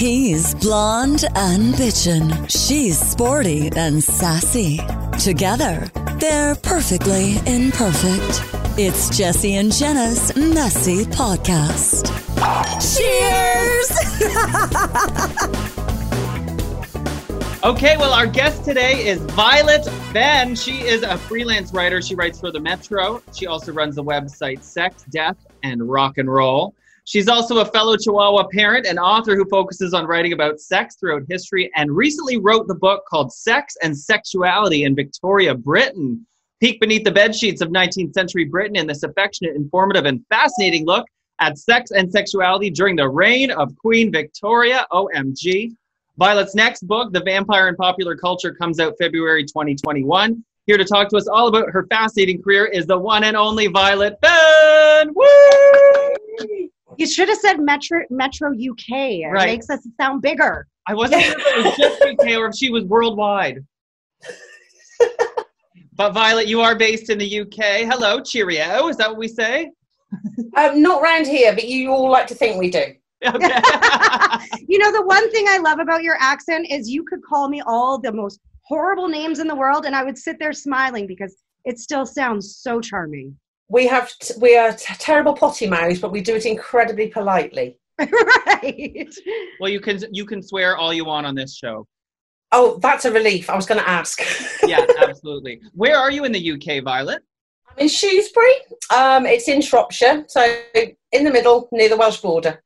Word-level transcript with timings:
He's 0.00 0.54
blonde 0.54 1.26
and 1.34 1.74
bitchin'. 1.74 2.48
She's 2.48 2.98
sporty 2.98 3.68
and 3.76 4.02
sassy. 4.02 4.80
Together, 5.22 5.90
they're 6.18 6.54
perfectly 6.54 7.36
imperfect. 7.44 8.42
It's 8.78 9.14
Jesse 9.14 9.56
and 9.56 9.70
Jenna's 9.70 10.34
messy 10.34 11.04
podcast. 11.04 12.08
Cheers! 12.96 13.90
Okay, 17.62 17.98
well, 17.98 18.14
our 18.14 18.26
guest 18.26 18.64
today 18.64 19.06
is 19.06 19.20
Violet 19.20 19.86
Ben. 20.14 20.56
She 20.56 20.78
is 20.78 21.02
a 21.02 21.18
freelance 21.18 21.74
writer. 21.74 22.00
She 22.00 22.14
writes 22.14 22.40
for 22.40 22.50
the 22.50 22.58
Metro. 22.58 23.22
She 23.34 23.46
also 23.46 23.70
runs 23.70 23.96
the 23.96 24.02
website 24.02 24.62
Sex, 24.62 25.04
Death, 25.10 25.36
and 25.62 25.86
Rock 25.86 26.16
and 26.16 26.32
Roll. 26.32 26.74
She's 27.10 27.26
also 27.26 27.58
a 27.58 27.64
fellow 27.64 27.96
Chihuahua 27.96 28.46
parent 28.52 28.86
and 28.86 28.96
author 28.96 29.34
who 29.34 29.44
focuses 29.46 29.94
on 29.94 30.06
writing 30.06 30.32
about 30.32 30.60
sex 30.60 30.94
throughout 30.94 31.22
history 31.28 31.68
and 31.74 31.90
recently 31.90 32.36
wrote 32.36 32.68
the 32.68 32.76
book 32.76 33.02
called 33.10 33.32
Sex 33.32 33.74
and 33.82 33.98
Sexuality 33.98 34.84
in 34.84 34.94
Victoria, 34.94 35.56
Britain. 35.56 36.24
Peek 36.60 36.78
beneath 36.78 37.02
the 37.02 37.10
bed 37.10 37.34
sheets 37.34 37.62
of 37.62 37.70
19th 37.70 38.14
century 38.14 38.44
Britain 38.44 38.76
in 38.76 38.86
this 38.86 39.02
affectionate, 39.02 39.56
informative, 39.56 40.04
and 40.04 40.24
fascinating 40.28 40.86
look 40.86 41.04
at 41.40 41.58
sex 41.58 41.90
and 41.90 42.08
sexuality 42.12 42.70
during 42.70 42.94
the 42.94 43.08
reign 43.08 43.50
of 43.50 43.76
Queen 43.76 44.12
Victoria. 44.12 44.86
OMG. 44.92 45.72
Violet's 46.16 46.54
next 46.54 46.86
book, 46.86 47.12
The 47.12 47.24
Vampire 47.24 47.66
in 47.66 47.74
Popular 47.74 48.14
Culture, 48.14 48.54
comes 48.54 48.78
out 48.78 48.94
February 49.00 49.42
2021. 49.42 50.44
Here 50.66 50.78
to 50.78 50.84
talk 50.84 51.08
to 51.08 51.16
us 51.16 51.26
all 51.26 51.48
about 51.48 51.70
her 51.70 51.88
fascinating 51.90 52.40
career 52.40 52.66
is 52.66 52.86
the 52.86 52.96
one 52.96 53.24
and 53.24 53.36
only 53.36 53.66
Violet 53.66 54.16
Fenn. 54.22 55.12
Woo! 55.12 56.70
You 56.98 57.06
should 57.06 57.28
have 57.28 57.38
said 57.38 57.60
Metro 57.60 58.02
Metro 58.10 58.50
UK. 58.50 59.20
It 59.22 59.30
Right. 59.30 59.46
makes 59.46 59.70
us 59.70 59.86
sound 60.00 60.22
bigger. 60.22 60.66
I 60.86 60.94
wasn't 60.94 61.22
sure 61.22 61.34
if 61.38 61.46
it 61.46 61.64
was 61.64 61.76
just 61.76 62.02
UK 62.02 62.36
or 62.36 62.46
if 62.48 62.54
she 62.54 62.70
was 62.70 62.84
worldwide. 62.84 63.64
but 65.94 66.12
Violet, 66.12 66.46
you 66.48 66.60
are 66.60 66.74
based 66.74 67.10
in 67.10 67.18
the 67.18 67.40
UK. 67.40 67.86
Hello, 67.90 68.20
cheerio. 68.20 68.88
Is 68.88 68.96
that 68.96 69.10
what 69.10 69.18
we 69.18 69.28
say? 69.28 69.70
Um, 70.56 70.82
not 70.82 71.02
round 71.02 71.26
here, 71.26 71.54
but 71.54 71.68
you 71.68 71.90
all 71.90 72.10
like 72.10 72.26
to 72.28 72.34
think 72.34 72.58
we 72.58 72.70
do. 72.70 72.84
Okay. 73.24 73.60
you 74.66 74.78
know, 74.78 74.90
the 74.92 75.04
one 75.04 75.30
thing 75.30 75.46
I 75.48 75.58
love 75.58 75.78
about 75.78 76.02
your 76.02 76.16
accent 76.18 76.66
is 76.70 76.90
you 76.90 77.04
could 77.04 77.22
call 77.22 77.48
me 77.48 77.62
all 77.66 77.98
the 77.98 78.12
most 78.12 78.40
horrible 78.64 79.08
names 79.08 79.38
in 79.38 79.46
the 79.46 79.54
world, 79.54 79.84
and 79.86 79.94
I 79.94 80.02
would 80.02 80.18
sit 80.18 80.38
there 80.38 80.52
smiling 80.52 81.06
because 81.06 81.36
it 81.64 81.78
still 81.78 82.06
sounds 82.06 82.56
so 82.56 82.80
charming. 82.80 83.36
We 83.70 83.86
have 83.86 84.10
t- 84.18 84.34
we 84.38 84.56
are 84.56 84.72
t- 84.72 84.94
terrible 84.98 85.32
potty 85.32 85.68
mouths, 85.68 86.00
but 86.00 86.10
we 86.10 86.20
do 86.20 86.34
it 86.34 86.44
incredibly 86.44 87.06
politely. 87.06 87.78
right. 87.98 89.14
well, 89.60 89.70
you 89.70 89.80
can 89.80 90.00
you 90.10 90.26
can 90.26 90.42
swear 90.42 90.76
all 90.76 90.92
you 90.92 91.04
want 91.04 91.26
on 91.26 91.34
this 91.34 91.56
show. 91.56 91.86
Oh, 92.52 92.78
that's 92.82 93.04
a 93.04 93.12
relief. 93.12 93.48
I 93.48 93.54
was 93.54 93.66
going 93.66 93.80
to 93.80 93.88
ask. 93.88 94.20
Yeah, 94.66 94.84
absolutely. 95.00 95.60
Where 95.72 95.96
are 95.96 96.12
you 96.12 96.24
in 96.24 96.32
the 96.32 96.52
UK, 96.52 96.84
Violet? 96.84 97.22
I'm 97.68 97.78
in 97.78 97.88
Shrewsbury. 97.88 98.52
Um, 98.94 99.26
it's 99.26 99.48
in 99.48 99.60
Shropshire, 99.60 100.24
so 100.28 100.60
in 101.10 101.24
the 101.24 101.30
middle, 101.30 101.68
near 101.72 101.88
the 101.88 101.96
Welsh 101.96 102.18
border. 102.18 102.62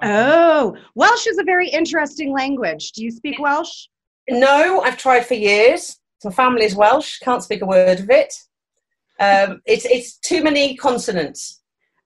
Oh, 0.00 0.76
Welsh 0.94 1.26
is 1.26 1.38
a 1.38 1.44
very 1.44 1.68
interesting 1.70 2.32
language. 2.32 2.92
Do 2.92 3.02
you 3.02 3.10
speak 3.10 3.40
Welsh? 3.40 3.88
No, 4.28 4.80
I've 4.82 4.98
tried 4.98 5.26
for 5.26 5.34
years. 5.34 5.98
My 6.22 6.30
family's 6.30 6.76
Welsh. 6.76 7.18
Can't 7.18 7.42
speak 7.42 7.62
a 7.62 7.66
word 7.66 7.98
of 8.00 8.10
it. 8.10 8.34
Um, 9.20 9.60
it's 9.66 9.84
it's 9.84 10.16
too 10.18 10.42
many 10.42 10.76
consonants. 10.76 11.60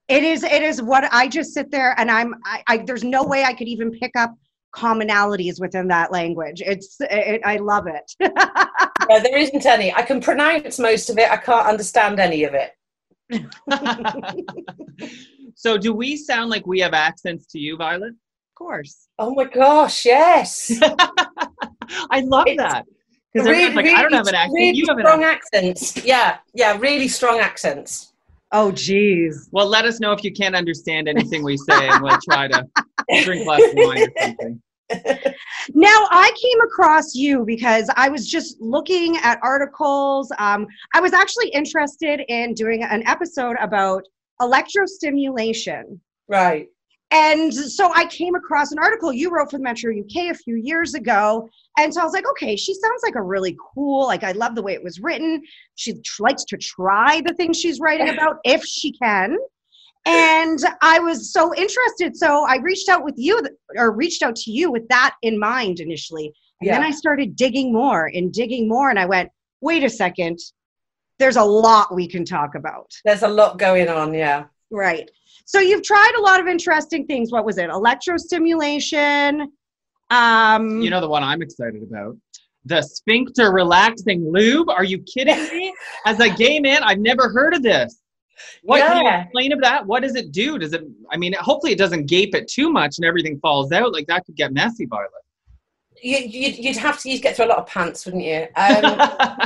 It 0.08 0.24
is. 0.24 0.42
It 0.42 0.62
is 0.62 0.82
what 0.82 1.04
I 1.12 1.28
just 1.28 1.54
sit 1.54 1.70
there 1.70 1.94
and 1.98 2.10
I'm. 2.10 2.34
I, 2.44 2.62
I 2.68 2.76
there's 2.78 3.04
no 3.04 3.24
way 3.24 3.44
I 3.44 3.52
could 3.52 3.68
even 3.68 3.90
pick 3.90 4.12
up 4.16 4.34
commonalities 4.74 5.60
within 5.60 5.88
that 5.88 6.12
language. 6.12 6.62
It's. 6.64 6.96
It, 7.00 7.42
I 7.44 7.56
love 7.56 7.86
it. 7.86 8.12
No, 9.08 9.20
there 9.20 9.36
isn't 9.36 9.66
any. 9.66 9.92
I 9.92 10.02
can 10.02 10.20
pronounce 10.20 10.78
most 10.78 11.10
of 11.10 11.18
it. 11.18 11.30
I 11.30 11.36
can't 11.36 11.66
understand 11.66 12.20
any 12.20 12.44
of 12.44 12.54
it. 12.54 12.72
so, 15.54 15.76
do 15.76 15.92
we 15.92 16.16
sound 16.16 16.50
like 16.50 16.66
we 16.66 16.80
have 16.80 16.94
accents 16.94 17.46
to 17.48 17.58
you, 17.58 17.76
Violet? 17.76 18.10
of 18.12 18.54
course. 18.54 19.08
Oh 19.18 19.34
my 19.34 19.44
gosh, 19.44 20.04
yes. 20.04 20.72
I 22.10 22.20
love 22.20 22.44
It's 22.46 22.58
that. 22.58 22.84
Because 23.32 23.48
everyone's 23.48 23.74
like, 23.74 23.86
I 23.86 24.02
don't 24.02 24.12
have 24.12 24.26
an 24.26 24.34
accent. 24.34 24.54
Really 24.54 24.76
you 24.76 24.86
have 24.88 24.98
an 24.98 25.04
strong 25.04 25.24
accent. 25.24 25.70
accents. 25.70 26.04
Yeah, 26.04 26.38
yeah, 26.54 26.76
really 26.78 27.08
strong 27.08 27.40
accents. 27.40 28.12
Oh, 28.52 28.70
geez. 28.70 29.48
Well, 29.50 29.66
let 29.66 29.86
us 29.86 29.98
know 29.98 30.12
if 30.12 30.22
you 30.22 30.32
can't 30.32 30.54
understand 30.54 31.08
anything 31.08 31.42
we 31.42 31.56
say, 31.56 31.88
and 31.88 32.02
we'll 32.02 32.18
try 32.20 32.48
to 32.48 32.66
drink 33.24 33.46
less 33.46 33.62
wine 33.74 34.02
or 34.02 34.08
something. 34.20 34.62
Now, 35.74 36.06
I 36.10 36.30
came 36.42 36.60
across 36.60 37.14
you 37.14 37.44
because 37.46 37.88
I 37.96 38.08
was 38.08 38.28
just 38.28 38.60
looking 38.60 39.16
at 39.22 39.38
articles. 39.42 40.30
Um, 40.38 40.66
I 40.92 41.00
was 41.00 41.14
actually 41.14 41.48
interested 41.48 42.22
in 42.28 42.52
doing 42.52 42.82
an 42.82 43.02
episode 43.06 43.56
about 43.60 44.02
electrostimulation. 44.40 45.98
Right. 46.28 46.68
And 47.12 47.52
so 47.52 47.92
I 47.94 48.06
came 48.06 48.34
across 48.34 48.72
an 48.72 48.78
article 48.78 49.12
you 49.12 49.30
wrote 49.30 49.50
for 49.50 49.58
the 49.58 49.62
Metro 49.62 49.92
UK 49.92 50.30
a 50.30 50.34
few 50.34 50.56
years 50.56 50.94
ago. 50.94 51.48
And 51.78 51.92
so 51.92 52.00
I 52.00 52.04
was 52.04 52.14
like, 52.14 52.28
okay, 52.30 52.56
she 52.56 52.72
sounds 52.72 53.02
like 53.04 53.16
a 53.16 53.22
really 53.22 53.56
cool, 53.74 54.06
like 54.06 54.24
I 54.24 54.32
love 54.32 54.54
the 54.54 54.62
way 54.62 54.72
it 54.72 54.82
was 54.82 54.98
written. 54.98 55.42
She 55.74 56.00
tr- 56.00 56.22
likes 56.22 56.44
to 56.44 56.56
try 56.56 57.20
the 57.24 57.34
things 57.34 57.58
she's 57.58 57.80
writing 57.80 58.08
about 58.14 58.38
if 58.44 58.64
she 58.64 58.92
can. 58.92 59.36
And 60.06 60.58
I 60.80 60.98
was 60.98 61.32
so 61.32 61.54
interested. 61.54 62.16
So 62.16 62.44
I 62.48 62.56
reached 62.56 62.88
out 62.88 63.04
with 63.04 63.14
you 63.18 63.40
or 63.76 63.92
reached 63.92 64.22
out 64.22 64.34
to 64.36 64.50
you 64.50 64.72
with 64.72 64.88
that 64.88 65.14
in 65.22 65.38
mind 65.38 65.80
initially. 65.80 66.32
And 66.60 66.70
then 66.70 66.82
I 66.82 66.92
started 66.92 67.36
digging 67.36 67.72
more 67.72 68.06
and 68.06 68.32
digging 68.32 68.68
more. 68.68 68.88
And 68.88 68.98
I 68.98 69.04
went, 69.06 69.30
wait 69.60 69.82
a 69.82 69.90
second, 69.90 70.38
there's 71.18 71.36
a 71.36 71.44
lot 71.44 71.94
we 71.94 72.08
can 72.08 72.24
talk 72.24 72.54
about. 72.54 72.90
There's 73.04 73.22
a 73.22 73.28
lot 73.28 73.58
going 73.58 73.88
on, 73.88 74.14
yeah. 74.14 74.44
Right. 74.70 75.10
So 75.44 75.60
you've 75.60 75.82
tried 75.82 76.12
a 76.18 76.20
lot 76.20 76.40
of 76.40 76.46
interesting 76.46 77.06
things. 77.06 77.32
What 77.32 77.44
was 77.44 77.58
it? 77.58 77.68
Electrostimulation. 77.70 79.46
Um, 80.10 80.80
You 80.80 80.90
know 80.90 81.00
the 81.00 81.08
one 81.08 81.22
I'm 81.22 81.42
excited 81.42 81.82
about? 81.82 82.16
The 82.64 82.82
sphincter 82.82 83.52
relaxing 83.52 84.30
lube. 84.30 84.68
Are 84.70 84.84
you 84.84 85.02
kidding 85.02 85.42
me? 85.48 85.74
As 86.06 86.20
a 86.20 86.30
gay 86.30 86.60
man, 86.60 86.82
I've 86.84 87.00
never 87.00 87.28
heard 87.28 87.54
of 87.54 87.62
this. 87.62 87.98
What 88.62 88.80
can 88.80 89.04
you 89.04 89.10
explain 89.10 89.52
of 89.52 89.60
that? 89.62 89.86
What 89.86 90.02
does 90.02 90.14
it 90.14 90.32
do? 90.32 90.58
Does 90.58 90.72
it? 90.72 90.82
I 91.10 91.16
mean, 91.16 91.32
hopefully 91.34 91.72
it 91.72 91.78
doesn't 91.78 92.06
gape 92.06 92.34
it 92.34 92.48
too 92.48 92.70
much 92.70 92.98
and 92.98 93.04
everything 93.04 93.38
falls 93.40 93.72
out. 93.72 93.92
Like 93.92 94.06
that 94.06 94.24
could 94.24 94.36
get 94.36 94.52
messy, 94.52 94.86
Violet. 94.86 95.10
You, 96.02 96.18
you'd, 96.18 96.58
you'd 96.58 96.76
have 96.76 97.00
to 97.00 97.10
you'd 97.10 97.22
get 97.22 97.36
through 97.36 97.46
a 97.46 97.48
lot 97.48 97.58
of 97.58 97.66
pants, 97.66 98.04
wouldn't 98.04 98.24
you? 98.24 98.46
Um, 98.56 99.00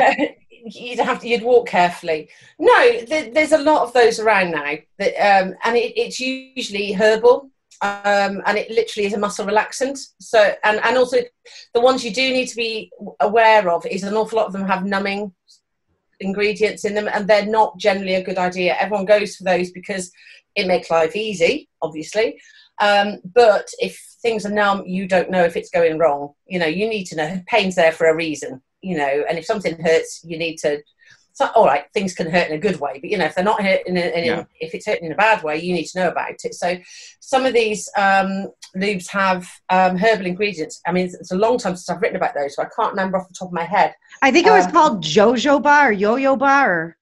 you'd 0.66 0.98
have 0.98 1.20
to 1.20 1.28
you'd 1.28 1.42
walk 1.42 1.68
carefully. 1.68 2.28
No, 2.58 3.00
there, 3.02 3.30
there's 3.30 3.52
a 3.52 3.58
lot 3.58 3.82
of 3.82 3.92
those 3.92 4.18
around 4.18 4.50
now, 4.50 4.74
that, 4.98 5.14
um, 5.14 5.54
and 5.64 5.76
it, 5.76 5.96
it's 5.96 6.18
usually 6.20 6.92
herbal, 6.92 7.50
um, 7.82 8.42
and 8.46 8.58
it 8.58 8.70
literally 8.70 9.06
is 9.06 9.14
a 9.14 9.18
muscle 9.18 9.46
relaxant. 9.46 9.98
So, 10.20 10.52
and 10.64 10.80
and 10.84 10.96
also 10.96 11.18
the 11.74 11.80
ones 11.80 12.04
you 12.04 12.12
do 12.12 12.32
need 12.32 12.46
to 12.46 12.56
be 12.56 12.90
aware 13.20 13.70
of 13.70 13.86
is 13.86 14.02
an 14.02 14.14
awful 14.14 14.38
lot 14.38 14.46
of 14.46 14.52
them 14.52 14.66
have 14.66 14.84
numbing 14.84 15.32
ingredients 16.20 16.84
in 16.84 16.94
them, 16.94 17.08
and 17.12 17.28
they're 17.28 17.46
not 17.46 17.78
generally 17.78 18.14
a 18.14 18.24
good 18.24 18.38
idea. 18.38 18.76
Everyone 18.78 19.06
goes 19.06 19.36
for 19.36 19.44
those 19.44 19.70
because 19.70 20.10
it 20.56 20.66
makes 20.66 20.90
life 20.90 21.14
easy, 21.14 21.68
obviously. 21.82 22.40
Um, 22.80 23.20
but 23.24 23.68
if 23.78 23.98
things 24.20 24.44
are 24.44 24.50
numb, 24.50 24.84
you 24.86 25.06
don't 25.06 25.30
know 25.30 25.44
if 25.44 25.56
it's 25.56 25.70
going 25.70 25.98
wrong. 25.98 26.32
You 26.46 26.58
know, 26.58 26.66
you 26.66 26.88
need 26.88 27.04
to 27.04 27.16
know 27.16 27.40
pain's 27.46 27.74
there 27.74 27.92
for 27.92 28.08
a 28.08 28.16
reason. 28.16 28.62
You 28.88 28.96
know, 29.02 29.14
and 29.28 29.36
if 29.38 29.44
something 29.44 29.76
hurts, 29.88 30.10
you 30.24 30.36
need 30.38 30.56
to. 30.64 30.70
So, 31.32 31.44
all 31.54 31.66
right, 31.66 31.84
things 31.92 32.14
can 32.14 32.30
hurt 32.30 32.48
in 32.48 32.54
a 32.54 32.64
good 32.66 32.80
way, 32.80 32.94
but 32.98 33.10
you 33.10 33.18
know, 33.18 33.26
if 33.26 33.34
they're 33.34 33.52
not 33.52 33.60
hurting, 33.60 33.94
in, 33.94 34.10
in, 34.18 34.24
Yeah. 34.24 34.44
if 34.66 34.70
it's 34.74 34.86
hurting 34.88 35.04
in 35.08 35.12
a 35.12 35.22
bad 35.26 35.42
way, 35.42 35.58
you 35.64 35.74
need 35.74 35.84
to 35.92 35.98
know 35.98 36.08
about 36.08 36.30
it. 36.42 36.54
So, 36.54 36.68
some 37.20 37.44
of 37.44 37.52
these 37.52 37.82
um, 38.06 38.30
lubes 38.74 39.06
have 39.10 39.40
um, 39.68 39.98
herbal 39.98 40.26
ingredients. 40.32 40.80
I 40.86 40.92
mean, 40.92 41.04
it's, 41.06 41.14
it's 41.14 41.32
a 41.32 41.36
long 41.44 41.58
time 41.58 41.76
since 41.76 41.90
I've 41.90 42.00
written 42.00 42.16
about 42.16 42.34
those, 42.34 42.54
so 42.54 42.62
I 42.62 42.68
can't 42.74 42.92
remember 42.94 43.18
off 43.18 43.28
the 43.28 43.34
top 43.38 43.48
of 43.48 43.52
my 43.62 43.68
head. 43.76 43.92
I 44.22 44.30
think 44.32 44.46
it 44.46 44.50
was 44.60 44.64
um, 44.66 44.72
called 44.72 45.04
Jojoba 45.04 45.76
or 45.88 45.92
Yo-Yo-Ba 45.92 46.56
or 46.72 46.96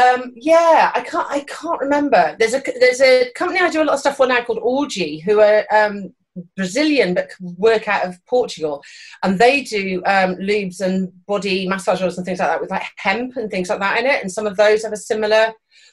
Um, 0.00 0.20
yeah, 0.36 0.92
I 0.94 1.00
can't. 1.10 1.28
I 1.30 1.40
can't 1.58 1.80
remember. 1.80 2.22
There's 2.38 2.54
a 2.54 2.62
there's 2.82 3.00
a 3.00 3.14
company 3.40 3.58
I 3.60 3.70
do 3.70 3.82
a 3.82 3.88
lot 3.88 3.94
of 3.94 4.00
stuff 4.00 4.18
for 4.18 4.26
now 4.26 4.42
called 4.44 4.62
Orgie, 4.72 5.22
who 5.24 5.40
are 5.40 5.64
um, 5.78 6.12
Brazilian 6.56 7.14
but 7.14 7.30
work 7.40 7.88
out 7.88 8.06
of 8.06 8.24
Portugal, 8.26 8.82
and 9.22 9.38
they 9.38 9.62
do 9.62 10.02
um, 10.06 10.36
lubes 10.36 10.80
and 10.80 11.12
body 11.26 11.68
massage 11.68 12.02
oils 12.02 12.16
and 12.16 12.24
things 12.24 12.38
like 12.38 12.48
that 12.48 12.60
with 12.60 12.70
like 12.70 12.84
hemp 12.96 13.36
and 13.36 13.50
things 13.50 13.68
like 13.68 13.80
that 13.80 13.98
in 13.98 14.06
it. 14.06 14.22
And 14.22 14.30
some 14.30 14.46
of 14.46 14.56
those 14.56 14.82
have 14.82 14.92
a 14.92 14.96
similar 14.96 15.52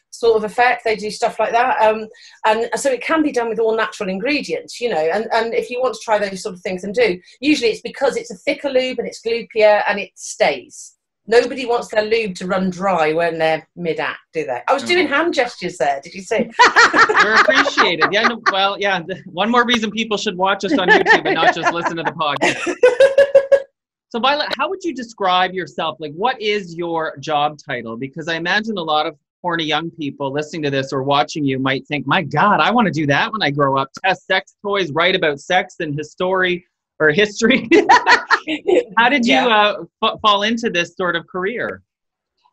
sort 0.10 0.38
of 0.38 0.44
effect. 0.44 0.84
They 0.84 0.96
do 0.96 1.12
stuff 1.12 1.40
like 1.40 1.52
that, 1.52 1.82
um, 1.82 2.08
and 2.46 2.70
so 2.76 2.92
it 2.92 3.02
can 3.02 3.24
be 3.24 3.32
done 3.32 3.50
with 3.50 3.60
all 3.60 3.76
natural 3.76 4.10
ingredients, 4.10 4.80
you 4.80 4.90
know. 4.90 4.98
And 4.98 5.28
and 5.32 5.54
if 5.54 5.70
you 5.70 5.82
want 5.82 5.96
to 5.96 6.02
try 6.04 6.20
those 6.20 6.42
sort 6.42 6.56
of 6.56 6.62
things 6.62 6.84
and 6.84 6.94
do, 6.94 7.20
usually 7.40 7.72
it's 7.72 7.82
because 7.82 8.16
it's 8.16 8.32
a 8.32 8.38
thicker 8.38 8.70
lube 8.70 9.00
and 9.00 9.08
it's 9.08 9.22
gloopier 9.22 9.84
and 9.88 10.00
it 10.00 10.12
stays 10.16 10.97
Nobody 11.30 11.66
wants 11.66 11.90
their 11.90 12.04
lube 12.04 12.36
to 12.36 12.48
run 12.48 12.70
dry 12.70 13.12
when 13.12 13.38
they're 13.38 13.68
mid-act, 13.76 14.20
do 14.34 14.46
they? 14.46 14.62
I 14.68 14.74
was 14.74 14.84
No. 14.84 14.90
doing 14.90 15.08
hand 15.08 15.34
gestures 15.34 15.78
there. 15.78 16.00
Did 16.02 16.14
you 16.14 16.22
see? 16.22 16.50
You're 17.24 17.36
appreciated. 17.36 18.06
Yeah. 18.12 18.24
No, 18.30 18.42
well, 18.52 18.78
yeah. 18.80 19.02
One 19.26 19.52
more 19.52 19.66
reason 19.66 19.92
people 19.92 20.18
should 20.18 20.38
watch 20.38 20.64
us 20.64 20.78
on 20.78 20.88
YouTube 20.88 21.26
and 21.26 21.36
not 21.36 21.54
just 21.54 21.74
listen 21.74 21.98
to 21.98 22.04
the 22.04 22.12
podcast. 22.12 22.76
So, 24.10 24.22
Violet, 24.22 24.48
how 24.58 24.70
would 24.70 24.86
you 24.86 24.94
describe 24.96 25.54
yourself? 25.54 25.98
Like, 26.00 26.14
what 26.14 26.42
is 26.42 26.74
your 26.76 27.18
job 27.18 27.58
title? 27.58 27.98
Because 27.98 28.30
I 28.30 28.36
imagine 28.36 28.78
a 28.78 28.82
lot 28.82 29.06
of 29.06 29.18
horny 29.42 29.66
young 29.66 29.92
people 29.92 30.32
listening 30.32 30.62
to 30.64 30.70
this 30.70 30.94
or 30.94 31.04
watching 31.04 31.44
you 31.44 31.60
might 31.60 31.86
think, 31.88 32.08
my 32.08 32.24
God, 32.24 32.62
I 32.62 32.72
want 32.72 32.86
to 32.86 32.92
do 32.92 33.06
that 33.08 33.34
when 33.34 33.44
I 33.44 33.52
grow 33.52 33.78
up. 33.78 33.90
Test 34.06 34.26
sex 34.26 34.56
toys, 34.66 34.92
write 34.94 35.18
about 35.18 35.42
sex 35.42 35.76
and 35.82 35.94
history 35.94 36.66
or 37.00 37.10
history. 37.12 37.68
how 38.98 39.10
did 39.10 39.26
you 39.26 39.34
Yeah. 39.34 39.48
uh, 39.48 39.84
f- 40.04 40.20
fall 40.22 40.44
into 40.44 40.70
this 40.70 40.96
sort 40.96 41.16
of 41.16 41.28
career? 41.28 41.82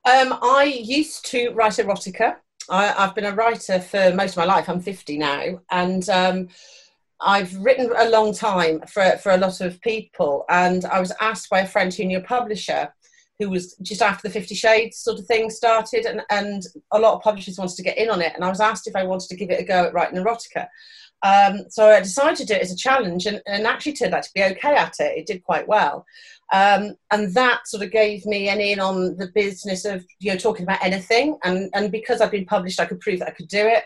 Um, 0.05 0.39
I 0.43 0.65
used 0.65 1.25
to 1.27 1.51
write 1.51 1.75
erotica. 1.75 2.37
I, 2.71 2.93
I've 2.97 3.15
been 3.15 3.25
a 3.25 3.33
writer 3.35 3.81
for 3.81 4.13
most 4.15 4.33
of 4.33 4.37
my 4.39 4.45
life. 4.45 4.69
I'm 4.69 4.81
50 4.81 5.19
now, 5.19 5.61
and 5.71 6.09
um, 6.11 6.49
I've 7.21 7.55
written 7.57 7.91
a 7.97 8.11
long 8.11 8.35
time 8.35 8.83
for 8.87 9.17
for 9.23 9.33
a 9.33 9.37
lot 9.39 9.61
of 9.61 9.81
people. 9.81 10.45
And 10.49 10.85
I 10.87 11.01
was 11.01 11.13
asked 11.21 11.49
by 11.51 11.61
a 11.61 11.67
friend 11.67 11.93
who 11.93 12.05
knew 12.05 12.19
a 12.19 12.23
publisher, 12.23 12.93
who 13.39 13.49
was 13.51 13.75
just 13.83 14.03
after 14.03 14.29
the 14.29 14.33
Fifty 14.33 14.55
Shades 14.55 14.99
sort 14.99 15.19
of 15.19 15.27
thing 15.27 15.49
started, 15.51 16.05
and 16.07 16.21
and 16.31 16.63
a 16.93 16.99
lot 16.99 17.15
of 17.15 17.23
publishers 17.23 17.59
wanted 17.59 17.77
to 17.77 17.83
get 17.83 17.99
in 17.99 18.11
on 18.11 18.21
it. 18.21 18.33
And 18.35 18.45
I 18.45 18.49
was 18.51 18.61
asked 18.61 18.87
if 18.87 18.97
I 18.97 19.05
wanted 19.05 19.29
to 19.29 19.37
give 19.37 19.51
it 19.51 19.61
a 19.61 19.65
go 19.65 19.85
at 19.85 19.95
writing 19.95 20.19
erotica. 20.23 20.67
Um, 21.23 21.65
so 21.71 21.89
I 21.89 22.01
decided 22.01 22.37
to 22.37 22.45
do 22.45 22.55
it 22.55 22.63
as 22.63 22.73
a 22.73 22.77
challenge, 22.77 23.27
and, 23.27 23.41
and 23.47 23.67
actually 23.67 23.95
turned 23.95 24.15
out 24.15 24.25
to 24.25 24.31
be 24.35 24.43
okay 24.43 24.75
at 24.75 24.95
it. 25.01 25.19
It 25.19 25.27
did 25.27 25.43
quite 25.43 25.67
well. 25.67 26.05
Um, 26.53 26.97
and 27.11 27.35
that 27.35 27.67
sort 27.67 27.83
of 27.83 27.91
gave 27.91 28.27
me 28.27 28.49
an 28.49 28.61
in 28.61 28.79
on 28.79 29.17
the 29.17 29.29
business 29.35 29.85
of 29.85 30.05
you 30.21 30.31
know 30.31 30.39
talking 30.39 30.65
about 30.65 30.85
anything. 30.85 31.39
And 31.43 31.71
and 31.75 31.91
because 31.91 32.21
I'd 32.21 32.31
been 32.31 32.47
published 32.47 32.81
I 32.81 32.85
could 32.85 33.01
prove 33.01 33.21
that 33.21 33.29
I 33.29 33.33
could 33.33 33.49
do 33.49 33.67
it. 33.67 33.85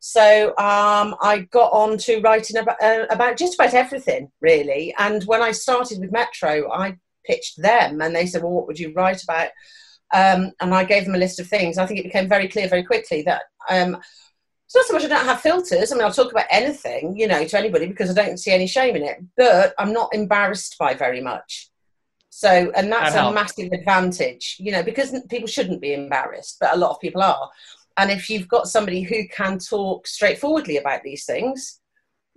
So 0.00 0.48
um, 0.58 1.16
I 1.20 1.48
got 1.50 1.72
on 1.72 1.98
to 1.98 2.20
writing 2.20 2.56
about, 2.56 2.80
uh, 2.80 3.06
about 3.10 3.36
just 3.36 3.54
about 3.54 3.74
everything 3.74 4.30
really. 4.40 4.94
And 4.98 5.24
when 5.24 5.42
I 5.42 5.52
started 5.52 6.00
with 6.00 6.12
Metro 6.12 6.70
I 6.72 6.96
pitched 7.24 7.60
them 7.60 8.00
and 8.00 8.14
they 8.14 8.26
said 8.26 8.42
well 8.42 8.52
what 8.52 8.66
would 8.66 8.78
you 8.78 8.92
write 8.94 9.22
about? 9.22 9.50
Um, 10.14 10.52
and 10.60 10.74
I 10.74 10.84
gave 10.84 11.04
them 11.04 11.14
a 11.14 11.18
list 11.18 11.38
of 11.38 11.46
things. 11.46 11.76
I 11.76 11.84
think 11.84 12.00
it 12.00 12.04
became 12.04 12.28
very 12.28 12.48
clear 12.48 12.68
very 12.68 12.82
quickly 12.82 13.22
that 13.22 13.42
um, 13.68 13.98
it's 14.68 14.76
not 14.76 14.84
so 14.84 14.92
much 14.92 15.04
I 15.04 15.08
don't 15.08 15.24
have 15.24 15.40
filters. 15.40 15.90
I 15.90 15.94
mean, 15.94 16.04
I'll 16.04 16.12
talk 16.12 16.30
about 16.30 16.44
anything, 16.50 17.16
you 17.16 17.26
know, 17.26 17.42
to 17.42 17.58
anybody 17.58 17.86
because 17.86 18.10
I 18.10 18.12
don't 18.12 18.36
see 18.36 18.50
any 18.50 18.66
shame 18.66 18.96
in 18.96 19.02
it. 19.02 19.16
But 19.34 19.72
I'm 19.78 19.94
not 19.94 20.10
embarrassed 20.12 20.76
by 20.78 20.92
very 20.92 21.22
much. 21.22 21.70
So, 22.28 22.70
and 22.76 22.92
that's 22.92 23.14
That 23.14 23.26
a 23.26 23.32
massive 23.32 23.72
advantage, 23.72 24.56
you 24.58 24.70
know, 24.70 24.82
because 24.82 25.18
people 25.30 25.48
shouldn't 25.48 25.80
be 25.80 25.94
embarrassed, 25.94 26.58
but 26.60 26.74
a 26.74 26.78
lot 26.78 26.90
of 26.90 27.00
people 27.00 27.22
are. 27.22 27.48
And 27.96 28.10
if 28.10 28.28
you've 28.28 28.46
got 28.46 28.68
somebody 28.68 29.00
who 29.00 29.26
can 29.28 29.58
talk 29.58 30.06
straightforwardly 30.06 30.76
about 30.76 31.02
these 31.02 31.24
things, 31.24 31.80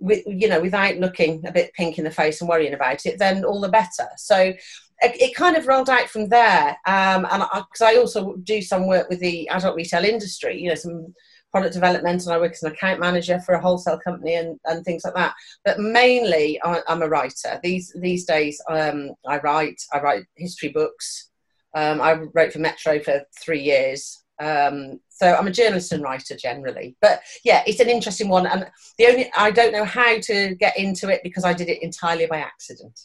with, 0.00 0.22
you 0.26 0.48
know, 0.48 0.60
without 0.62 0.96
looking 0.96 1.46
a 1.46 1.52
bit 1.52 1.74
pink 1.74 1.98
in 1.98 2.04
the 2.04 2.10
face 2.10 2.40
and 2.40 2.48
worrying 2.48 2.72
about 2.72 3.04
it, 3.04 3.18
then 3.18 3.44
all 3.44 3.60
the 3.60 3.68
better. 3.68 4.08
So 4.16 4.36
it, 4.38 4.56
it 5.02 5.34
kind 5.34 5.54
of 5.54 5.66
rolled 5.66 5.90
out 5.90 6.08
from 6.08 6.30
there. 6.30 6.78
Um, 6.86 7.26
and 7.30 7.44
because 7.52 7.82
I, 7.82 7.96
also 7.96 8.36
do 8.36 8.62
some 8.62 8.86
work 8.86 9.10
with 9.10 9.20
the 9.20 9.48
adult 9.50 9.76
retail 9.76 10.04
industry, 10.04 10.58
you 10.58 10.70
know, 10.70 10.76
some 10.76 11.14
product 11.52 11.74
development, 11.74 12.24
and 12.24 12.32
I 12.32 12.38
work 12.38 12.52
as 12.52 12.62
an 12.62 12.72
account 12.72 12.98
manager 12.98 13.38
for 13.40 13.54
a 13.54 13.60
wholesale 13.60 13.98
company 13.98 14.34
and, 14.34 14.58
and 14.64 14.84
things 14.84 15.04
like 15.04 15.14
that. 15.14 15.34
But 15.64 15.78
mainly, 15.78 16.58
I, 16.64 16.80
I'm 16.88 17.02
a 17.02 17.08
writer. 17.08 17.60
These 17.62 17.94
these 18.00 18.24
days, 18.24 18.60
um, 18.68 19.12
I 19.26 19.38
write. 19.38 19.80
I 19.92 20.00
write 20.00 20.24
history 20.36 20.70
books. 20.70 21.30
Um, 21.74 22.00
I 22.00 22.14
wrote 22.34 22.52
for 22.52 22.58
Metro 22.58 22.98
for 23.00 23.22
three 23.40 23.62
years. 23.62 24.18
Um, 24.40 24.98
so 25.08 25.34
I'm 25.34 25.46
a 25.46 25.52
journalist 25.52 25.92
and 25.92 26.02
writer 26.02 26.36
generally. 26.36 26.96
But 27.00 27.20
yeah, 27.44 27.62
it's 27.66 27.80
an 27.80 27.88
interesting 27.88 28.28
one, 28.28 28.46
and 28.46 28.66
the 28.98 29.06
only 29.06 29.30
I 29.36 29.50
don't 29.50 29.72
know 29.72 29.84
how 29.84 30.18
to 30.18 30.54
get 30.56 30.76
into 30.76 31.08
it 31.10 31.20
because 31.22 31.44
I 31.44 31.52
did 31.52 31.68
it 31.68 31.82
entirely 31.82 32.26
by 32.26 32.38
accident. 32.38 32.98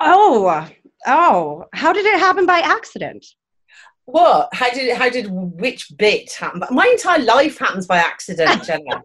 Oh, 0.00 0.68
oh, 1.06 1.64
how 1.72 1.92
did 1.92 2.04
it 2.04 2.18
happen 2.18 2.46
by 2.46 2.60
accident? 2.60 3.24
What? 4.10 4.48
How 4.54 4.70
did 4.70 4.96
how 4.96 5.10
did 5.10 5.26
which 5.30 5.94
bit 5.98 6.32
happen? 6.32 6.62
My 6.70 6.86
entire 6.86 7.18
life 7.22 7.58
happens 7.58 7.86
by 7.86 7.98
accident, 7.98 8.64
Jenna. 8.66 9.02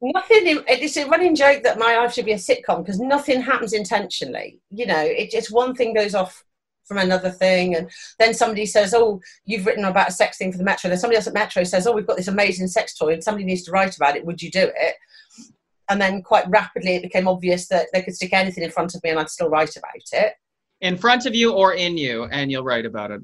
nothing. 0.00 0.46
in- 0.46 0.64
It's 0.68 0.96
a 0.96 1.06
running 1.06 1.34
joke 1.36 1.62
that 1.64 1.78
my 1.78 1.98
life 1.98 2.14
should 2.14 2.24
be 2.24 2.32
a 2.32 2.36
sitcom 2.36 2.78
because 2.82 2.98
nothing 2.98 3.42
happens 3.42 3.74
intentionally. 3.74 4.58
You 4.70 4.86
know, 4.86 5.00
it 5.02 5.30
just 5.30 5.52
one 5.52 5.74
thing 5.74 5.92
goes 5.92 6.14
off 6.14 6.44
from 6.84 6.96
another 6.96 7.28
thing, 7.30 7.76
and 7.76 7.90
then 8.18 8.32
somebody 8.32 8.64
says, 8.64 8.94
"Oh, 8.94 9.20
you've 9.44 9.66
written 9.66 9.84
about 9.84 10.08
a 10.08 10.12
sex 10.12 10.38
thing 10.38 10.50
for 10.50 10.56
the 10.56 10.64
Metro." 10.64 10.88
Then 10.88 10.98
somebody 10.98 11.16
else 11.18 11.26
at 11.26 11.34
Metro 11.34 11.62
says, 11.64 11.86
"Oh, 11.86 11.92
we've 11.92 12.06
got 12.06 12.16
this 12.16 12.28
amazing 12.28 12.68
sex 12.68 12.94
toy, 12.96 13.12
and 13.12 13.22
somebody 13.22 13.44
needs 13.44 13.64
to 13.64 13.70
write 13.70 13.94
about 13.96 14.16
it. 14.16 14.24
Would 14.24 14.40
you 14.40 14.50
do 14.50 14.70
it?" 14.74 14.94
And 15.90 16.00
then 16.00 16.22
quite 16.22 16.48
rapidly, 16.48 16.96
it 16.96 17.02
became 17.02 17.28
obvious 17.28 17.68
that 17.68 17.88
they 17.92 18.00
could 18.00 18.14
stick 18.16 18.32
anything 18.32 18.64
in 18.64 18.70
front 18.70 18.94
of 18.94 19.02
me, 19.02 19.10
and 19.10 19.18
I'd 19.20 19.28
still 19.28 19.50
write 19.50 19.76
about 19.76 19.92
it. 20.14 20.34
In 20.80 20.96
front 20.96 21.26
of 21.26 21.34
you 21.34 21.52
or 21.52 21.74
in 21.74 21.98
you, 21.98 22.24
and 22.32 22.50
you'll 22.50 22.64
write 22.64 22.86
about 22.86 23.10
it. 23.10 23.20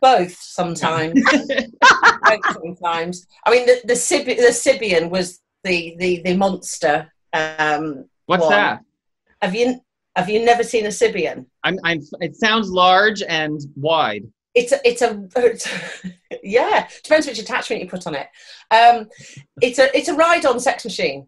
Both 0.00 0.34
sometimes. 0.34 1.22
Both 1.32 2.52
sometimes. 2.52 3.26
I 3.44 3.50
mean, 3.50 3.66
the 3.66 3.80
the, 3.84 3.96
Sib- 3.96 4.26
the 4.26 4.52
Sybian 4.52 5.10
was 5.10 5.40
the 5.64 5.96
the 5.98 6.22
the 6.24 6.36
monster. 6.36 7.12
Um, 7.32 8.06
What's 8.26 8.42
one. 8.42 8.50
that? 8.50 8.80
Have 9.40 9.54
you 9.54 9.80
have 10.16 10.28
you 10.28 10.44
never 10.44 10.62
seen 10.62 10.84
a 10.86 10.90
Sybian? 10.90 11.46
I'm, 11.64 11.78
I'm, 11.84 12.00
it 12.20 12.36
sounds 12.36 12.70
large 12.70 13.22
and 13.22 13.60
wide. 13.76 14.24
It's 14.54 14.72
a, 14.72 14.80
it's 14.86 15.00
a 15.00 15.26
it's, 15.36 15.66
yeah. 16.42 16.88
Depends 17.02 17.26
which 17.26 17.38
attachment 17.38 17.82
you 17.82 17.88
put 17.88 18.06
on 18.06 18.14
it. 18.14 18.28
Um, 18.70 19.08
it's 19.62 19.78
a 19.78 19.96
it's 19.96 20.08
a 20.08 20.14
ride 20.14 20.44
on 20.44 20.60
sex 20.60 20.84
machine. 20.84 21.26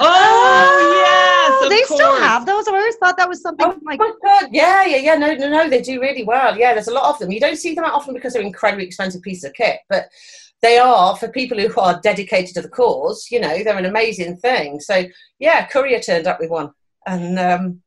Oh, 0.00 1.04
yes, 1.04 1.64
of 1.64 1.70
they 1.70 1.82
still 1.82 2.16
have 2.16 2.46
those. 2.46 2.68
I 2.68 2.72
always 2.72 2.96
thought 2.96 3.16
that 3.16 3.28
was 3.28 3.42
something 3.42 3.66
Oh 3.66 3.78
like 3.84 3.98
my 3.98 4.12
god! 4.22 4.48
Yeah, 4.52 4.84
yeah, 4.84 4.96
yeah. 4.96 5.14
No, 5.14 5.34
no, 5.34 5.48
no. 5.48 5.68
They 5.68 5.82
do 5.82 6.00
really 6.00 6.24
well. 6.24 6.56
Yeah, 6.56 6.74
there's 6.74 6.88
a 6.88 6.94
lot 6.94 7.12
of 7.12 7.18
them. 7.18 7.30
You 7.32 7.40
don't 7.40 7.56
see 7.56 7.74
them 7.74 7.84
often 7.84 8.14
because 8.14 8.32
they're 8.32 8.42
incredibly 8.42 8.86
expensive 8.86 9.22
pieces 9.22 9.44
of 9.44 9.54
kit, 9.54 9.80
but 9.88 10.06
they 10.62 10.78
are 10.78 11.16
for 11.16 11.28
people 11.28 11.58
who 11.58 11.80
are 11.80 12.00
dedicated 12.02 12.54
to 12.54 12.62
the 12.62 12.68
cause. 12.68 13.28
You 13.30 13.40
know, 13.40 13.62
they're 13.62 13.78
an 13.78 13.86
amazing 13.86 14.36
thing. 14.36 14.80
So 14.80 15.04
yeah, 15.38 15.66
Courier 15.66 16.00
turned 16.00 16.26
up 16.26 16.38
with 16.40 16.50
one, 16.50 16.70
and 17.06 17.38
um, 17.38 17.82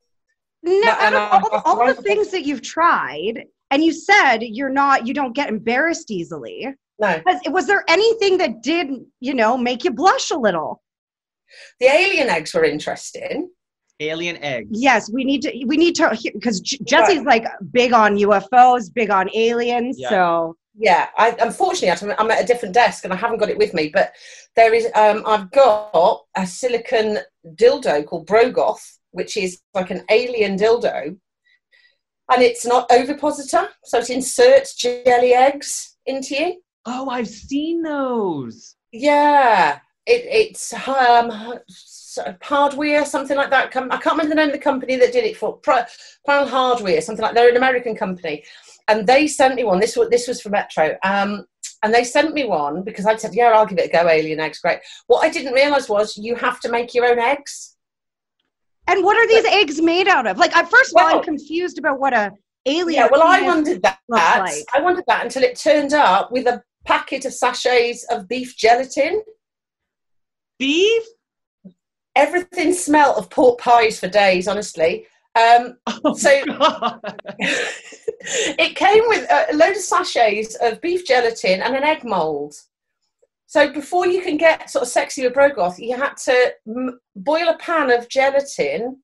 no, 0.63 0.81
no, 0.81 1.29
of 1.31 1.43
all, 1.43 1.49
the, 1.49 1.61
all 1.65 1.87
the 1.87 2.01
things 2.01 2.29
that 2.31 2.45
you've 2.45 2.61
tried, 2.61 3.45
and 3.71 3.83
you 3.83 3.93
said 3.93 4.39
you're 4.41 4.69
not, 4.69 5.07
you 5.07 5.13
don't 5.13 5.33
get 5.35 5.49
embarrassed 5.49 6.11
easily. 6.11 6.67
no, 6.99 7.21
Was, 7.25 7.39
was 7.47 7.67
there 7.67 7.83
anything 7.87 8.37
that 8.37 8.61
did, 8.61 8.89
you 9.19 9.33
know, 9.33 9.57
make 9.57 9.83
you 9.83 9.91
blush 9.91 10.29
a 10.31 10.37
little? 10.37 10.81
The 11.79 11.87
alien 11.87 12.29
eggs 12.29 12.53
were 12.53 12.63
interesting. 12.63 13.49
Alien 13.99 14.37
eggs. 14.43 14.69
Yes, 14.71 15.11
we 15.11 15.23
need 15.23 15.41
to. 15.43 15.51
We 15.67 15.77
need 15.77 15.95
to 15.95 16.17
because 16.33 16.59
Jesse's 16.59 17.23
like 17.23 17.45
big 17.71 17.93
on 17.93 18.17
UFOs, 18.17 18.91
big 18.93 19.11
on 19.11 19.29
aliens. 19.35 19.97
Yeah. 19.99 20.09
So 20.09 20.55
Yeah, 20.75 21.09
I, 21.17 21.35
unfortunately, 21.39 21.89
I'm- 22.09 22.15
I'm 22.17 22.31
at 22.31 22.41
a 22.43 22.47
different 22.47 22.73
desk 22.73 23.03
and 23.03 23.13
I 23.13 23.17
haven't 23.17 23.39
got 23.39 23.49
it 23.49 23.57
with 23.57 23.73
me. 23.73 23.89
But 23.89 24.13
there 24.55 24.73
is, 24.73 24.87
um, 24.95 25.21
I've 25.27 25.51
got 25.51 26.25
a 26.35 26.47
silicon 26.47 27.19
dildo 27.45 28.05
called 28.07 28.25
Brogoth, 28.25 28.81
which 29.11 29.35
is 29.37 29.59
like 29.73 29.91
an 29.91 30.03
alien 30.09 30.57
dildo, 30.57 31.17
and 32.31 32.41
it's 32.41 32.65
not 32.65 32.89
ovipositor, 32.89 33.67
so 33.83 33.99
it 33.99 34.09
inserts 34.09 34.73
jelly 34.75 35.33
eggs 35.33 35.97
into 36.05 36.35
you. 36.35 36.61
Oh, 36.85 37.09
I've 37.09 37.27
seen 37.29 37.83
those. 37.83 38.75
Yeah, 38.93 39.79
it, 40.05 40.25
it's 40.25 40.73
um, 40.87 41.59
hardware, 42.41 43.05
something 43.05 43.37
like 43.37 43.49
that. 43.49 43.67
I 43.67 43.69
can't 43.69 44.05
remember 44.05 44.29
the 44.29 44.35
name 44.35 44.47
of 44.47 44.53
the 44.53 44.59
company 44.59 44.95
that 44.97 45.13
did 45.13 45.25
it 45.25 45.37
for. 45.37 45.57
Pri- 45.57 45.85
Hardware, 46.27 47.01
something 47.01 47.23
like. 47.23 47.35
They're 47.35 47.49
an 47.49 47.57
American 47.57 47.95
company, 47.95 48.43
and 48.87 49.05
they 49.05 49.27
sent 49.27 49.55
me 49.55 49.63
one. 49.63 49.79
This 49.79 49.95
was 49.95 50.09
this 50.09 50.27
was 50.27 50.41
for 50.41 50.49
Metro. 50.49 50.97
Um, 51.03 51.45
and 51.83 51.93
they 51.93 52.03
sent 52.03 52.33
me 52.33 52.45
one 52.45 52.83
because 52.83 53.05
I 53.05 53.15
said, 53.15 53.33
"Yeah, 53.33 53.51
I'll 53.51 53.65
give 53.65 53.77
it 53.77 53.89
a 53.89 53.91
go." 53.91 54.07
Alien 54.07 54.39
eggs, 54.39 54.59
great. 54.59 54.79
What 55.07 55.25
I 55.25 55.29
didn't 55.29 55.53
realise 55.53 55.87
was 55.89 56.17
you 56.17 56.35
have 56.35 56.59
to 56.61 56.69
make 56.69 56.93
your 56.93 57.05
own 57.05 57.19
eggs. 57.19 57.75
and 58.87 59.03
what 59.03 59.15
are 59.17 59.27
these 59.27 59.45
eggs 59.45 59.81
made 59.81 60.07
out 60.07 60.27
of? 60.27 60.37
Like, 60.37 60.53
first 60.53 60.93
of 60.95 61.01
all, 61.01 61.17
I'm 61.17 61.23
confused 61.23 61.77
about 61.77 61.99
what 61.99 62.13
a 62.13 62.31
alien. 62.65 63.03
Yeah, 63.03 63.07
well, 63.11 63.23
I 63.23 63.41
wondered 63.41 63.81
that. 63.83 63.99
like. 64.09 64.65
I 64.73 64.81
wondered 64.81 65.05
that 65.07 65.23
until 65.23 65.43
it 65.43 65.55
turned 65.57 65.93
up 65.93 66.31
with 66.31 66.47
a 66.47 66.61
packet 66.85 67.25
of 67.25 67.33
sachets 67.33 68.05
of 68.09 68.27
beef 68.27 68.57
gelatin. 68.57 69.23
Beef? 70.61 71.03
Everything 72.15 72.71
smelt 72.71 73.17
of 73.17 73.31
pork 73.31 73.59
pies 73.59 73.99
for 73.99 74.07
days, 74.07 74.47
honestly. 74.47 75.07
Um, 75.35 75.77
Oh, 76.05 76.13
So- 76.13 76.29
it 78.59 78.75
came 78.75 79.03
with 79.07 79.25
a 79.31 79.55
load 79.55 79.71
of 79.71 79.77
sachets 79.77 80.53
of 80.61 80.79
beef 80.79 81.03
gelatin 81.07 81.63
and 81.63 81.75
an 81.75 81.83
egg 81.83 82.03
mold. 82.03 82.53
So 83.47 83.73
before 83.73 84.05
you 84.05 84.21
can 84.21 84.37
get 84.37 84.69
sort 84.69 84.83
of 84.83 84.89
sexy 84.89 85.23
with 85.23 85.33
Brogoth, 85.33 85.79
you 85.79 85.97
had 85.97 86.15
to 86.25 86.53
m- 86.67 86.99
boil 87.15 87.49
a 87.49 87.57
pan 87.57 87.89
of 87.89 88.07
gelatin 88.07 89.01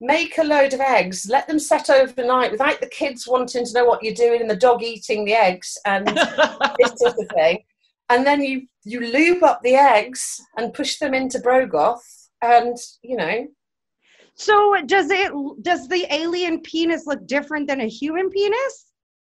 make 0.00 0.38
a 0.38 0.44
load 0.44 0.72
of 0.72 0.80
eggs, 0.80 1.28
let 1.28 1.46
them 1.48 1.58
set 1.58 1.90
overnight 1.90 2.50
without 2.52 2.80
the 2.80 2.86
kids 2.88 3.26
wanting 3.28 3.66
to 3.66 3.72
know 3.74 3.84
what 3.84 4.02
you're 4.02 4.14
doing 4.14 4.40
and 4.40 4.48
the 4.48 4.56
dog 4.56 4.82
eating 4.82 5.24
the 5.26 5.34
eggs 5.34 5.76
and 5.84 6.06
this 6.78 6.92
sort 6.96 7.18
of 7.18 7.28
thing. 7.34 7.58
And 8.10 8.26
then 8.26 8.42
you 8.42 8.66
you 8.84 9.00
lube 9.00 9.42
up 9.42 9.60
the 9.62 9.74
eggs 9.74 10.40
and 10.56 10.72
push 10.72 10.98
them 10.98 11.14
into 11.14 11.38
Brogoth, 11.38 12.28
and 12.42 12.76
you 13.02 13.16
know. 13.16 13.46
So 14.34 14.76
does 14.86 15.10
it 15.10 15.32
does 15.62 15.88
the 15.88 16.06
alien 16.14 16.60
penis 16.60 17.06
look 17.06 17.26
different 17.26 17.68
than 17.68 17.80
a 17.80 17.88
human 17.88 18.30
penis? 18.30 18.86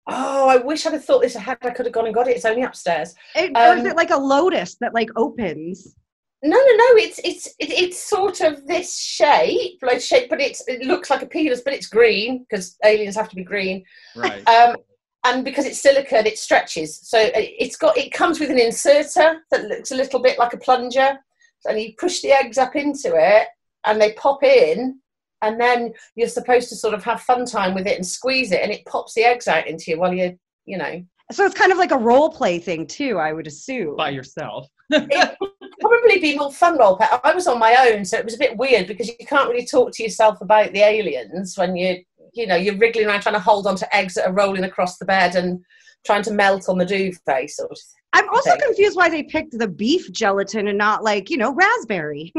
Oh, 0.07 0.47
I 0.47 0.57
wish 0.57 0.85
I'd 0.85 0.93
have 0.93 1.05
thought 1.05 1.21
this 1.21 1.35
ahead. 1.35 1.57
I 1.61 1.71
could 1.71 1.85
have 1.85 1.93
gone 1.93 2.05
and 2.05 2.15
got 2.15 2.27
it. 2.27 2.35
It's 2.35 2.45
only 2.45 2.63
upstairs. 2.63 3.13
It, 3.35 3.51
or 3.55 3.75
is 3.75 3.81
Um, 3.81 3.87
it 3.87 3.95
like 3.95 4.09
a 4.11 4.17
lotus 4.17 4.75
that 4.81 4.93
like 4.93 5.09
opens? 5.15 5.95
No, 6.41 6.57
no, 6.57 6.75
no. 6.75 6.85
It's 6.95 7.19
it's 7.23 7.47
it, 7.59 7.69
it's 7.69 8.01
sort 8.01 8.39
of 8.41 8.65
this 8.65 8.97
shape, 8.97 9.79
like 9.81 9.99
shape, 10.01 10.29
but 10.29 10.39
it's 10.39 10.65
it 10.67 10.81
looks 10.83 11.09
like 11.09 11.21
a 11.21 11.25
penis, 11.27 11.61
but 11.61 11.73
it's 11.73 11.87
green 11.87 12.45
because 12.49 12.77
aliens 12.85 13.15
have 13.15 13.29
to 13.29 13.35
be 13.35 13.43
green. 13.43 13.83
right. 14.15 14.47
Um, 14.47 14.77
and 15.25 15.43
because 15.43 15.65
it's 15.65 15.81
silicone, 15.81 16.25
it 16.25 16.37
stretches. 16.37 16.99
So 17.03 17.19
it- 17.19 17.33
it's 17.59 17.75
got 17.75 17.97
it 17.97 18.11
comes 18.11 18.39
with 18.39 18.49
an 18.49 18.59
inserter 18.59 19.41
that 19.51 19.65
looks 19.65 19.91
a 19.91 19.95
little 19.95 20.19
bit 20.21 20.39
like 20.39 20.53
a 20.53 20.57
plunger, 20.57 21.19
and 21.65 21.79
you 21.79 21.93
push 21.97 22.21
the 22.21 22.31
eggs 22.31 22.57
up 22.57 22.75
into 22.75 23.15
it, 23.15 23.47
and 23.85 24.01
they 24.01 24.13
pop 24.13 24.43
in, 24.43 24.99
and 25.41 25.59
then 25.59 25.93
you're 26.15 26.27
supposed 26.27 26.69
to 26.69 26.75
sort 26.75 26.93
of 26.93 27.03
have 27.03 27.21
fun 27.21 27.45
time 27.45 27.73
with 27.73 27.87
it 27.87 27.95
and 27.95 28.05
squeeze 28.05 28.51
it, 28.51 28.61
and 28.61 28.71
it 28.71 28.85
pops 28.85 29.13
the 29.13 29.23
eggs 29.23 29.47
out 29.47 29.67
into 29.67 29.91
you 29.91 29.99
while 29.99 30.13
you 30.13 30.37
you 30.65 30.77
know. 30.77 31.03
So 31.31 31.45
it's 31.45 31.55
kind 31.55 31.71
of 31.71 31.77
like 31.77 31.91
a 31.91 31.97
role 31.97 32.29
play 32.29 32.57
thing 32.57 32.87
too, 32.87 33.17
I 33.19 33.33
would 33.33 33.45
assume. 33.45 33.95
By 33.95 34.09
yourself. 34.09 34.67
It 34.91 35.37
would 35.39 35.51
probably 35.79 36.19
be 36.19 36.35
more 36.35 36.51
fun 36.51 36.77
role 36.77 36.97
play. 36.97 37.07
I 37.23 37.33
was 37.33 37.45
on 37.47 37.59
my 37.59 37.75
own, 37.91 38.03
so 38.03 38.17
it 38.17 38.25
was 38.25 38.33
a 38.33 38.39
bit 38.39 38.57
weird 38.57 38.87
because 38.87 39.07
you 39.07 39.25
can't 39.27 39.47
really 39.49 39.65
talk 39.65 39.91
to 39.93 40.03
yourself 40.03 40.41
about 40.41 40.73
the 40.73 40.79
aliens 40.79 41.55
when 41.57 41.75
you 41.75 42.03
you 42.33 42.47
know 42.47 42.55
you're 42.55 42.77
wriggling 42.77 43.07
around 43.07 43.21
trying 43.21 43.35
to 43.35 43.39
hold 43.39 43.67
on 43.67 43.75
to 43.75 43.95
eggs 43.95 44.13
that 44.15 44.27
are 44.27 44.33
rolling 44.33 44.63
across 44.63 44.97
the 44.97 45.05
bed 45.05 45.35
and 45.35 45.63
trying 46.05 46.23
to 46.23 46.31
melt 46.31 46.69
on 46.69 46.77
the 46.77 46.85
duvet 46.85 47.49
sort 47.49 47.71
of 47.71 47.77
I'm 48.13 48.29
also 48.29 48.55
confused 48.57 48.97
why 48.97 49.09
they 49.09 49.23
picked 49.23 49.57
the 49.57 49.67
beef 49.67 50.11
gelatin 50.11 50.67
and 50.67 50.77
not 50.77 51.03
like, 51.03 51.29
you 51.29 51.37
know, 51.37 51.53
raspberry. 51.53 52.33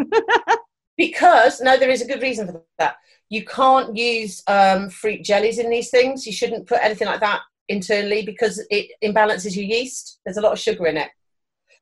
because 0.97 1.61
no 1.61 1.77
there 1.77 1.91
is 1.91 2.03
a 2.03 2.07
good 2.07 2.23
reason 2.23 2.47
for 2.47 2.63
that. 2.79 2.97
You 3.29 3.45
can't 3.45 3.97
use 3.97 4.43
um, 4.49 4.91
fruit 4.91 5.23
jellies 5.23 5.59
in 5.59 5.71
these 5.71 5.91
things. 5.91 6.27
You 6.27 6.33
shouldn't 6.33 6.67
put 6.67 6.83
anything 6.83 7.07
like 7.07 7.21
that 7.21 7.41
internally 7.69 8.27
because 8.27 8.65
it 8.71 8.91
imbalances 9.05 9.55
your 9.55 9.65
yeast. 9.65 10.19
There's 10.25 10.37
a 10.37 10.41
lot 10.41 10.53
of 10.53 10.59
sugar 10.59 10.87
in 10.87 10.97
it. 10.97 11.09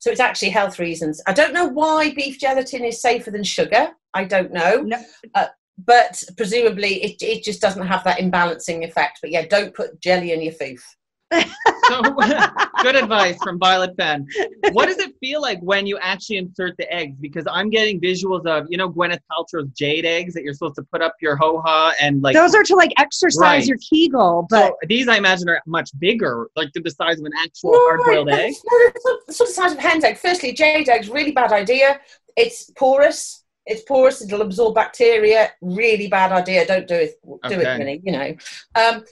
So 0.00 0.10
it's 0.10 0.20
actually 0.20 0.50
health 0.50 0.78
reasons. 0.78 1.22
I 1.26 1.32
don't 1.32 1.54
know 1.54 1.66
why 1.66 2.12
beef 2.14 2.38
gelatin 2.38 2.84
is 2.84 3.00
safer 3.00 3.30
than 3.30 3.42
sugar. 3.42 3.88
I 4.12 4.24
don't 4.24 4.52
know. 4.52 4.82
No. 4.82 4.98
uh, 5.34 5.46
but 5.86 6.22
presumably 6.36 7.02
it, 7.04 7.22
it 7.22 7.42
just 7.44 7.60
doesn't 7.60 7.86
have 7.86 8.02
that 8.04 8.18
imbalancing 8.18 8.84
effect 8.84 9.18
but 9.22 9.30
yeah 9.30 9.46
don't 9.46 9.74
put 9.74 10.00
jelly 10.00 10.32
in 10.32 10.42
your 10.42 10.52
food 10.52 10.78
So, 11.88 12.02
good 12.82 12.96
advice 12.96 13.36
from 13.42 13.58
Violet 13.58 13.94
Fenn. 13.96 14.26
What 14.72 14.86
does 14.86 14.98
it 14.98 15.12
feel 15.20 15.40
like 15.40 15.58
when 15.60 15.86
you 15.86 15.98
actually 15.98 16.36
insert 16.36 16.76
the 16.78 16.90
eggs? 16.92 17.16
Because 17.20 17.44
I'm 17.50 17.70
getting 17.70 18.00
visuals 18.00 18.46
of, 18.46 18.66
you 18.68 18.76
know, 18.76 18.90
Gwyneth 18.90 19.20
Paltrow's 19.30 19.68
jade 19.76 20.04
eggs 20.04 20.34
that 20.34 20.42
you're 20.42 20.54
supposed 20.54 20.76
to 20.76 20.82
put 20.90 21.02
up 21.02 21.14
your 21.20 21.36
ho 21.36 21.60
ha 21.64 21.92
and 22.00 22.22
like. 22.22 22.34
Those 22.34 22.54
are 22.54 22.62
to 22.64 22.74
like 22.74 22.92
exercise 22.98 23.40
Right. 23.40 23.66
your 23.66 23.78
Kegel, 23.78 24.46
but 24.50 24.68
so 24.68 24.76
these, 24.88 25.08
I 25.08 25.16
imagine, 25.16 25.48
are 25.48 25.60
much 25.66 25.90
bigger, 25.98 26.48
like 26.56 26.70
they're 26.74 26.82
the 26.82 26.90
size 26.90 27.18
of 27.20 27.24
an 27.26 27.32
actual 27.38 27.72
hard 27.74 28.00
boiled 28.04 28.28
egg. 28.30 28.52
No, 28.70 28.78
it's 28.94 29.04
not 29.06 29.26
the 29.26 29.32
sort 29.32 29.48
of 29.50 29.54
size 29.54 29.72
of 29.72 29.78
a 29.78 29.82
hen's 29.82 30.04
egg. 30.04 30.18
Firstly, 30.18 30.52
jade 30.52 30.88
egg's 30.88 31.08
really 31.08 31.32
bad 31.32 31.52
idea. 31.52 32.00
It's 32.36 32.70
porous. 32.76 33.44
It's 33.68 33.82
porous. 33.82 34.22
It'll 34.22 34.42
absorb 34.42 34.74
bacteria. 34.74 35.50
Really 35.60 36.08
bad 36.08 36.32
idea. 36.32 36.66
Don't 36.66 36.88
do 36.88 36.94
it. 36.94 37.14
Do 37.24 37.38
Okay. 37.44 37.54
it, 37.56 37.78
really. 37.78 38.00
You 38.04 38.12
know. 38.12 38.34
Um, 38.74 39.04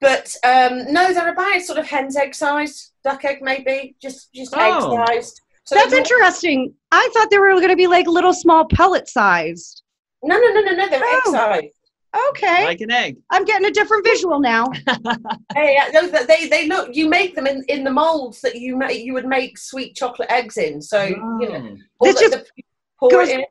but 0.00 0.34
um, 0.44 0.92
no, 0.92 1.12
they're 1.14 1.32
about 1.32 1.62
sort 1.62 1.78
of 1.78 1.86
hen's 1.86 2.16
egg 2.16 2.34
size, 2.34 2.92
duck 3.04 3.24
egg 3.24 3.38
maybe, 3.42 3.96
just 4.02 4.32
just 4.34 4.52
Oh. 4.56 4.60
egg 4.60 5.08
sized. 5.08 5.40
So 5.64 5.74
that's 5.74 5.90
they're- 5.90 5.98
interesting. 6.00 6.74
I 6.90 7.08
thought 7.14 7.30
they 7.30 7.38
were 7.38 7.50
going 7.54 7.68
to 7.68 7.76
be 7.76 7.86
like 7.86 8.06
little 8.06 8.32
small 8.34 8.64
pellet 8.66 9.08
sized. 9.08 9.82
No, 10.22 10.36
no, 10.38 10.48
no, 10.52 10.60
no, 10.62 10.72
no. 10.72 10.88
They're 10.88 10.98
egg 11.04 11.22
Oh. 11.26 11.32
sized. 11.32 11.66
Okay. 12.30 12.64
Like 12.64 12.80
an 12.80 12.90
egg. 12.90 13.18
I'm 13.30 13.44
getting 13.44 13.66
a 13.68 13.70
different 13.70 14.04
visual 14.04 14.40
now. 14.40 14.66
Hey, 15.54 15.78
no, 15.92 16.08
they 16.08 16.48
they 16.48 16.66
look. 16.66 16.94
You 16.96 17.08
make 17.08 17.34
them 17.36 17.46
in, 17.46 17.62
in 17.68 17.84
the 17.84 17.90
molds 17.90 18.40
that 18.40 18.56
you 18.56 18.76
make. 18.76 19.04
You 19.04 19.12
would 19.14 19.26
make 19.26 19.58
sweet 19.58 19.94
chocolate 19.94 20.30
eggs 20.30 20.56
in. 20.56 20.80
So 20.82 21.04
you 21.04 21.16
know. 21.16 21.76
Oh. 21.76 21.76
all 22.00 22.06
This 22.06 22.14
the- 22.16 22.20
just 22.20 22.32
the- 22.56 22.62
pour 22.98 23.10
goes- 23.10 23.28
it 23.28 23.40
in. 23.40 23.44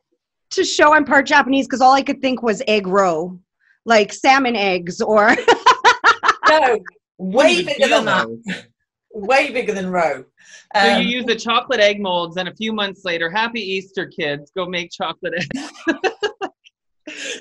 To 0.51 0.63
show 0.63 0.93
I'm 0.93 1.05
part 1.05 1.25
Japanese 1.25 1.67
because 1.67 1.81
all 1.81 1.93
I 1.93 2.01
could 2.01 2.21
think 2.21 2.41
was 2.41 2.61
egg 2.67 2.87
roe, 2.87 3.39
like 3.85 4.11
salmon 4.13 4.55
eggs 4.55 5.01
or 5.01 5.35
No, 6.49 6.79
way 7.17 7.63
bigger 7.63 7.87
feel 7.87 8.03
than 8.03 8.05
that. 8.05 8.65
way 9.13 9.51
bigger 9.51 9.73
than 9.73 9.89
roe. 9.91 10.25
So 10.75 10.81
Um, 10.95 11.01
you 11.01 11.07
use 11.17 11.25
the 11.25 11.35
chocolate 11.35 11.79
egg 11.79 11.99
molds, 12.01 12.37
and 12.37 12.47
a 12.49 12.55
few 12.55 12.73
months 12.73 13.05
later, 13.05 13.29
happy 13.29 13.61
Easter, 13.61 14.07
kids! 14.07 14.51
Go 14.55 14.65
make 14.67 14.91
chocolate 14.91 15.33
eggs. 15.35 15.71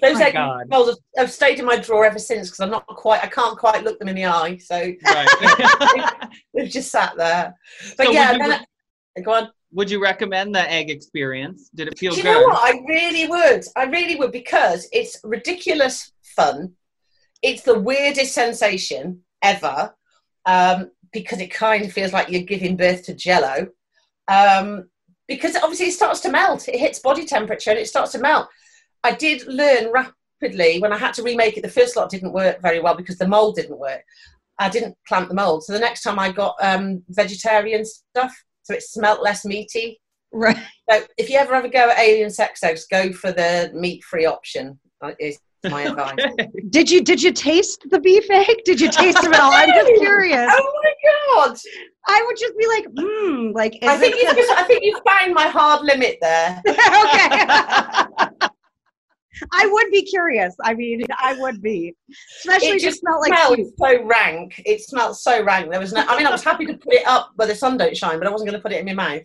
those 0.02 0.14
my 0.14 0.26
egg 0.26 0.32
God. 0.34 0.66
molds 0.68 0.90
have, 0.90 0.98
have 1.26 1.32
stayed 1.32 1.58
in 1.58 1.64
my 1.66 1.76
drawer 1.76 2.04
ever 2.06 2.18
since 2.18 2.48
because 2.48 2.60
I'm 2.60 2.70
not 2.70 2.86
quite, 2.86 3.22
I 3.22 3.26
can't 3.26 3.58
quite 3.58 3.84
look 3.84 3.98
them 3.98 4.08
in 4.08 4.16
the 4.16 4.24
eye, 4.26 4.56
so 4.58 4.76
Right. 5.04 6.18
they've 6.54 6.70
just 6.70 6.90
sat 6.90 7.16
there. 7.16 7.54
But 7.96 8.06
So 8.06 8.12
yeah, 8.12 8.32
would 8.32 8.40
then 8.40 8.52
I- 9.16 9.20
go 9.22 9.32
on. 9.32 9.50
Would 9.72 9.90
you 9.90 10.00
recommend 10.02 10.54
the 10.54 10.70
egg 10.70 10.90
experience? 10.90 11.70
Did 11.74 11.88
it 11.88 11.98
feel 11.98 12.12
Do 12.12 12.18
you 12.18 12.22
good? 12.22 12.32
know 12.32 12.46
what? 12.46 12.58
I 12.62 12.80
really 12.88 13.26
would. 13.28 13.64
I 13.76 13.84
really 13.84 14.16
would 14.16 14.32
because 14.32 14.88
it's 14.92 15.18
ridiculous 15.22 16.12
fun. 16.22 16.72
It's 17.42 17.62
the 17.62 17.78
weirdest 17.78 18.34
sensation 18.34 19.20
ever 19.42 19.94
um, 20.46 20.90
because 21.12 21.40
it 21.40 21.52
kind 21.52 21.84
of 21.84 21.92
feels 21.92 22.12
like 22.12 22.30
you're 22.30 22.42
giving 22.42 22.76
birth 22.76 23.04
to 23.04 23.14
jello. 23.14 23.68
Um, 24.28 24.88
because 25.26 25.56
obviously 25.56 25.88
it 25.88 25.92
starts 25.92 26.20
to 26.20 26.30
melt. 26.30 26.68
It 26.68 26.80
hits 26.80 27.00
body 27.00 27.24
temperature 27.26 27.70
and 27.70 27.78
it 27.78 27.88
starts 27.88 28.12
to 28.12 28.18
melt. 28.18 28.48
I 29.04 29.12
did 29.12 29.46
learn 29.46 29.92
rapidly 29.92 30.80
when 30.80 30.92
I 30.92 30.98
had 30.98 31.14
to 31.14 31.22
remake 31.22 31.58
it. 31.58 31.62
The 31.62 31.68
first 31.68 31.96
lot 31.96 32.10
didn't 32.10 32.32
work 32.32 32.62
very 32.62 32.80
well 32.80 32.94
because 32.94 33.18
the 33.18 33.28
mold 33.28 33.56
didn't 33.56 33.78
work. 33.78 34.02
I 34.58 34.68
didn't 34.68 34.96
plant 35.06 35.28
the 35.28 35.34
mold. 35.34 35.64
So 35.64 35.72
the 35.72 35.78
next 35.78 36.02
time 36.02 36.18
I 36.18 36.32
got 36.32 36.56
um, 36.60 37.04
vegetarian 37.10 37.84
stuff, 37.84 38.34
so 38.68 38.74
it 38.74 38.82
smelt 38.82 39.22
less 39.22 39.44
meaty. 39.46 39.98
right. 40.32 40.58
So 40.90 41.00
if 41.16 41.30
you 41.30 41.38
ever 41.38 41.54
ever 41.54 41.68
go 41.68 41.88
at 41.90 41.98
alien 41.98 42.28
sex 42.30 42.62
eggs, 42.62 42.84
go 42.90 43.12
for 43.12 43.32
the 43.32 43.70
meat-free 43.74 44.26
option. 44.26 44.78
uh, 45.02 45.12
Is 45.18 45.38
my 45.70 45.82
advice. 45.90 46.14
Did 46.68 46.90
you 46.90 47.00
did 47.02 47.22
you 47.22 47.32
taste 47.32 47.80
the 47.90 47.98
beef 47.98 48.30
egg? 48.30 48.56
Did 48.66 48.78
you 48.80 48.90
taste 48.90 49.18
it 49.24 49.32
at 49.32 49.40
all? 49.40 49.50
I'm 49.52 49.70
just 49.70 49.92
curious. 50.00 50.50
oh 50.52 50.72
my 50.84 50.92
god! 51.46 51.56
I 52.06 52.22
would 52.26 52.36
just 52.36 52.56
be 52.58 52.66
like, 52.74 52.86
hmm, 52.96 53.50
like 53.54 53.74
is 53.82 53.88
I 53.88 53.96
think 53.96 54.14
you 54.22 54.28
I 54.56 54.62
think 54.64 54.82
you 54.84 54.98
found 55.08 55.34
my 55.34 55.48
hard 55.48 55.82
limit 55.84 56.18
there. 56.20 56.62
okay. 56.68 58.28
I 59.52 59.66
would 59.66 59.90
be 59.90 60.02
curious. 60.02 60.54
I 60.62 60.74
mean, 60.74 61.02
I 61.18 61.34
would 61.40 61.60
be, 61.62 61.94
especially 62.40 62.68
It 62.68 62.80
just 62.80 63.00
smelled 63.00 63.20
like 63.20 63.32
smelled 63.38 63.56
soup. 63.56 63.74
so 63.78 64.04
rank. 64.04 64.62
It 64.64 64.80
smelled 64.82 65.16
so 65.16 65.42
rank. 65.44 65.70
There 65.70 65.80
was 65.80 65.92
no. 65.92 66.02
I 66.06 66.16
mean, 66.16 66.26
I 66.26 66.30
was 66.30 66.44
happy 66.44 66.66
to 66.66 66.74
put 66.74 66.94
it 66.94 67.06
up 67.06 67.30
where 67.36 67.48
the 67.48 67.54
sun 67.54 67.76
don't 67.76 67.96
shine, 67.96 68.18
but 68.18 68.26
I 68.26 68.30
wasn't 68.30 68.50
going 68.50 68.58
to 68.60 68.62
put 68.62 68.72
it 68.72 68.86
in 68.86 68.96
my 68.96 69.20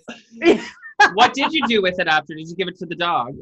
mouth. 0.50 0.60
what 1.14 1.34
did 1.34 1.52
you 1.54 1.66
do 1.68 1.82
with 1.82 2.00
it 2.00 2.08
after? 2.08 2.34
Did 2.36 2.48
you 2.50 2.56
give 2.56 2.68
it 2.68 2.78
to 2.80 2.86
the 2.86 2.96
dog? 2.96 3.36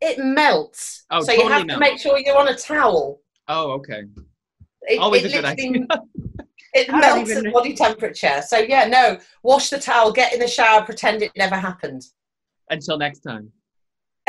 It 0.00 0.18
melts, 0.18 1.04
Oh, 1.10 1.20
so 1.22 1.32
you 1.32 1.38
totally 1.42 1.58
have 1.60 1.66
to 1.68 1.78
make 1.78 1.98
sure 1.98 2.18
you're 2.18 2.38
on 2.38 2.48
a 2.48 2.56
towel. 2.56 3.20
Oh, 3.48 3.72
okay. 3.72 4.02
It, 4.82 4.98
Always 4.98 5.24
it 5.24 5.32
a 5.32 5.36
good 5.36 5.44
idea. 5.44 5.86
It 6.74 6.92
I 6.92 7.00
melts 7.00 7.30
even- 7.30 7.46
at 7.46 7.52
body 7.54 7.74
temperature. 7.74 8.42
So 8.46 8.58
yeah, 8.58 8.84
no. 8.86 9.18
Wash 9.42 9.70
the 9.70 9.78
towel, 9.78 10.12
get 10.12 10.34
in 10.34 10.40
the 10.40 10.46
shower, 10.46 10.82
pretend 10.82 11.22
it 11.22 11.32
never 11.34 11.56
happened. 11.56 12.02
Until 12.68 12.98
next 12.98 13.20
time. 13.20 13.50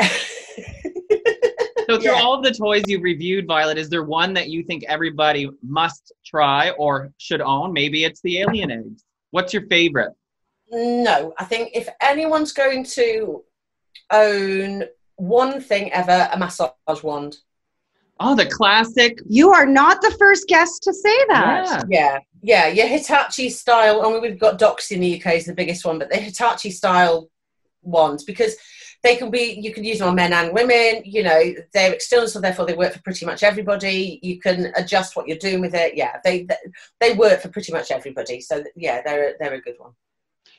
So 1.88 1.98
through 1.98 2.12
Yeah. 2.12 2.20
all 2.22 2.34
of 2.34 2.44
the 2.44 2.52
toys 2.52 2.82
you've 2.86 3.02
reviewed, 3.02 3.46
Violet, 3.46 3.78
is 3.78 3.88
there 3.88 4.02
one 4.02 4.34
that 4.34 4.48
you 4.50 4.62
think 4.62 4.84
everybody 4.88 5.48
must 5.62 6.12
try 6.24 6.70
or 6.70 7.12
should 7.16 7.40
own? 7.40 7.72
Maybe 7.72 8.04
it's 8.04 8.20
the 8.20 8.40
alien 8.40 8.70
eggs. 8.70 9.04
What's 9.30 9.52
your 9.54 9.66
favorite? 9.68 10.12
No, 10.70 11.32
I 11.38 11.44
think 11.44 11.70
if 11.74 11.88
anyone's 12.02 12.52
going 12.52 12.84
to 12.84 13.42
own 14.10 14.84
one 15.16 15.60
thing 15.60 15.90
ever, 15.92 16.28
a 16.30 16.38
massage 16.38 17.02
wand. 17.02 17.38
Oh, 18.20 18.34
the 18.34 18.46
classic. 18.46 19.18
You 19.26 19.52
are 19.52 19.64
not 19.64 20.02
the 20.02 20.10
first 20.18 20.46
guest 20.48 20.82
to 20.82 20.92
say 20.92 21.16
that. 21.28 21.86
Yeah. 21.88 22.18
Yeah, 22.42 22.66
yeah, 22.66 22.66
your 22.66 22.86
Hitachi 22.86 23.48
style. 23.48 24.02
I 24.02 24.10
mean, 24.10 24.20
we've 24.20 24.38
got 24.38 24.58
Doxy 24.58 24.92
in 24.92 25.00
the 25.00 25.16
UK 25.20 25.36
is 25.36 25.46
the 25.46 25.54
biggest 25.54 25.84
one, 25.84 25.98
but 25.98 26.10
the 26.10 26.16
Hitachi 26.16 26.70
style 26.70 27.30
ones 27.82 28.24
because 28.24 28.56
they 29.02 29.16
can 29.16 29.30
be. 29.30 29.58
You 29.60 29.72
can 29.72 29.84
use 29.84 29.98
them 29.98 30.08
on 30.08 30.14
men 30.16 30.32
and 30.32 30.52
women. 30.52 31.02
You 31.04 31.22
know, 31.22 31.54
they're 31.72 31.92
external, 31.92 32.28
so 32.28 32.40
therefore 32.40 32.66
they 32.66 32.74
work 32.74 32.92
for 32.92 33.02
pretty 33.02 33.26
much 33.26 33.42
everybody. 33.42 34.18
You 34.22 34.40
can 34.40 34.72
adjust 34.76 35.14
what 35.16 35.28
you're 35.28 35.38
doing 35.38 35.60
with 35.60 35.74
it. 35.74 35.94
Yeah, 35.94 36.18
they 36.24 36.46
they, 37.00 37.14
work 37.14 37.40
for 37.40 37.48
pretty 37.48 37.72
much 37.72 37.90
everybody. 37.90 38.40
So 38.40 38.64
yeah, 38.76 39.02
they're 39.04 39.36
they're 39.38 39.54
a 39.54 39.60
good 39.60 39.76
one. 39.78 39.92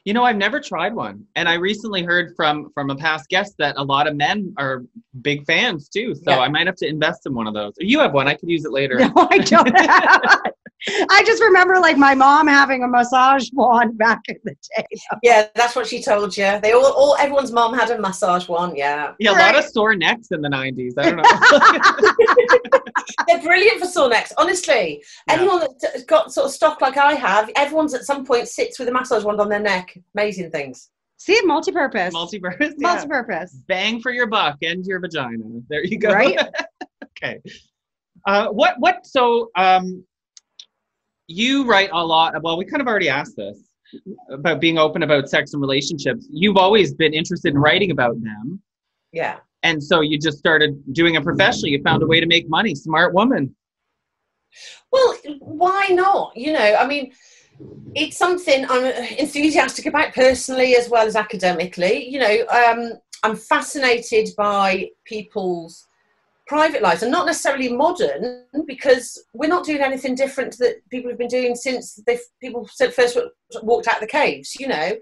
You 0.06 0.14
know, 0.14 0.24
I've 0.24 0.38
never 0.38 0.62
tried 0.62 0.96
one, 0.96 1.26
and 1.36 1.50
I 1.50 1.56
recently 1.56 2.04
heard 2.04 2.34
from 2.36 2.72
from 2.74 2.90
a 2.90 2.96
past 2.96 3.28
guest 3.30 3.56
that 3.60 3.76
a 3.78 3.84
lot 3.84 4.08
of 4.08 4.16
men 4.16 4.54
are 4.58 4.84
big 5.22 5.46
fans 5.46 5.90
too. 5.90 6.16
So 6.16 6.32
Yeah. 6.32 6.40
I 6.40 6.48
might 6.48 6.68
have 6.68 6.78
to 6.78 6.88
invest 6.88 7.26
in 7.26 7.34
one 7.34 7.48
of 7.48 7.54
those. 7.54 7.74
You 7.78 8.00
have 8.00 8.14
one; 8.14 8.28
I 8.28 8.36
could 8.36 8.50
use 8.50 8.64
it 8.64 8.72
later. 8.72 9.00
No, 9.00 9.12
I 9.30 9.38
don't. 9.40 9.76
I 11.10 11.24
just 11.26 11.42
remember 11.42 11.80
like 11.80 11.98
my 11.98 12.16
mom 12.16 12.48
having 12.48 12.84
a 12.84 12.88
massage 12.88 13.50
wand 13.54 13.98
back 13.98 14.22
in 14.28 14.38
the 14.44 14.56
day. 14.78 14.86
Yeah, 15.24 15.48
that's 15.56 15.76
what 15.76 15.88
she 15.88 16.02
told 16.02 16.36
you. 16.38 16.60
They 16.62 16.72
all, 16.72 16.94
all 16.94 17.16
everyone's 17.20 17.52
mom 17.52 17.74
had 17.74 17.90
a 17.92 18.00
massage 18.00 18.48
wand. 18.48 18.78
Yeah, 18.78 19.14
Yeah, 19.20 19.32
a 19.32 19.40
lot 19.40 19.58
of 19.58 19.66
sore 19.66 19.96
necks 19.96 20.30
in 20.32 20.42
the 20.42 20.50
'90s. 20.50 20.94
I 20.98 21.10
don't 21.10 21.18
know. 21.18 22.80
they're 23.28 23.42
brilliant 23.42 23.80
for 23.80 23.88
sore 23.88 24.10
necks. 24.10 24.32
Honestly, 24.38 25.04
Yeah. 25.28 25.34
anyone 25.34 25.68
that's 25.82 26.04
got 26.04 26.32
sort 26.32 26.46
of 26.48 26.52
stock 26.54 26.82
like 26.82 26.98
I 26.98 27.14
have, 27.14 27.50
everyone's 27.56 27.94
at 27.94 28.06
some 28.06 28.26
point 28.26 28.48
sits 28.48 28.80
with 28.80 28.88
a 28.88 28.92
massage 28.92 29.24
wand 29.24 29.42
on 29.42 29.50
their 29.50 29.60
neck. 29.60 29.98
Amazing 30.16 30.52
things. 30.52 30.90
See, 31.18 31.42
multi-purpose. 31.44 32.14
Multiverse. 32.14 32.58
Yeah. 32.78 32.94
Multi-purpose. 32.94 33.64
Bang 33.68 34.00
for 34.00 34.12
your 34.12 34.28
buck 34.28 34.56
and 34.62 34.86
your 34.86 35.02
vagina. 35.02 35.44
There 35.68 35.84
you 35.84 36.00
go. 36.00 36.12
Right? 36.14 36.40
okay. 37.04 37.42
Uh, 38.26 38.48
what? 38.48 38.76
What? 38.80 39.06
So, 39.06 39.50
um, 39.58 40.06
you 41.30 41.64
write 41.64 41.90
a 41.94 42.04
lot. 42.04 42.34
Well, 42.42 42.58
we 42.58 42.66
kind 42.66 42.82
of 42.82 42.88
already 42.88 43.08
asked 43.08 43.36
this 43.38 43.60
about 44.32 44.60
being 44.60 44.78
open 44.78 45.04
about 45.04 45.30
sex 45.30 45.54
and 45.54 45.62
relationships. 45.62 46.28
You've 46.32 46.58
always 46.58 46.94
been 46.94 47.14
interested 47.14 47.54
in 47.54 47.60
writing 47.60 47.92
about 47.92 48.22
them. 48.22 48.62
Yeah. 49.14 49.38
And 49.62 49.82
so 49.82 50.02
you 50.02 50.18
just 50.18 50.40
started 50.40 50.82
doing 50.94 51.16
it 51.16 51.24
professionally. 51.24 51.72
You 51.72 51.84
found 51.84 52.02
a 52.02 52.08
way 52.08 52.20
to 52.20 52.26
make 52.26 52.50
money. 52.50 52.74
Smart 52.74 53.14
woman. 53.14 53.56
Well, 54.92 55.16
why 55.40 55.88
not? 55.92 56.36
You 56.36 56.54
know, 56.54 56.76
I 56.80 56.88
mean, 56.88 57.12
it's 57.94 58.18
something 58.18 58.66
I'm 58.68 58.86
enthusiastic 58.86 59.86
about 59.86 60.14
personally 60.14 60.76
as 60.76 60.90
well 60.90 61.06
as 61.06 61.16
academically. 61.16 62.10
You 62.10 62.20
know, 62.20 62.46
um, 62.48 62.94
I'm 63.22 63.36
fascinated 63.36 64.30
by 64.36 64.90
people's 65.06 65.86
private 66.50 66.82
lives 66.82 67.04
and 67.04 67.12
not 67.12 67.28
necessarily 67.28 67.72
modern 67.72 68.44
because 68.66 69.24
we're 69.34 69.48
not 69.48 69.64
doing 69.64 69.82
anything 69.82 70.16
different 70.16 70.58
that 70.58 70.78
people 70.90 71.10
have 71.10 71.20
been 71.20 71.28
doing 71.28 71.54
since 71.56 71.94
they 72.08 72.20
people 72.42 72.68
first 72.76 73.18
walked 73.62 73.88
out 73.88 74.02
the 74.02 74.08
caves. 74.08 74.56
You 74.60 74.68
know, 74.68 74.98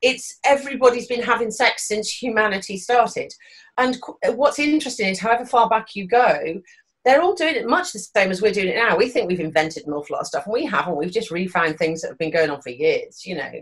it's 0.00 0.38
everybody's 0.44 1.06
been 1.06 1.22
having 1.22 1.50
sex 1.50 1.86
since 1.86 2.10
humanity 2.10 2.78
started. 2.78 3.30
And 3.76 3.98
what's 4.24 4.58
interesting 4.58 5.08
is, 5.08 5.20
however 5.20 5.44
far 5.44 5.68
back 5.68 5.94
you 5.94 6.08
go, 6.08 6.62
they're 7.04 7.20
all 7.20 7.34
doing 7.34 7.56
it 7.56 7.68
much 7.68 7.92
the 7.92 7.98
same 7.98 8.30
as 8.30 8.40
we're 8.40 8.50
doing 8.50 8.68
it 8.68 8.76
now. 8.76 8.96
We 8.96 9.10
think 9.10 9.28
we've 9.28 9.38
invented 9.38 9.86
an 9.86 9.92
awful 9.92 10.14
lot 10.14 10.22
of 10.22 10.26
stuff, 10.28 10.46
and 10.46 10.54
we 10.54 10.64
haven't. 10.64 10.96
We've 10.96 11.12
just 11.12 11.30
refound 11.30 11.76
things 11.76 12.00
that 12.00 12.08
have 12.08 12.18
been 12.18 12.32
going 12.32 12.48
on 12.48 12.62
for 12.62 12.70
years, 12.70 13.24
you 13.26 13.36
know, 13.36 13.52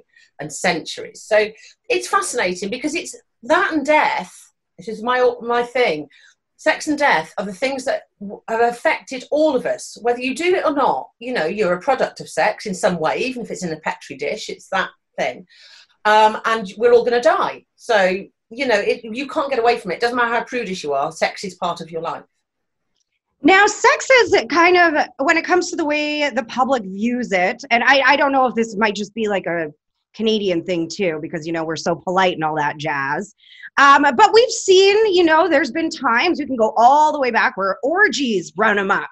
and 0.41 0.53
centuries. 0.53 1.23
So 1.23 1.49
it's 1.91 2.07
fascinating 2.07 2.71
because 2.71 2.95
it's 2.95 3.17
that 3.43 3.73
and 3.73 3.85
death. 3.85 4.53
This 4.79 4.87
is 4.87 5.03
my 5.03 5.35
my 5.43 5.64
thing. 5.64 6.09
Sex 6.64 6.88
and 6.88 6.97
death 6.97 7.35
are 7.37 7.44
the 7.44 7.52
things 7.52 7.85
that 7.85 8.04
have 8.49 8.62
affected 8.62 9.25
all 9.30 9.54
of 9.54 9.66
us, 9.66 9.99
whether 10.00 10.21
you 10.21 10.35
do 10.35 10.54
it 10.54 10.64
or 10.64 10.73
not. 10.73 11.11
You 11.18 11.35
know, 11.35 11.44
you're 11.44 11.75
a 11.75 11.78
product 11.78 12.21
of 12.21 12.28
sex 12.30 12.64
in 12.64 12.73
some 12.73 12.99
way, 12.99 13.18
even 13.18 13.42
if 13.42 13.50
it's 13.50 13.62
in 13.62 13.75
a 13.75 13.80
petri 13.80 14.16
dish. 14.16 14.49
It's 14.49 14.68
that 14.71 14.88
thing, 15.18 15.47
um, 16.06 16.40
and 16.47 16.73
we're 16.78 16.94
all 16.94 17.04
going 17.04 17.21
to 17.21 17.28
die. 17.28 17.66
So 17.76 18.25
you 18.49 18.66
know, 18.66 18.78
it, 18.78 19.04
you 19.04 19.28
can't 19.28 19.50
get 19.50 19.59
away 19.59 19.76
from 19.76 19.90
it. 19.90 20.00
Doesn't 20.00 20.16
matter 20.16 20.35
how 20.35 20.42
prudish 20.44 20.83
you 20.83 20.94
are. 20.94 21.12
Sex 21.12 21.44
is 21.44 21.54
part 21.56 21.83
of 21.83 21.90
your 21.90 22.00
life. 22.00 22.25
Now, 23.42 23.66
sex 23.66 24.09
is 24.09 24.35
kind 24.49 24.78
of 24.78 25.06
when 25.18 25.37
it 25.37 25.44
comes 25.44 25.68
to 25.68 25.76
the 25.76 25.85
way 25.85 26.30
the 26.30 26.44
public 26.44 26.83
views 26.85 27.30
it, 27.30 27.62
and 27.71 27.85
I, 27.85 28.00
I 28.12 28.16
don't 28.16 28.33
know 28.33 28.47
if 28.47 28.54
this 28.54 28.75
might 28.75 28.94
just 28.94 29.12
be 29.12 29.28
like 29.28 29.44
a 29.44 29.71
Canadian 30.14 30.64
thing 30.64 30.88
too, 30.88 31.18
because 31.21 31.47
you 31.47 31.52
know 31.52 31.64
we're 31.64 31.76
so 31.76 31.94
polite 31.94 32.35
and 32.35 32.44
all 32.44 32.56
that 32.56 32.76
jazz. 32.78 33.35
Um, 33.76 34.02
but 34.02 34.30
we've 34.33 34.50
seen, 34.50 35.12
you 35.12 35.25
know, 35.25 35.49
there's 35.49 35.73
been 35.73 35.90
times 35.90 36.38
we 36.38 36.47
can 36.47 36.56
go 36.56 36.73
all 36.76 37.12
the 37.12 37.18
way 37.18 37.30
back 37.30 37.56
where 37.56 37.78
orgies 37.83 38.52
run 38.56 38.78
amok. 38.78 39.09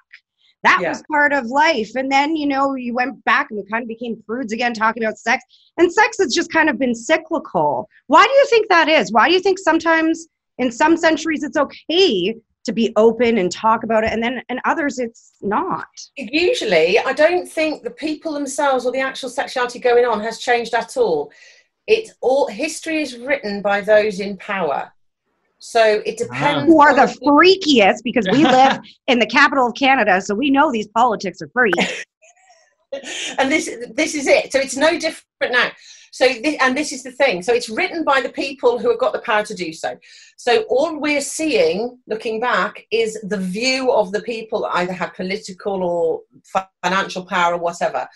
That 0.63 0.79
Yeah. 0.81 0.89
was 0.89 1.03
part 1.11 1.33
of 1.33 1.47
life, 1.47 1.91
and 1.95 2.09
then 2.09 2.35
you 2.37 2.47
know 2.47 2.75
you 2.75 2.93
went 2.93 3.23
back 3.25 3.47
and 3.49 3.59
we 3.59 3.69
kind 3.69 3.83
of 3.83 3.89
became 3.89 4.21
prudes 4.25 4.53
again, 4.53 4.73
talking 4.73 5.03
about 5.03 5.17
sex. 5.17 5.43
And 5.77 5.91
sex 5.91 6.17
has 6.19 6.33
just 6.33 6.51
kind 6.51 6.69
of 6.69 6.79
been 6.79 6.95
cyclical. 6.95 7.89
Why 8.07 8.23
do 8.25 8.31
you 8.31 8.45
think 8.49 8.69
that 8.69 8.87
is? 8.87 9.11
Why 9.11 9.27
do 9.27 9.33
you 9.33 9.41
think 9.41 9.59
sometimes 9.59 10.27
in 10.57 10.71
some 10.71 10.95
centuries 10.95 11.43
it's 11.43 11.57
okay 11.57 12.35
to 12.65 12.71
be 12.71 12.93
open 12.95 13.37
and 13.37 13.51
talk 13.51 13.83
about 13.83 14.03
it 14.03 14.11
and 14.11 14.21
then 14.21 14.41
in 14.49 14.59
others 14.65 14.99
it's 14.99 15.33
not. 15.41 15.87
Usually 16.17 16.99
i 16.99 17.13
don't 17.13 17.47
think 17.47 17.83
the 17.83 17.91
people 17.91 18.33
themselves 18.33 18.85
or 18.85 18.91
the 18.91 18.99
actual 18.99 19.29
sexuality 19.29 19.79
going 19.79 20.05
on 20.05 20.21
has 20.21 20.39
changed 20.39 20.73
at 20.73 20.97
all. 20.97 21.31
It's 21.87 22.13
all 22.21 22.47
history 22.47 23.01
is 23.01 23.17
written 23.17 23.61
by 23.61 23.81
those 23.81 24.19
in 24.19 24.37
power. 24.37 24.91
So 25.59 26.01
it 26.05 26.19
ah. 26.19 26.23
depends 26.23 26.65
who 26.71 26.81
are 26.81 26.95
the 26.95 27.13
freakiest 27.25 28.03
because 28.03 28.27
we 28.31 28.43
live 28.59 28.79
in 29.07 29.19
the 29.19 29.27
capital 29.27 29.67
of 29.67 29.75
canada 29.75 30.21
so 30.21 30.35
we 30.35 30.49
know 30.49 30.71
these 30.71 30.87
politics 30.87 31.41
are 31.41 31.49
free. 31.49 31.71
And 33.39 33.51
this 33.51 33.75
this 33.95 34.13
is 34.13 34.27
it. 34.27 34.51
So 34.51 34.59
it's 34.59 34.75
no 34.75 34.99
different 34.99 35.53
now 35.53 35.71
so 36.13 36.31
thi- 36.31 36.59
and 36.59 36.77
this 36.77 36.91
is 36.91 37.01
the 37.01 37.11
thing. 37.11 37.41
So 37.41 37.53
it's 37.53 37.69
written 37.69 38.03
by 38.03 38.21
the 38.21 38.29
people 38.29 38.77
who 38.77 38.91
have 38.91 38.99
got 38.99 39.13
the 39.13 39.19
power 39.19 39.43
to 39.45 39.55
do 39.55 39.73
so. 39.73 39.97
So 40.37 40.61
all 40.69 40.99
we're 40.99 41.21
seeing 41.21 41.97
looking 42.05 42.39
back 42.39 42.85
is 42.91 43.19
the 43.23 43.37
view 43.37 43.91
of 43.91 44.11
the 44.11 44.21
people 44.21 44.61
that 44.61 44.75
either 44.75 44.93
have 44.93 45.15
political 45.15 45.81
or 45.81 46.21
financial 46.83 47.25
power 47.25 47.55
or 47.55 47.57
whatever. 47.57 48.07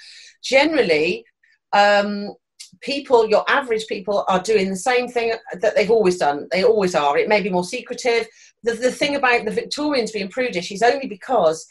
Generally 0.44 1.26
um, 1.74 2.36
people 2.82 3.28
your 3.28 3.44
average 3.50 3.88
people 3.88 4.24
are 4.28 4.44
doing 4.44 4.70
the 4.70 4.76
same 4.76 5.08
thing 5.08 5.34
that 5.60 5.76
they've 5.76 5.90
always 5.90 6.18
done. 6.18 6.48
They 6.52 6.64
always 6.64 6.94
are. 6.94 7.18
It 7.18 7.28
may 7.28 7.42
be 7.42 7.50
more 7.50 7.64
secretive. 7.64 8.28
The, 8.62 8.74
the 8.74 8.92
thing 8.92 9.16
about 9.16 9.44
the 9.44 9.50
victorians 9.50 10.12
being 10.12 10.30
prudish 10.30 10.72
is 10.72 10.84
only 10.84 11.08
because 11.08 11.66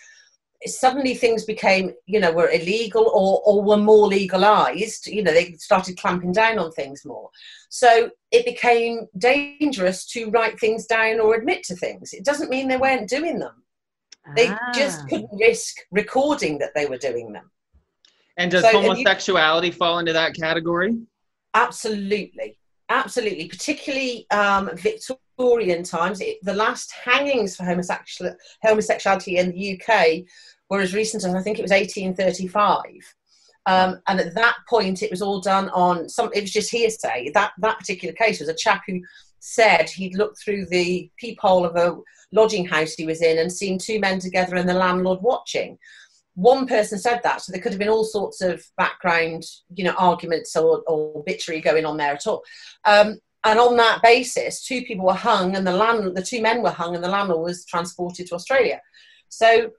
suddenly 0.64 1.14
things 1.14 1.44
became 1.44 1.92
you 2.06 2.18
know 2.20 2.32
were 2.32 2.50
illegal 2.50 3.04
or 3.14 3.42
or 3.44 3.62
were 3.62 3.76
more 3.76 4.06
legalized 4.06 5.06
you 5.06 5.22
know 5.22 5.32
they 5.32 5.52
started 5.54 5.98
clamping 5.98 6.32
down 6.32 6.58
on 6.58 6.70
things 6.72 7.04
more. 7.04 7.30
So 7.68 8.10
it 8.32 8.44
became 8.44 9.06
dangerous 9.18 10.06
to 10.12 10.30
write 10.30 10.58
things 10.58 10.86
down 10.86 11.20
or 11.20 11.34
admit 11.34 11.62
to 11.64 11.76
things. 11.76 12.12
It 12.12 12.24
doesn't 12.24 12.50
mean 12.50 12.68
they 12.68 12.76
weren't 12.76 13.08
doing 13.08 13.38
them. 13.38 13.62
They 14.34 14.48
Ah. 14.48 14.72
just 14.74 15.06
couldn't 15.08 15.30
risk 15.38 15.76
recording 15.90 16.58
that 16.58 16.72
they 16.74 16.86
were 16.86 16.96
doing 16.98 17.32
them. 17.32 17.50
And 18.36 18.50
does 18.50 18.62
So, 18.62 18.68
and 18.68 18.82
you- 18.82 18.88
homosexuality 18.94 19.70
fall 19.70 19.98
into 19.98 20.12
that 20.12 20.34
category? 20.34 20.96
absolutely. 21.54 22.58
Absolutely. 22.88 23.48
Particularly 23.48 24.26
um, 24.30 24.70
victorian 24.76 25.20
times 25.84 26.20
it, 26.20 26.38
the 26.42 26.54
last 26.54 26.92
hangings 26.92 27.56
for 27.56 27.64
homosexual, 27.64 28.34
homosexuality 28.62 29.36
in 29.36 29.50
the 29.50 29.80
uk 29.80 30.24
were 30.70 30.80
as 30.80 30.94
recent 30.94 31.24
as 31.24 31.34
i 31.34 31.42
think 31.42 31.58
it 31.58 31.62
was 31.62 31.70
1835 31.70 33.14
um, 33.66 34.00
and 34.06 34.20
at 34.20 34.34
that 34.34 34.56
point 34.68 35.02
it 35.02 35.10
was 35.10 35.20
all 35.20 35.40
done 35.40 35.68
on 35.70 36.08
some 36.08 36.30
it 36.32 36.42
was 36.42 36.52
just 36.52 36.70
hearsay. 36.70 37.30
That 37.34 37.52
that 37.58 37.78
particular 37.78 38.14
case 38.14 38.38
was 38.38 38.48
a 38.48 38.54
chap 38.54 38.82
who 38.86 39.02
said 39.40 39.90
he'd 39.90 40.16
looked 40.16 40.40
through 40.40 40.66
the 40.66 41.10
peephole 41.18 41.64
of 41.64 41.76
a 41.76 41.98
lodging 42.32 42.64
house 42.64 42.94
he 42.94 43.06
was 43.06 43.22
in 43.22 43.38
and 43.38 43.52
seen 43.52 43.78
two 43.78 44.00
men 44.00 44.18
together 44.18 44.56
and 44.56 44.68
the 44.68 44.74
landlord 44.74 45.20
watching. 45.20 45.78
One 46.34 46.66
person 46.66 46.98
said 46.98 47.20
that, 47.22 47.40
so 47.40 47.50
there 47.50 47.62
could 47.62 47.72
have 47.72 47.78
been 47.78 47.88
all 47.88 48.04
sorts 48.04 48.42
of 48.42 48.62
background, 48.76 49.44
you 49.74 49.84
know, 49.84 49.94
arguments 49.96 50.54
or, 50.54 50.82
or 50.86 51.24
bitchery 51.24 51.64
going 51.64 51.86
on 51.86 51.96
there 51.96 52.12
at 52.12 52.26
all. 52.26 52.44
Um, 52.84 53.18
and 53.46 53.60
on 53.60 53.76
that 53.76 54.02
basis, 54.02 54.62
two 54.66 54.82
people 54.82 55.06
were 55.06 55.14
hung, 55.14 55.54
and 55.54 55.64
the 55.64 55.72
land, 55.72 56.16
the 56.16 56.22
two 56.30 56.42
men 56.42 56.62
were 56.62 56.70
hung, 56.80 56.96
and 56.96 57.04
the 57.04 57.08
landlord 57.08 57.44
was 57.44 57.64
transported 57.64 58.26
to 58.26 58.34
Australia. 58.34 58.82
So 59.28 59.70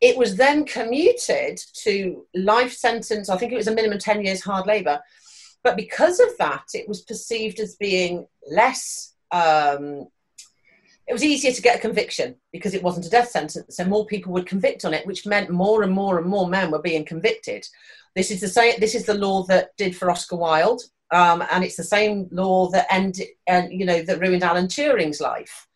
it 0.00 0.16
was 0.16 0.36
then 0.36 0.64
commuted 0.64 1.60
to 1.84 2.24
life 2.34 2.72
sentence. 2.72 3.28
I 3.28 3.36
think 3.36 3.52
it 3.52 3.56
was 3.56 3.66
a 3.66 3.74
minimum 3.74 3.98
ten 3.98 4.24
years 4.24 4.42
hard 4.42 4.66
labour, 4.66 5.00
but 5.64 5.76
because 5.76 6.20
of 6.20 6.28
that, 6.38 6.66
it 6.72 6.88
was 6.88 7.02
perceived 7.02 7.58
as 7.58 7.74
being 7.74 8.26
less. 8.48 9.14
Um, 9.32 10.06
it 11.08 11.12
was 11.12 11.24
easier 11.24 11.52
to 11.52 11.62
get 11.62 11.78
a 11.78 11.80
conviction 11.80 12.36
because 12.52 12.74
it 12.74 12.84
wasn't 12.84 13.06
a 13.06 13.10
death 13.10 13.30
sentence, 13.30 13.76
so 13.76 13.84
more 13.84 14.06
people 14.06 14.32
would 14.32 14.46
convict 14.46 14.84
on 14.84 14.94
it, 14.94 15.04
which 15.04 15.26
meant 15.26 15.50
more 15.50 15.82
and 15.82 15.92
more 15.92 16.18
and 16.18 16.28
more 16.28 16.48
men 16.48 16.70
were 16.70 16.80
being 16.90 17.04
convicted. 17.04 17.66
This 18.14 18.30
is 18.30 18.40
the 18.40 18.48
same. 18.48 18.74
This 18.78 18.94
is 18.94 19.04
the 19.04 19.14
law 19.14 19.42
that 19.46 19.76
did 19.76 19.96
for 19.96 20.10
Oscar 20.10 20.36
Wilde, 20.36 20.82
um, 21.12 21.42
and 21.50 21.64
it's 21.64 21.76
the 21.76 21.84
same 21.84 22.28
law 22.30 22.68
that 22.70 22.86
ended, 22.90 23.28
and 23.46 23.72
you 23.72 23.84
know, 23.84 24.02
that 24.02 24.20
ruined 24.20 24.42
Alan 24.42 24.66
Turing's 24.66 25.20
life. 25.20 25.66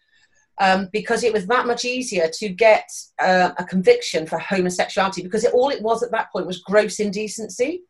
Um, 0.59 0.89
because 0.93 1.25
it 1.25 1.33
was 1.33 1.49
that 1.49 1.67
much 1.67 1.85
easier 1.85 2.29
to 2.35 2.49
get 2.49 2.89
uh, 3.21 3.51
a 3.59 3.65
conviction 3.65 4.25
for 4.25 4.39
homosexuality 4.39 5.25
because 5.25 5.43
it, 5.43 5.53
all 5.53 5.71
it 5.71 5.83
was 5.83 6.05
at 6.05 6.13
that 6.13 6.31
point 6.31 6.47
was 6.47 6.63
gross 6.63 7.01
indecency. 7.01 7.83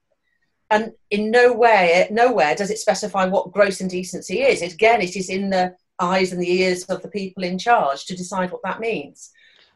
And 0.71 0.93
in 1.11 1.31
no 1.31 1.53
way 1.53 2.09
nowhere 2.11 2.55
does 2.55 2.71
it 2.71 2.79
specify 2.79 3.27
what 3.27 3.53
gross 3.53 3.83
indecency 3.83 4.41
is. 4.41 4.63
Again 4.63 5.03
it 5.03 5.15
is 5.15 5.29
in 5.29 5.51
the 5.51 5.75
eyes 6.01 6.33
and 6.33 6.41
the 6.41 6.51
ears 6.51 6.85
of 6.85 7.03
the 7.03 7.09
people 7.09 7.45
in 7.45 7.59
charge 7.59 8.07
to 8.07 8.17
decide 8.17 8.51
what 8.51 8.63
that 8.65 8.81
means 8.81 9.31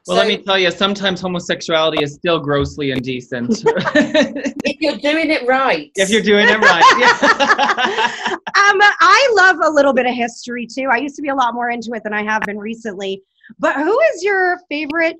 Well, 0.06 0.16
So- 0.16 0.22
let 0.22 0.28
me 0.28 0.42
tell 0.42 0.58
you, 0.58 0.70
sometimes 0.70 1.20
homosexuality 1.20 2.02
is 2.02 2.14
still 2.14 2.40
grossly 2.40 2.90
indecent 2.92 3.62
if 3.66 4.80
you're 4.80 4.96
doing 4.96 5.30
it 5.30 5.46
right. 5.46 5.90
if 5.96 6.10
you're 6.10 6.22
doing 6.22 6.46
it 6.48 6.58
right. 6.58 6.84
Yeah. 6.98 8.34
um, 8.34 8.78
I 9.00 9.32
love 9.36 9.56
a 9.62 9.70
little 9.70 9.92
bit 9.92 10.06
of 10.06 10.14
history 10.14 10.66
too. 10.66 10.88
I 10.90 10.98
used 10.98 11.16
to 11.16 11.22
be 11.22 11.28
a 11.28 11.34
lot 11.34 11.54
more 11.54 11.70
into 11.70 11.92
it 11.94 12.02
than 12.04 12.14
I 12.14 12.22
have 12.22 12.42
been 12.42 12.58
recently. 12.58 13.22
But 13.58 13.76
who 13.76 13.98
is 14.14 14.22
your 14.22 14.58
favorite 14.68 15.16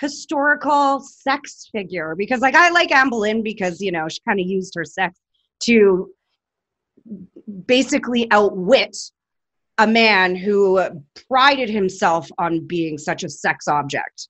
historical 0.00 1.00
sex 1.00 1.68
figure? 1.72 2.14
Because 2.16 2.40
like 2.40 2.54
I 2.54 2.70
like 2.70 2.92
Anne 2.92 3.10
Boleyn 3.10 3.42
because 3.42 3.80
you 3.80 3.92
know 3.92 4.08
she 4.08 4.18
kind 4.26 4.40
of 4.40 4.46
used 4.46 4.74
her 4.76 4.84
sex 4.84 5.18
to 5.64 6.10
basically 7.66 8.26
outwit 8.30 8.96
a 9.78 9.86
man 9.86 10.36
who 10.36 10.80
prided 11.28 11.68
himself 11.68 12.30
on 12.38 12.66
being 12.66 12.98
such 12.98 13.24
a 13.24 13.28
sex 13.28 13.68
object. 13.68 14.28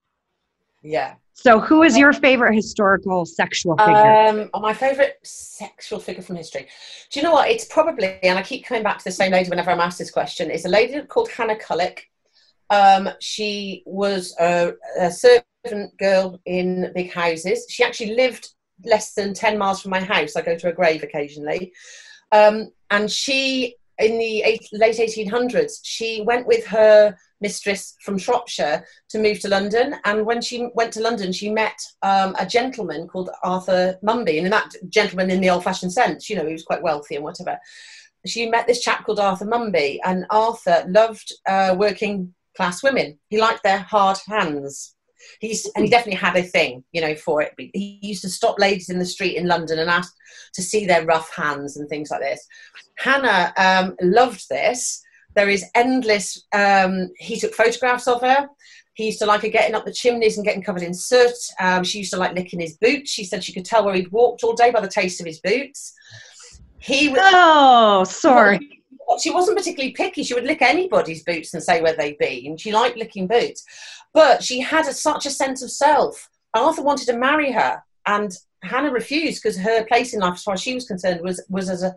yeah. 0.83 1.15
So, 1.37 1.59
who 1.59 1.83
is 1.83 1.99
your 1.99 2.13
favorite 2.13 2.55
historical 2.55 3.27
sexual 3.27 3.77
figure? 3.77 3.93
Um, 3.93 4.51
oh, 4.55 4.61
my 4.61 4.73
favourite 4.73 5.15
sexual 5.25 5.99
figure 5.99 6.23
from 6.23 6.37
history. 6.37 6.69
Do 7.11 7.19
you 7.19 7.25
know 7.25 7.33
what? 7.33 7.51
It's 7.51 7.65
probably, 7.65 8.19
and 8.23 8.39
I 8.39 8.43
keep 8.43 8.65
coming 8.65 8.85
back 8.85 8.99
to 8.99 9.05
the 9.05 9.11
same 9.11 9.33
lady 9.33 9.51
whenever 9.51 9.73
I'm 9.73 9.81
asked 9.81 9.99
this 9.99 10.13
question. 10.13 10.51
It's 10.51 10.65
a 10.65 10.69
lady 10.69 11.01
called 11.03 11.29
Hannah 11.31 11.57
Cullwick. 11.57 12.03
Um, 12.71 13.11
she 13.21 13.83
was 13.85 14.35
a, 14.41 14.75
a 14.99 15.11
servant 15.11 15.97
girl 15.99 16.41
in 16.47 16.93
big 16.95 17.13
houses. 17.13 17.67
She 17.69 17.83
actually 17.83 18.15
lived 18.15 18.51
less 18.85 19.15
than 19.15 19.35
10 19.35 19.59
miles 19.59 19.83
from 19.83 19.91
my 19.91 20.01
house. 20.01 20.37
I 20.37 20.43
go 20.43 20.57
to 20.57 20.67
her 20.69 20.73
grave 20.73 21.03
occasionally. 21.03 21.73
Um, 22.31 22.71
and 22.91 23.11
she, 23.11 23.77
in 23.99 24.19
the 24.19 24.43
late 24.73 24.97
1800s, 24.97 25.81
she 25.83 26.23
went 26.23 26.47
with 26.47 26.67
her 26.67 27.17
mistress 27.41 27.95
from 28.03 28.19
Shropshire 28.19 28.85
to 29.11 29.19
move 29.19 29.39
to 29.41 29.49
London. 29.49 29.97
And 30.05 30.27
when 30.27 30.41
she 30.41 30.69
went 30.75 30.93
to 30.95 31.01
London, 31.01 31.33
she 31.33 31.51
met 31.51 31.79
um, 32.03 32.35
a 32.39 32.47
gentleman 32.47 33.07
called 33.07 33.31
Arthur 33.43 33.99
Munby. 34.03 34.43
And 34.43 34.53
that 34.53 34.73
gentleman, 34.89 35.31
in 35.31 35.41
the 35.41 35.51
old 35.51 35.65
fashioned 35.65 35.93
sense, 35.93 36.29
you 36.29 36.37
know, 36.37 36.47
he 36.47 36.53
was 36.53 36.65
quite 36.65 36.83
wealthy 36.83 37.17
and 37.17 37.25
whatever. 37.25 37.59
She 38.27 38.49
met 38.49 38.67
this 38.67 38.81
chap 38.81 39.05
called 39.05 39.21
Arthur 39.21 39.45
Munby, 39.45 39.99
and 40.05 40.25
Arthur 40.31 40.85
loved 40.89 41.33
uh, 41.47 41.75
working 41.79 42.35
class 42.57 42.83
women. 42.83 43.19
He 43.29 43.39
liked 43.39 43.63
their 43.63 43.81
hard 43.81 44.19
hands. 44.27 44.95
He's, 45.41 45.71
and 45.75 45.85
he 45.85 45.91
definitely 45.91 46.19
had 46.19 46.37
a 46.37 46.43
thing, 46.43 46.85
you 46.93 47.01
know, 47.01 47.15
for 47.15 47.43
it. 47.43 47.53
He 47.59 47.99
used 48.03 48.23
to 48.23 48.29
stop 48.29 48.59
ladies 48.59 48.91
in 48.91 48.99
the 48.99 49.05
street 49.05 49.37
in 49.37 49.47
London 49.47 49.79
and 49.79 49.91
ask 49.91 50.15
to 50.55 50.63
see 50.63 50.87
their 50.87 51.05
rough 51.05 51.35
hands 51.35 51.77
and 51.77 51.89
things 51.89 52.11
like 52.11 52.21
this. 52.21 52.47
Hannah 52.99 53.53
um, 53.57 53.97
loved 54.01 54.49
this. 54.49 55.03
There 55.35 55.49
is 55.49 55.65
endless. 55.75 56.45
Um, 56.53 57.11
he 57.19 57.39
took 57.39 57.55
photographs 57.55 58.07
of 58.07 58.21
her. 58.21 58.49
He 58.95 59.07
used 59.07 59.19
to 59.19 59.27
like 59.27 59.43
her 59.43 59.49
getting 59.49 59.75
up 59.75 59.85
the 59.85 59.93
chimneys 59.93 60.37
and 60.37 60.47
getting 60.47 60.63
covered 60.63 60.83
in 60.83 60.95
soot. 60.95 61.35
Um, 61.59 61.83
she 61.83 61.99
used 61.99 62.13
to 62.13 62.19
like 62.19 62.35
licking 62.35 62.61
his 62.61 62.77
boots. 62.77 63.11
She 63.11 63.25
said 63.25 63.43
she 63.43 63.53
could 63.53 63.65
tell 63.65 63.85
where 63.85 63.95
he'd 63.95 64.13
walked 64.13 64.45
all 64.45 64.55
day 64.55 64.71
by 64.71 64.81
the 64.81 64.89
taste 64.89 65.21
of 65.21 65.27
his 65.27 65.41
boots. 65.41 65.95
He 66.79 67.09
was, 67.09 67.19
Oh, 67.23 68.05
sorry. 68.05 68.84
She 69.21 69.31
wasn't 69.31 69.57
particularly 69.57 69.93
picky. 69.93 70.23
She 70.23 70.35
would 70.35 70.45
lick 70.45 70.63
anybody's 70.63 71.23
boots 71.23 71.55
and 71.55 71.63
say 71.63 71.81
where 71.81 71.97
they'd 71.97 72.19
been. 72.19 72.57
She 72.57 72.73
liked 72.73 72.97
licking 72.97 73.27
boots, 73.27 73.65
but 74.13 74.43
she 74.43 74.61
had 74.61 74.87
a, 74.87 74.93
such 74.93 75.27
a 75.27 75.31
sense 75.31 75.63
of 75.63 75.71
self. 75.71 76.29
Arthur 76.55 76.83
wanted 76.83 77.07
to 77.07 77.17
marry 77.17 77.53
her, 77.53 77.83
and 78.07 78.37
Hannah 78.63 78.93
refused 78.93 79.43
because 79.43 79.59
her 79.59 79.85
place 79.87 80.15
in 80.15 80.21
life, 80.21 80.35
as 80.35 80.43
far 80.43 80.55
as 80.55 80.63
she 80.63 80.75
was 80.75 80.87
concerned, 80.87 81.21
was 81.21 81.43
was 81.49 81.69
as 81.69 81.83
a 81.83 81.95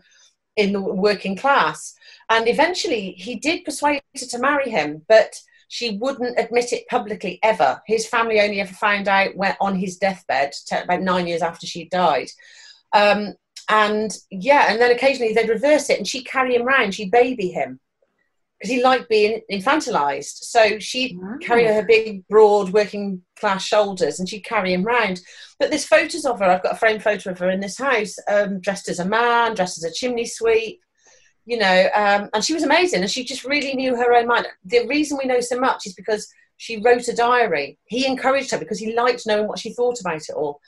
in 0.55 0.73
the 0.73 0.81
working 0.81 1.35
class. 1.35 1.93
And 2.29 2.47
eventually, 2.47 3.11
he 3.11 3.35
did 3.35 3.63
persuade 3.63 4.01
her 4.19 4.25
to 4.25 4.39
marry 4.39 4.69
him, 4.69 5.03
but 5.07 5.39
she 5.69 5.97
wouldn't 5.97 6.39
admit 6.39 6.73
it 6.73 6.87
publicly 6.87 7.39
ever. 7.43 7.81
His 7.85 8.07
family 8.07 8.39
only 8.39 8.59
ever 8.61 8.73
found 8.73 9.07
out 9.07 9.35
when 9.35 9.55
on 9.61 9.75
his 9.75 9.97
deathbed, 9.97 10.53
about 10.71 11.01
nine 11.01 11.27
years 11.27 11.41
after 11.41 11.67
she 11.67 11.85
died. 11.85 12.29
Um, 12.93 13.35
and 13.69 14.15
yeah, 14.31 14.67
and 14.69 14.79
then 14.79 14.91
occasionally 14.91 15.33
they'd 15.33 15.49
reverse 15.49 15.89
it, 15.89 15.97
and 15.97 16.07
she'd 16.07 16.25
carry 16.25 16.55
him 16.55 16.63
round, 16.65 16.95
she'd 16.95 17.11
baby 17.11 17.49
him 17.49 17.79
because 18.59 18.71
he 18.73 18.81
liked 18.83 19.07
being 19.09 19.41
infantilized. 19.51 20.43
So 20.43 20.79
she'd 20.79 21.17
Wow. 21.19 21.37
carry 21.41 21.65
her 21.65 21.83
big, 21.83 22.27
broad, 22.27 22.73
working 22.73 23.21
class 23.39 23.63
shoulders, 23.63 24.19
and 24.19 24.27
she'd 24.27 24.43
carry 24.45 24.73
him 24.73 24.83
round. 24.83 25.21
But 25.59 25.69
there's 25.69 25.85
photos 25.85 26.25
of 26.25 26.39
her. 26.39 26.45
I've 26.45 26.63
got 26.63 26.73
a 26.73 26.77
framed 26.77 27.03
photo 27.03 27.31
of 27.31 27.39
her 27.39 27.49
in 27.51 27.59
this 27.59 27.77
house, 27.77 28.15
um, 28.27 28.59
dressed 28.59 28.89
as 28.89 28.99
a 28.99 29.05
man, 29.05 29.53
dressed 29.53 29.77
as 29.77 29.83
a 29.83 29.93
chimney 29.93 30.25
sweep. 30.25 30.81
You 31.45 31.57
know, 31.57 31.89
um, 31.93 32.29
and 32.33 32.43
she 32.43 32.53
was 32.53 32.63
amazing, 32.63 33.01
and 33.01 33.11
she 33.11 33.23
just 33.23 33.45
really 33.45 33.73
knew 33.73 33.95
her 33.95 34.13
own 34.13 34.27
mind. 34.27 34.47
The 34.65 34.85
reason 34.87 35.17
we 35.17 35.27
know 35.27 35.39
so 35.39 35.57
much 35.59 35.85
is 35.85 35.93
because 35.93 36.27
she 36.57 36.81
wrote 36.81 37.07
a 37.07 37.15
diary. 37.15 37.77
He 37.85 38.05
encouraged 38.05 38.51
her 38.51 38.57
because 38.57 38.79
he 38.79 38.93
liked 38.95 39.25
knowing 39.25 39.47
what 39.47 39.59
she 39.59 39.71
thought 39.73 40.01
about 40.01 40.23
it 40.27 40.35
all 40.35 40.59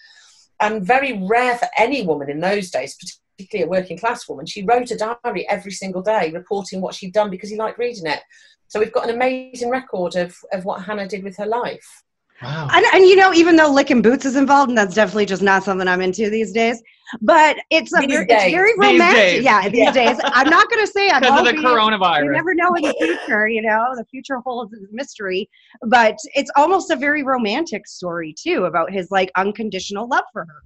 and 0.59 0.85
very 0.85 1.25
rare 1.27 1.57
for 1.57 1.67
any 1.77 2.05
woman 2.05 2.29
in 2.29 2.39
those 2.39 2.69
days, 2.69 2.97
particularly 3.37 3.67
a 3.67 3.69
working 3.69 3.97
class 3.97 4.27
woman. 4.27 4.45
She 4.45 4.63
wrote 4.63 4.91
a 4.91 4.97
diary 4.97 5.47
every 5.49 5.71
single 5.71 6.01
day 6.01 6.31
reporting 6.33 6.81
what 6.81 6.95
she'd 6.95 7.13
done 7.13 7.29
because 7.29 7.49
he 7.49 7.55
liked 7.55 7.79
reading 7.79 8.05
it. 8.05 8.21
So 8.67 8.79
we've 8.79 8.93
got 8.93 9.09
an 9.09 9.15
amazing 9.15 9.69
record 9.69 10.15
of, 10.15 10.35
of 10.53 10.65
what 10.65 10.83
Hannah 10.83 11.07
did 11.07 11.23
with 11.23 11.37
her 11.37 11.45
life. 11.45 12.03
Wow. 12.41 12.69
And, 12.71 12.85
and 12.93 13.05
you 13.05 13.15
know, 13.15 13.33
even 13.33 13.55
though 13.55 13.69
licking 13.69 14.01
boots 14.01 14.25
is 14.25 14.35
involved, 14.35 14.69
and 14.69 14.77
that's 14.77 14.95
definitely 14.95 15.25
just 15.25 15.41
not 15.41 15.63
something 15.63 15.87
I'm 15.87 16.01
into 16.01 16.29
these 16.29 16.51
days. 16.51 16.81
But 17.21 17.57
it's 17.71 17.91
a 17.93 18.01
These 18.01 18.15
ver- 18.17 18.25
it's 18.29 18.51
very 18.51 18.71
romantic. 18.77 19.15
days. 19.15 19.43
Yeah, 19.43 19.67
these 19.67 19.79
Yeah. 19.79 19.91
days. 19.91 20.17
I'm 20.23 20.49
not 20.49 20.69
going 20.69 20.85
to 20.85 20.91
say 20.91 21.09
I 21.09 21.19
Because 21.19 21.39
of 21.39 21.45
the 21.47 21.53
coronavirus. 21.53 22.25
You 22.25 22.31
never 22.31 22.53
know 22.53 22.73
in 22.75 22.83
the 22.83 22.93
future. 22.99 23.47
You 23.47 23.63
know, 23.63 23.93
the 23.95 24.05
future 24.05 24.37
holds 24.45 24.71
its 24.73 24.83
mystery. 24.91 25.49
But 25.87 26.17
it's 26.35 26.51
almost 26.55 26.91
a 26.91 26.95
very 26.95 27.23
romantic 27.23 27.87
story 27.87 28.35
too 28.39 28.65
about 28.65 28.91
his 28.91 29.09
like 29.09 29.31
unconditional 29.35 30.07
love 30.07 30.25
for 30.31 30.43
her. 30.43 30.61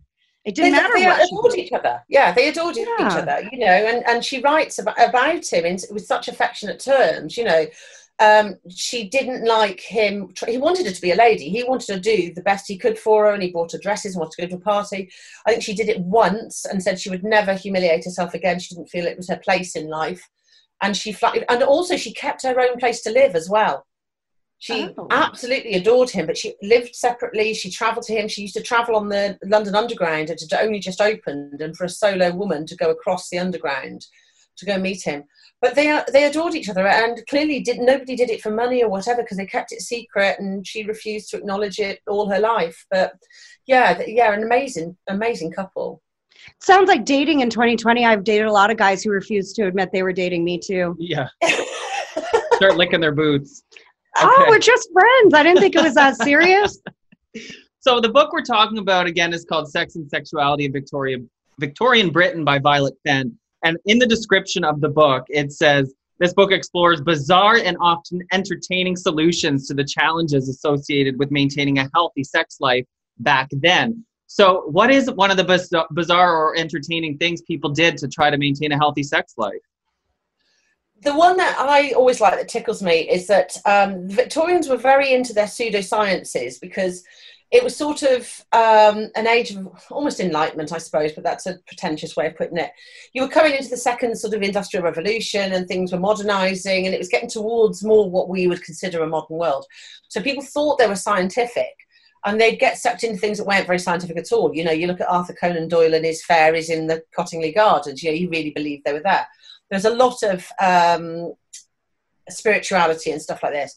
It 0.46 0.56
didn't 0.56 0.74
matter 0.74 0.94
they 0.96 1.06
what 1.06 1.26
adored 1.26 1.52
did. 1.52 1.60
each 1.66 1.72
other. 1.72 2.04
Yeah, 2.10 2.34
they 2.34 2.50
adored 2.50 2.76
each 2.76 2.88
other, 3.00 3.48
you 3.50 3.60
know, 3.60 3.66
and, 3.68 4.04
and 4.06 4.26
she 4.26 4.42
writes 4.42 4.78
about, 4.78 5.02
about 5.02 5.46
him 5.48 5.64
in, 5.66 5.78
with 5.90 6.06
such 6.06 6.28
affectionate 6.28 6.82
terms, 6.82 7.38
you 7.38 7.46
know. 7.46 7.66
Um, 8.20 8.56
she 8.70 9.10
didn't 9.10 9.46
like 9.46 9.82
him. 9.82 10.34
He 10.48 10.58
wanted 10.58 10.86
her 10.86 10.92
to 10.92 11.02
be 11.02 11.12
a 11.12 11.16
lady. 11.16 11.50
He 11.50 11.64
wanted 11.64 11.88
to 11.88 12.00
do 12.00 12.34
the 12.34 12.44
best 12.44 12.68
he 12.68 12.78
could 12.78 12.98
for 12.98 13.26
her, 13.26 13.34
and 13.34 13.42
he 13.42 13.52
bought 13.52 13.72
her 13.72 13.80
dresses 13.80 14.14
and 14.14 14.20
wanted 14.22 14.36
to 14.36 14.42
go 14.44 14.48
to 14.50 14.56
a 14.56 14.60
party. 14.60 15.12
I 15.46 15.52
think 15.52 15.64
she 15.64 15.74
did 15.74 15.90
it 15.90 16.00
once 16.00 16.66
and 16.66 16.82
said 16.82 17.00
she 17.00 17.10
would 17.10 17.24
never 17.24 17.54
humiliate 17.56 18.06
herself 18.06 18.34
again. 18.34 18.60
She 18.60 18.76
didn't 18.76 18.90
feel 18.90 19.06
it 19.08 19.18
was 19.18 19.30
her 19.30 19.38
place 19.38 19.76
in 19.76 19.90
life, 19.90 20.30
and 20.82 20.96
she 20.96 21.12
flat, 21.12 21.44
and 21.50 21.64
also 21.64 21.98
she 21.98 22.14
kept 22.14 22.44
her 22.44 22.60
own 22.60 22.78
place 22.78 23.02
to 23.02 23.12
live 23.12 23.36
as 23.36 23.50
well. 23.50 23.88
She 24.60 24.88
Oh. 24.98 25.08
absolutely 25.12 25.74
adored 25.74 26.12
him, 26.12 26.26
but 26.26 26.38
she 26.38 26.56
lived 26.62 26.96
separately. 26.96 27.54
She 27.54 27.70
travelled 27.70 28.06
to 28.06 28.14
him. 28.16 28.30
She 28.30 28.44
used 28.44 28.54
to 28.54 28.62
travel 28.62 28.96
on 28.96 29.10
the 29.10 29.38
London 29.44 29.76
Underground. 29.76 30.30
It 30.30 30.42
had 30.50 30.62
only 30.62 30.80
just 30.80 31.02
opened, 31.02 31.62
and 31.62 31.76
for 31.76 31.84
a 31.84 31.90
solo 31.90 32.34
woman 32.34 32.66
to 32.68 32.76
go 32.76 32.90
across 32.92 33.28
the 33.30 33.40
Underground 33.40 34.06
to 34.56 34.66
go 34.66 34.78
meet 34.78 35.02
him. 35.02 35.24
But 35.64 35.76
they 35.76 35.98
they 36.12 36.26
adored 36.26 36.56
each 36.56 36.68
other, 36.68 36.86
and 36.86 37.26
clearly 37.30 37.62
did 37.62 37.80
nobody 37.80 38.18
did 38.18 38.30
it 38.30 38.42
for 38.42 38.52
money 38.52 38.84
or 38.84 38.90
whatever 38.90 39.24
because 39.24 39.38
they 39.38 39.46
kept 39.46 39.72
it 39.72 39.80
secret, 39.80 40.38
and 40.38 40.68
she 40.68 40.84
refused 40.84 41.30
to 41.30 41.38
acknowledge 41.38 41.80
it 41.80 42.02
all 42.06 42.30
her 42.30 42.40
life. 42.40 42.86
But 42.92 43.14
yeah, 43.66 44.04
yeah, 44.06 44.34
an 44.34 44.44
amazing 44.44 44.98
amazing 45.08 45.54
couple. 45.54 46.02
Sounds 46.60 46.90
like 46.90 47.06
dating 47.06 47.40
in 47.40 47.50
2020. 47.50 48.06
I've 48.06 48.26
dated 48.26 48.48
a 48.48 48.52
lot 48.52 48.72
of 48.72 48.78
guys 48.78 49.04
who 49.04 49.12
refused 49.12 49.56
to 49.56 49.66
admit 49.66 49.90
they 49.94 50.04
were 50.04 50.12
dating 50.12 50.44
me 50.44 50.60
too. 50.60 50.98
Yeah. 51.00 51.30
Start 52.56 52.76
licking 52.76 53.00
their 53.00 53.14
boots. 53.14 53.64
Oh, 54.18 54.46
we're 54.50 54.60
just 54.60 54.90
friends. 54.92 55.34
I 55.34 55.44
didn't 55.44 55.62
think 55.62 55.76
it 55.76 55.84
was 55.84 55.96
that 55.96 56.18
serious. 56.18 56.78
So 57.80 58.00
the 58.00 58.08
book 58.08 58.32
we're 58.32 58.44
talking 58.44 58.78
about 58.78 59.08
again 59.08 59.34
is 59.34 59.44
called 59.44 59.70
Sex 59.70 59.98
and 59.98 60.10
Sexuality 60.10 60.64
in 60.64 60.72
Victoria, 60.72 61.18
Victorian 61.60 62.12
Britain 62.12 62.46
by 62.46 62.58
Violet 62.58 62.94
Fenn. 63.06 63.38
And 63.64 63.78
in 63.86 64.00
the 64.00 64.06
description 64.06 64.64
of 64.64 64.82
the 64.82 64.90
book, 64.90 65.24
it 65.30 65.52
says 65.52 65.94
this 66.20 66.34
book 66.34 66.52
explores 66.52 67.02
bizarre 67.02 67.56
and 67.56 67.78
often 67.80 68.22
entertaining 68.32 68.96
solutions 68.96 69.68
to 69.68 69.74
the 69.74 69.84
challenges 69.84 70.50
associated 70.50 71.18
with 71.18 71.32
maintaining 71.32 71.80
a 71.80 71.90
healthy 71.94 72.24
sex 72.24 72.58
life 72.60 72.86
back 73.20 73.50
then. 73.52 74.06
So, 74.28 74.64
what 74.68 74.92
is 74.92 75.10
one 75.12 75.32
of 75.32 75.38
the 75.38 75.44
biz- 75.44 75.74
bizarre 75.92 76.36
or 76.36 76.58
entertaining 76.58 77.18
things 77.18 77.42
people 77.44 77.70
did 77.70 77.98
to 77.98 78.08
try 78.08 78.30
to 78.30 78.38
maintain 78.38 78.72
a 78.72 78.78
healthy 78.78 79.04
sex 79.04 79.34
life? 79.38 79.62
the 81.04 81.16
one 81.16 81.38
that 81.38 81.58
I 81.60 81.92
always 81.92 82.22
like 82.22 82.36
that 82.36 82.48
tickles 82.48 82.82
me 82.82 83.10
is 83.10 83.28
that 83.28 83.58
um, 83.66 84.08
Victorians 84.08 84.70
were 84.70 84.78
very 84.78 85.14
into 85.14 85.34
their 85.34 85.48
pseudosciences 85.48 86.60
because 86.60 87.04
it 87.54 87.64
was 87.64 87.78
sort 87.78 88.02
of 88.02 88.44
um, 88.52 89.12
an 89.16 89.28
age 89.28 89.52
of 89.52 89.68
almost 89.92 90.20
enlightenment, 90.20 90.74
I 90.74 90.80
suppose, 90.80 91.14
but 91.14 91.24
that's 91.24 91.46
a 91.46 91.60
pretentious 91.68 92.16
way 92.16 92.28
of 92.28 92.36
putting 92.36 92.58
it. 92.58 92.72
You 93.14 93.22
were 93.22 93.28
coming 93.28 93.54
into 93.54 93.70
the 93.70 93.78
second 93.78 94.18
sort 94.18 94.34
of 94.34 94.42
industrial 94.42 94.84
revolution 94.84 95.54
and 95.54 95.68
things 95.68 95.92
were 95.92 96.00
modernizing 96.00 96.86
and 96.86 96.96
it 96.96 96.98
was 96.98 97.10
getting 97.10 97.30
towards 97.30 97.84
more 97.84 98.10
what 98.10 98.28
we 98.28 98.48
would 98.48 98.64
consider 98.64 99.04
a 99.04 99.08
modern 99.08 99.38
world. 99.38 99.66
So 100.10 100.20
people 100.20 100.44
thought 100.44 100.80
they 100.80 100.88
were 100.88 100.96
scientific 100.96 101.74
and 102.26 102.42
they'd 102.42 102.60
get 102.60 102.80
sucked 102.80 103.04
into 103.04 103.20
things 103.20 103.38
that 103.38 103.48
weren't 103.48 103.68
very 103.68 103.80
scientific 103.80 104.18
at 104.18 104.32
all. 104.32 104.54
You 104.56 104.64
know, 104.64 104.72
you 104.72 104.88
look 104.88 105.00
at 105.00 105.10
Arthur 105.10 105.34
Conan 105.34 105.68
Doyle 105.68 105.94
and 105.94 106.06
his 106.06 106.26
fairies 106.26 106.72
in 106.72 106.88
the 106.88 107.04
Cottingley 107.16 107.54
Gardens, 107.54 108.02
you 108.02 108.10
know, 108.10 108.18
he 108.18 108.28
really 108.28 108.52
believed 108.52 108.84
they 108.84 108.94
were 108.94 109.00
there 109.00 109.28
there's 109.74 109.86
a 109.86 109.90
lot 109.90 110.22
of 110.24 110.48
um, 110.62 111.34
spirituality 112.30 113.12
and 113.12 113.22
stuff 113.22 113.42
like 113.42 113.54
this. 113.54 113.76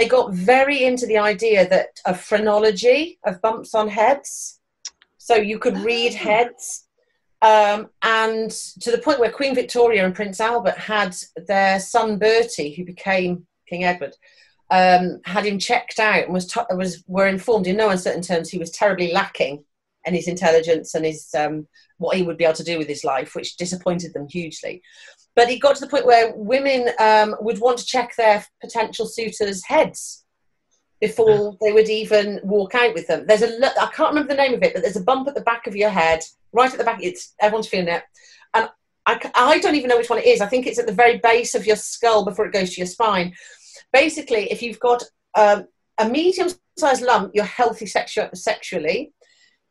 They 0.00 0.08
got 0.08 0.32
very 0.32 0.84
into 0.84 1.06
the 1.06 1.18
idea 1.18 1.68
that 1.68 2.00
of 2.04 2.20
phrenology, 2.20 3.18
of 3.24 3.40
bumps 3.40 3.74
on 3.74 3.88
heads. 3.88 4.60
So 5.18 5.36
you 5.36 5.58
could 5.58 5.78
read 5.78 6.14
Ah. 6.14 6.18
heads. 6.18 6.86
Um, 7.42 7.90
and 8.02 8.50
to 8.80 8.90
the 8.90 8.98
point 8.98 9.20
where 9.20 9.30
Queen 9.30 9.54
Victoria 9.54 10.04
and 10.04 10.14
Prince 10.14 10.40
Albert 10.40 10.78
had 10.78 11.14
their 11.46 11.78
son 11.78 12.18
Bertie, 12.18 12.74
who 12.74 12.84
became 12.84 13.46
King 13.68 13.84
Edward, 13.84 14.14
um, 14.70 15.20
had 15.24 15.44
him 15.44 15.58
checked 15.58 15.98
out 16.00 16.24
and 16.24 16.32
was, 16.32 16.46
t- 16.46 16.60
was 16.70 17.04
were 17.06 17.28
informed 17.28 17.66
in 17.66 17.76
no 17.76 17.90
uncertain 17.90 18.22
terms 18.22 18.48
he 18.48 18.58
was 18.58 18.70
terribly 18.70 19.12
lacking 19.12 19.64
in 20.06 20.14
his 20.14 20.28
intelligence 20.28 20.94
and 20.94 21.04
his 21.04 21.34
um, 21.34 21.66
what 21.98 22.16
he 22.16 22.22
would 22.22 22.36
be 22.36 22.44
able 22.44 22.54
to 22.54 22.64
do 22.64 22.78
with 22.78 22.88
his 22.88 23.04
life, 23.04 23.34
which 23.34 23.56
disappointed 23.56 24.12
them 24.12 24.26
hugely. 24.28 24.82
But 25.36 25.50
it 25.50 25.58
got 25.58 25.76
to 25.76 25.84
the 25.84 25.90
point 25.90 26.06
where 26.06 26.32
women 26.36 26.90
um, 27.00 27.34
would 27.40 27.60
want 27.60 27.78
to 27.78 27.86
check 27.86 28.14
their 28.16 28.44
potential 28.60 29.06
suitors' 29.06 29.64
heads 29.64 30.24
before 31.00 31.56
they 31.60 31.72
would 31.72 31.88
even 31.88 32.40
walk 32.44 32.74
out 32.74 32.94
with 32.94 33.06
them. 33.06 33.24
There's 33.26 33.42
a 33.42 33.58
lo- 33.58 33.68
I 33.80 33.86
can't 33.86 34.10
remember 34.10 34.28
the 34.28 34.42
name 34.42 34.54
of 34.54 34.62
it, 34.62 34.74
but 34.74 34.82
there's 34.82 34.96
a 34.96 35.02
bump 35.02 35.28
at 35.28 35.34
the 35.34 35.40
back 35.40 35.66
of 35.66 35.76
your 35.76 35.90
head, 35.90 36.20
right 36.52 36.70
at 36.70 36.78
the 36.78 36.84
back. 36.84 37.02
It's 37.02 37.34
everyone's 37.40 37.68
feeling 37.68 37.88
it, 37.88 38.04
and 38.54 38.68
I, 39.06 39.30
I 39.34 39.58
don't 39.58 39.74
even 39.74 39.88
know 39.88 39.96
which 39.96 40.10
one 40.10 40.18
it 40.18 40.26
is. 40.26 40.40
I 40.40 40.46
think 40.46 40.66
it's 40.66 40.78
at 40.78 40.86
the 40.86 40.92
very 40.92 41.18
base 41.18 41.54
of 41.54 41.66
your 41.66 41.76
skull 41.76 42.24
before 42.24 42.46
it 42.46 42.52
goes 42.52 42.74
to 42.74 42.80
your 42.80 42.86
spine. 42.86 43.34
Basically, 43.92 44.50
if 44.50 44.62
you've 44.62 44.80
got 44.80 45.02
um, 45.36 45.66
a 45.98 46.08
medium-sized 46.08 47.02
lump, 47.02 47.32
you're 47.34 47.44
healthy 47.44 47.86
sexu- 47.86 48.34
sexually. 48.36 49.12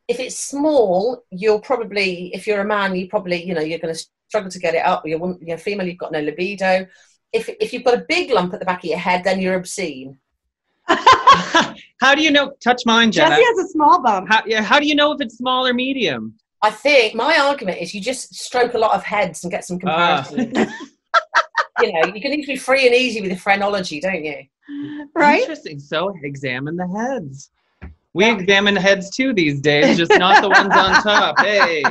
If 0.08 0.20
it's 0.20 0.38
small, 0.38 1.24
you're 1.30 1.60
probably, 1.60 2.32
if 2.34 2.46
you're 2.46 2.60
a 2.60 2.64
man, 2.64 2.94
you 2.94 3.08
probably, 3.08 3.42
you 3.44 3.54
know, 3.54 3.60
you're 3.62 3.78
going 3.78 3.94
to 3.94 4.06
struggle 4.28 4.50
to 4.50 4.58
get 4.58 4.74
it 4.74 4.84
up. 4.84 5.06
You're, 5.06 5.18
wom- 5.18 5.38
you're 5.40 5.58
female, 5.58 5.86
you've 5.86 5.98
got 5.98 6.12
no 6.12 6.20
libido. 6.20 6.86
If, 7.32 7.48
if 7.60 7.72
you've 7.72 7.84
got 7.84 7.94
a 7.94 8.04
big 8.08 8.30
lump 8.30 8.52
at 8.54 8.60
the 8.60 8.66
back 8.66 8.84
of 8.84 8.90
your 8.90 8.98
head, 8.98 9.24
then 9.24 9.40
you're 9.40 9.54
obscene. 9.54 10.18
how 10.88 12.14
do 12.14 12.22
you 12.22 12.30
know? 12.30 12.52
Touch 12.62 12.82
mine, 12.84 13.10
Jenna. 13.10 13.30
Jesse 13.30 13.42
has 13.44 13.58
a 13.66 13.68
small 13.68 14.02
bump. 14.02 14.28
How, 14.28 14.42
yeah, 14.46 14.62
how 14.62 14.78
do 14.78 14.86
you 14.86 14.94
know 14.94 15.12
if 15.12 15.20
it's 15.20 15.38
small 15.38 15.66
or 15.66 15.72
medium? 15.72 16.34
I 16.62 16.70
think 16.70 17.14
my 17.14 17.38
argument 17.38 17.78
is 17.80 17.94
you 17.94 18.00
just 18.00 18.34
stroke 18.34 18.74
a 18.74 18.78
lot 18.78 18.94
of 18.94 19.02
heads 19.02 19.42
and 19.44 19.50
get 19.50 19.64
some 19.64 19.78
Ah. 19.86 20.22
comparisons. 20.28 20.72
you 21.80 21.92
know, 21.92 22.06
you 22.14 22.20
can 22.20 22.30
need 22.30 22.42
to 22.42 22.46
be 22.46 22.56
free 22.56 22.86
and 22.86 22.94
easy 22.94 23.20
with 23.20 23.30
the 23.30 23.36
phrenology, 23.36 24.00
don't 24.00 24.24
you? 24.24 24.44
Right? 25.14 25.40
Interesting. 25.40 25.78
So 25.78 26.14
examine 26.22 26.76
the 26.76 26.86
heads. 26.88 27.50
We 28.14 28.30
examine 28.30 28.76
heads 28.76 29.10
too 29.10 29.34
these 29.34 29.60
days, 29.60 29.96
just 29.96 30.12
not 30.16 30.40
the 30.40 30.48
ones 30.48 30.72
on 30.72 31.02
top. 31.02 31.36
Hey. 31.44 31.82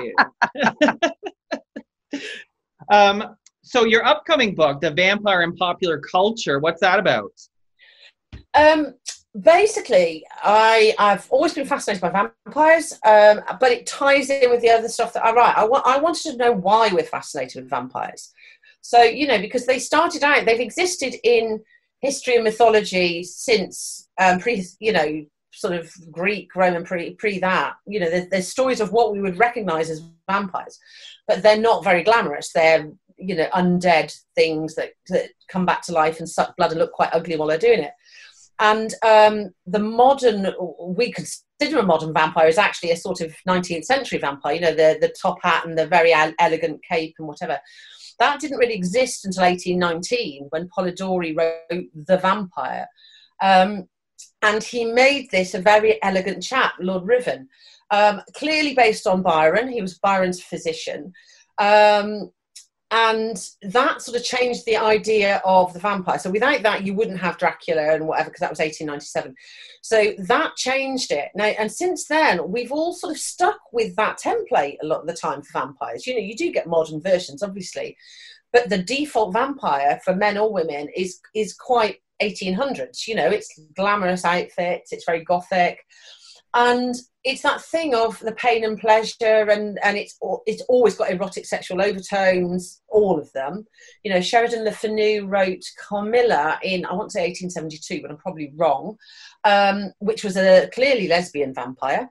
um, 2.91 3.35
so 3.61 3.85
your 3.85 4.05
upcoming 4.05 4.55
book, 4.55 4.81
The 4.81 4.91
Vampire 4.91 5.41
in 5.41 5.55
Popular 5.55 5.99
Culture, 5.99 6.59
what's 6.59 6.79
that 6.79 6.97
about? 6.97 7.31
Um, 8.53 8.95
basically, 9.39 10.25
I 10.41 10.95
I've 10.97 11.27
always 11.29 11.53
been 11.53 11.65
fascinated 11.65 12.01
by 12.01 12.09
vampires, 12.09 12.93
um, 13.05 13.41
but 13.59 13.71
it 13.71 13.85
ties 13.85 14.29
in 14.29 14.49
with 14.49 14.61
the 14.61 14.69
other 14.69 14.87
stuff 14.87 15.13
that 15.13 15.25
I 15.25 15.33
write. 15.33 15.57
I 15.57 15.65
want 15.65 15.85
I 15.85 15.99
wanted 15.99 16.31
to 16.31 16.37
know 16.37 16.51
why 16.51 16.89
we're 16.91 17.03
fascinated 17.03 17.63
with 17.63 17.69
vampires. 17.69 18.31
So 18.81 19.01
you 19.01 19.27
know, 19.27 19.39
because 19.39 19.65
they 19.65 19.79
started 19.79 20.23
out, 20.23 20.45
they've 20.45 20.59
existed 20.59 21.15
in 21.23 21.63
history 22.01 22.35
and 22.35 22.43
mythology 22.43 23.23
since 23.23 24.09
um, 24.19 24.39
pre, 24.39 24.65
you 24.79 24.91
know, 24.91 25.25
sort 25.53 25.73
of 25.73 25.91
Greek, 26.11 26.55
Roman, 26.55 26.83
pre 26.83 27.15
pre 27.15 27.39
that. 27.39 27.75
You 27.85 27.99
know, 27.99 28.09
there's, 28.09 28.29
there's 28.29 28.47
stories 28.47 28.81
of 28.81 28.91
what 28.91 29.11
we 29.11 29.21
would 29.21 29.39
recognise 29.39 29.89
as 29.89 30.03
vampires, 30.29 30.79
but 31.27 31.43
they're 31.43 31.57
not 31.57 31.83
very 31.83 32.03
glamorous. 32.03 32.51
They're 32.51 32.91
you 33.17 33.35
know 33.35 33.47
undead 33.53 34.13
things 34.35 34.75
that, 34.75 34.91
that 35.09 35.29
come 35.47 35.65
back 35.65 35.81
to 35.83 35.93
life 35.93 36.19
and 36.19 36.27
suck 36.27 36.55
blood 36.57 36.71
and 36.71 36.79
look 36.79 36.91
quite 36.91 37.13
ugly 37.13 37.35
while 37.35 37.47
they're 37.47 37.57
doing 37.57 37.79
it. 37.79 37.93
And 38.59 38.93
um, 39.03 39.51
the 39.65 39.79
modern, 39.79 40.53
we 40.79 41.11
consider 41.11 41.79
a 41.79 41.83
modern 41.83 42.13
vampire 42.13 42.47
is 42.47 42.57
actually 42.57 42.91
a 42.91 42.97
sort 42.97 43.21
of 43.21 43.35
19th 43.47 43.85
century 43.85 44.19
vampire, 44.19 44.53
you 44.53 44.61
know, 44.61 44.75
the, 44.75 44.97
the 45.01 45.13
top 45.19 45.39
hat 45.41 45.65
and 45.65 45.77
the 45.77 45.87
very 45.87 46.13
elegant 46.13 46.81
cape 46.87 47.15
and 47.17 47.27
whatever. 47.27 47.59
That 48.19 48.39
didn't 48.39 48.59
really 48.59 48.75
exist 48.75 49.25
until 49.25 49.43
1819 49.43 50.47
when 50.49 50.69
Polidori 50.69 51.35
wrote 51.35 51.85
The 51.93 52.17
Vampire. 52.17 52.87
Um, 53.41 53.87
and 54.41 54.63
he 54.63 54.85
made 54.85 55.29
this 55.31 55.53
a 55.53 55.61
very 55.61 56.01
elegant 56.03 56.43
chap, 56.43 56.73
Lord 56.79 57.07
Ruthven, 57.07 57.47
um, 57.91 58.21
clearly 58.33 58.73
based 58.73 59.07
on 59.07 59.21
Byron. 59.21 59.69
He 59.69 59.81
was 59.81 59.99
Byron's 59.99 60.41
physician. 60.41 61.13
Um, 61.57 62.31
and 62.93 63.49
that 63.63 64.03
sort 64.03 64.17
of 64.17 64.23
changed 64.23 64.65
the 64.65 64.77
idea 64.77 65.41
of 65.43 65.73
the 65.73 65.79
vampire. 65.79 66.19
So 66.19 66.29
without 66.29 66.61
that, 66.61 66.85
you 66.85 66.93
wouldn't 66.93 67.19
have 67.19 67.39
Dracula 67.39 67.95
and 67.95 68.05
whatever, 68.05 68.29
because 68.29 68.41
that 68.41 68.51
was 68.51 68.59
1897. 68.59 69.33
So 69.81 70.13
that 70.27 70.55
changed 70.55 71.11
it. 71.11 71.29
Now, 71.33 71.45
and 71.45 71.71
since 71.71 72.05
then, 72.05 72.51
we've 72.51 72.71
all 72.71 72.93
sort 72.93 73.13
of 73.13 73.19
stuck 73.19 73.59
with 73.71 73.95
that 73.95 74.19
template 74.19 74.77
a 74.83 74.85
lot 74.85 75.01
of 75.01 75.07
the 75.07 75.15
time 75.15 75.41
for 75.41 75.59
vampires. 75.59 76.05
You 76.05 76.13
know, 76.13 76.19
you 76.19 76.35
do 76.35 76.51
get 76.51 76.67
modern 76.67 77.01
versions, 77.01 77.41
obviously, 77.41 77.97
but 78.51 78.69
the 78.69 78.77
default 78.77 79.33
vampire 79.33 79.99
for 80.05 80.15
men 80.15 80.37
or 80.37 80.53
women 80.53 80.87
is 80.95 81.19
is 81.33 81.55
quite 81.55 81.97
1800s. 82.23 83.07
You 83.07 83.15
know, 83.15 83.29
it's 83.29 83.59
glamorous 83.75 84.25
outfits, 84.25 84.91
it's 84.91 85.05
very 85.05 85.23
gothic, 85.23 85.79
and 86.53 86.95
it's 87.23 87.41
that 87.41 87.61
thing 87.61 87.95
of 87.95 88.19
the 88.19 88.33
pain 88.33 88.63
and 88.63 88.79
pleasure 88.79 89.49
and 89.49 89.79
and 89.83 89.97
it's 89.97 90.17
it's 90.45 90.61
always 90.63 90.95
got 90.95 91.09
erotic 91.09 91.45
sexual 91.45 91.81
overtones 91.81 92.81
all 92.89 93.19
of 93.19 93.31
them 93.33 93.65
you 94.03 94.13
know 94.13 94.21
sheridan 94.21 94.63
le 94.63 94.71
fanu 94.71 95.25
wrote 95.27 95.63
carmilla 95.79 96.59
in 96.63 96.85
i 96.85 96.93
want 96.93 97.09
to 97.09 97.13
say 97.13 97.27
1872 97.27 98.01
but 98.01 98.11
i'm 98.11 98.17
probably 98.17 98.51
wrong 98.55 98.95
um, 99.45 99.91
which 99.99 100.23
was 100.23 100.37
a 100.37 100.69
clearly 100.73 101.07
lesbian 101.07 101.53
vampire 101.53 102.09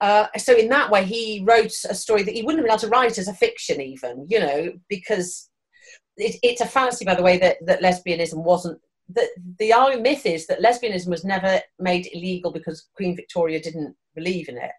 uh, 0.00 0.26
so 0.36 0.54
in 0.54 0.68
that 0.68 0.90
way 0.90 1.04
he 1.04 1.42
wrote 1.46 1.72
a 1.88 1.94
story 1.94 2.22
that 2.22 2.34
he 2.34 2.42
wouldn't 2.42 2.58
have 2.58 2.64
been 2.64 2.72
able 2.72 2.80
to 2.80 2.88
write 2.88 3.18
as 3.18 3.28
a 3.28 3.34
fiction 3.34 3.80
even 3.80 4.26
you 4.28 4.38
know 4.38 4.72
because 4.88 5.50
it, 6.16 6.36
it's 6.42 6.60
a 6.60 6.66
fallacy 6.66 7.04
by 7.04 7.14
the 7.14 7.22
way 7.22 7.38
that, 7.38 7.56
that 7.66 7.82
lesbianism 7.82 8.42
wasn't 8.42 8.80
the, 9.08 9.28
the 9.58 9.72
our 9.72 9.96
myth 9.98 10.26
is 10.26 10.46
that 10.46 10.60
lesbianism 10.62 11.08
was 11.08 11.24
never 11.24 11.60
made 11.78 12.08
illegal 12.12 12.52
because 12.52 12.88
Queen 12.96 13.14
Victoria 13.14 13.60
didn't 13.60 13.94
believe 14.14 14.48
in 14.48 14.58
it. 14.58 14.72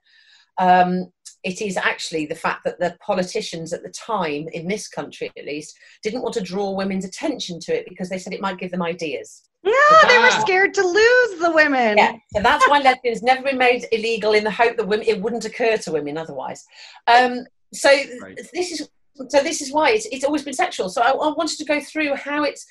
Um, 0.58 1.12
it 1.44 1.62
is 1.62 1.78
actually 1.78 2.26
the 2.26 2.36
fact 2.36 2.63
that 2.66 2.80
the 2.80 2.98
politicians 3.00 3.72
at 3.72 3.84
the 3.84 3.90
time, 3.92 4.48
in 4.54 4.68
this 4.68 4.88
country 4.88 5.32
at 5.38 5.46
least, 5.46 5.78
didn't 6.04 6.24
want 6.24 6.34
to 6.34 6.42
draw 6.42 6.72
women's 6.72 7.06
attention 7.06 7.60
to 7.62 7.78
it 7.78 7.86
because 7.88 8.10
they 8.10 8.18
said 8.18 8.34
it 8.34 8.42
might 8.42 8.58
give 8.58 8.72
them 8.72 8.82
ideas. 8.82 9.44
No, 9.63 9.74
they 10.08 10.18
were 10.18 10.32
scared 10.32 10.74
to 10.76 10.82
lose 10.82 11.40
the 11.40 11.52
women. 11.54 11.98
Yeah, 11.98 12.13
so 12.34 12.42
that's 12.42 12.68
why 12.68 12.80
lesbian 12.80 13.13
has 13.13 13.24
never 13.24 13.44
been 13.44 13.58
made 13.58 13.86
illegal 13.92 14.34
in 14.34 14.44
the 14.44 14.52
hope 14.52 14.78
that 14.78 14.88
women 14.88 15.06
it 15.08 15.22
wouldn't 15.22 15.46
occur 15.46 15.78
to 15.78 15.92
women 15.92 16.18
otherwise. 16.18 16.66
Um, 17.08 17.46
so 17.74 17.90
Right. 18.22 18.40
this 18.54 18.72
is 18.72 18.90
so 19.30 19.42
this 19.42 19.62
is 19.62 19.74
why 19.74 19.90
it's, 19.92 20.06
it's 20.12 20.24
always 20.24 20.44
been 20.44 20.54
sexual. 20.54 20.90
So 20.90 21.02
I, 21.02 21.10
I 21.10 21.34
wanted 21.34 21.58
to 21.58 21.66
go 21.66 21.82
through 21.82 22.16
how 22.16 22.44
it's 22.44 22.66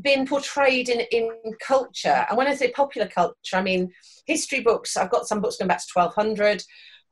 been 0.00 0.26
portrayed 0.26 0.88
in, 0.88 1.00
in 1.10 1.30
culture. 1.60 2.26
And 2.28 2.36
when 2.36 2.46
I 2.46 2.54
say 2.54 2.70
popular 2.70 3.08
culture, 3.08 3.56
I 3.56 3.62
mean 3.62 3.92
history 4.26 4.60
books. 4.60 4.96
I've 4.96 5.10
got 5.10 5.26
some 5.26 5.40
books 5.40 5.56
going 5.56 5.68
back 5.68 5.78
to 5.80 5.86
1200 5.92 6.62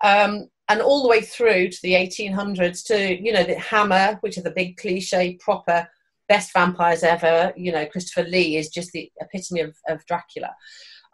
um, 0.03 0.49
and 0.69 0.81
all 0.81 1.03
the 1.03 1.09
way 1.09 1.21
through 1.21 1.71
to 1.71 1.79
the 1.83 1.95
1800s 1.95 2.85
to, 2.87 3.23
you 3.23 3.33
know, 3.33 3.43
the 3.43 3.59
Hammer, 3.59 4.19
which 4.21 4.39
are 4.39 4.43
the 4.43 4.51
big 4.51 4.77
cliche, 4.77 5.37
proper, 5.41 5.89
best 6.29 6.53
vampires 6.53 7.03
ever. 7.03 7.53
You 7.57 7.73
know, 7.73 7.87
Christopher 7.87 8.29
Lee 8.29 8.57
is 8.57 8.69
just 8.69 8.93
the 8.93 9.11
epitome 9.21 9.61
of, 9.61 9.77
of 9.89 10.05
Dracula. 10.07 10.55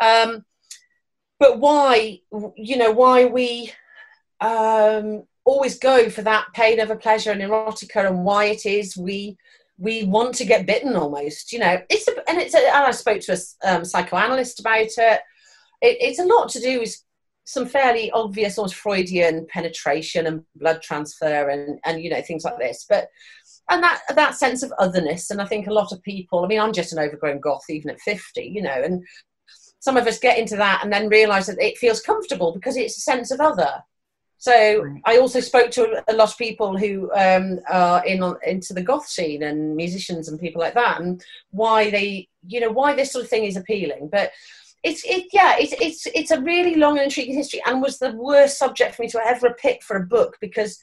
Um, 0.01 0.45
but 1.39 1.59
why, 1.61 2.21
you 2.57 2.77
know, 2.77 2.91
why 2.91 3.25
we 3.25 3.73
um, 4.41 5.25
always 5.45 5.79
go 5.79 6.09
for 6.11 6.23
that 6.23 6.47
pain 6.53 6.81
over 6.81 6.97
pleasure 6.97 7.31
and 7.31 7.41
erotica 7.41 8.07
and 8.07 8.25
why 8.25 8.47
it 8.47 8.67
is 8.67 8.97
we 8.97 9.37
we 9.79 10.05
want 10.05 10.35
to 10.37 10.45
get 10.45 10.67
bitten 10.67 10.97
almost 10.97 11.53
you 11.53 11.59
know. 11.59 11.81
It's 11.89 12.09
a, 12.09 12.13
and 12.29 12.39
it's 12.39 12.55
a, 12.55 12.59
and 12.59 12.85
i 12.85 12.91
spoke 12.91 13.21
to 13.23 13.33
a 13.33 13.69
um, 13.69 13.85
psychoanalyst 13.85 14.61
about 14.61 14.87
it. 14.87 14.97
it 14.99 15.21
it's 16.01 16.19
a 16.19 16.25
lot 16.25 16.49
to 16.51 16.61
do 16.61 16.81
with 16.81 16.97
some 17.47 17.67
fairly 17.67 18.11
obvious 18.13 18.57
sort 18.57 18.73
of 18.73 18.77
freudian 18.77 19.47
penetration 19.51 20.27
and 20.27 20.43
blood 20.57 20.81
transfer 20.83 21.49
and 21.51 21.79
and 21.85 22.03
you 22.03 22.11
know 22.11 22.23
things 22.23 22.45
like 22.45 22.59
this. 22.59 22.87
But 22.89 23.09
and 23.71 23.83
that 23.83 24.01
that 24.15 24.35
sense 24.35 24.63
of 24.63 24.73
otherness 24.79 25.31
and 25.31 25.41
i 25.41 25.47
think 25.47 25.67
a 25.67 25.73
lot 25.73 25.93
of 25.93 26.03
people 26.03 26.45
i 26.45 26.49
mean 26.49 26.61
i'm 26.61 26.73
just 26.73 26.93
an 26.93 26.99
overgrown 26.99 27.41
goth 27.41 27.65
even 27.71 27.91
at 27.91 28.01
50 28.01 28.43
you 28.43 28.63
know 28.63 28.83
and 28.83 29.03
some 29.81 29.97
of 29.97 30.07
us 30.07 30.19
get 30.19 30.39
into 30.39 30.57
that 30.57 30.81
and 30.83 30.93
then 30.93 31.09
realize 31.09 31.47
that 31.47 31.61
it 31.61 31.79
feels 31.79 32.01
comfortable 32.01 32.53
because 32.53 32.77
it's 32.77 32.97
a 32.99 33.03
sense 33.03 33.31
of 33.31 33.41
other 33.41 33.83
so 34.45 34.85
I 35.07 35.17
also 35.17 35.41
spoke 35.41 35.71
to 35.71 36.05
a 36.07 36.13
lot 36.13 36.29
of 36.29 36.37
people 36.37 36.77
who 36.77 37.11
um, 37.15 37.61
are 37.67 38.05
in 38.05 38.23
on, 38.23 38.37
into 38.47 38.75
the 38.75 38.83
goth 38.83 39.09
scene 39.09 39.43
and 39.43 39.75
musicians 39.75 40.29
and 40.29 40.39
people 40.39 40.61
like 40.61 40.75
that, 40.75 41.01
and 41.01 41.25
why 41.51 41.89
they, 41.89 42.29
you 42.47 42.61
know, 42.61 42.71
why 42.71 42.95
this 42.95 43.11
sort 43.11 43.25
of 43.25 43.31
thing 43.31 43.45
is 43.45 43.57
appealing. 43.57 44.11
But 44.13 44.33
it's, 44.83 45.03
it, 45.07 45.29
yeah, 45.33 45.57
it's, 45.59 45.73
it's, 45.81 46.07
it's 46.15 46.31
a 46.31 46.43
really 46.43 46.75
long 46.75 46.99
and 46.99 47.05
intriguing 47.05 47.37
history, 47.37 47.63
and 47.65 47.81
was 47.81 47.99
the 47.99 48.13
worst 48.13 48.59
subject 48.59 48.95
for 48.95 49.01
me 49.01 49.09
to 49.09 49.21
ever 49.27 49.57
pick 49.59 49.83
for 49.83 49.97
a 49.97 50.05
book 50.05 50.37
because 50.43 50.79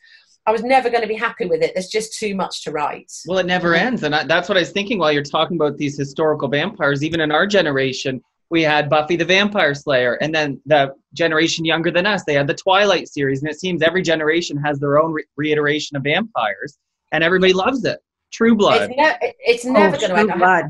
I 0.48 0.52
was 0.52 0.64
never 0.64 0.90
going 0.90 1.04
to 1.04 1.08
be 1.08 1.14
happy 1.14 1.46
with 1.46 1.62
it. 1.62 1.76
There's 1.76 1.88
just 1.88 2.18
too 2.18 2.34
much 2.34 2.64
to 2.64 2.72
write. 2.72 3.12
Well, 3.28 3.38
it 3.38 3.46
never 3.46 3.76
ends. 3.76 4.02
And 4.02 4.16
I, 4.16 4.24
that's 4.24 4.50
what 4.50 4.58
I 4.58 4.62
was 4.62 4.72
thinking 4.72 4.98
while 4.98 5.12
you're 5.12 5.22
talking 5.22 5.56
about 5.56 5.78
these 5.78 5.96
historical 5.96 6.48
vampires. 6.48 7.04
Even 7.04 7.22
in 7.22 7.32
our 7.32 7.46
generation, 7.46 8.24
we 8.52 8.62
had 8.62 8.90
Buffy 8.90 9.16
the 9.16 9.26
Vampire 9.26 9.74
Slayer. 9.74 10.16
And 10.16 10.36
then 10.36 10.62
the 10.66 10.94
generation 11.14 11.64
younger 11.64 11.90
than 11.90 12.06
us, 12.06 12.24
they 12.26 12.34
had 12.34 12.48
the 12.48 12.54
Twilight 12.54 13.08
series. 13.08 13.42
And 13.42 13.50
it 13.50 13.60
seems 13.60 13.82
every 13.82 14.04
generation 14.04 14.58
has 14.58 14.78
their 14.78 15.02
own 15.02 15.14
re- 15.14 15.24
reiteration 15.38 15.96
of 15.96 16.04
vampires. 16.04 16.78
And 17.14 17.24
everybody 17.24 17.54
loves 17.54 17.86
it. 17.86 18.00
True 18.32 18.54
Blood. 18.54 18.92
It's, 18.92 18.98
ne- 18.98 19.34
it's 19.40 19.66
never 19.66 19.96
oh, 19.96 20.00
going 20.00 20.02
to 20.02 20.08
True 20.08 20.32
end. 20.32 20.40
Blood. 20.40 20.66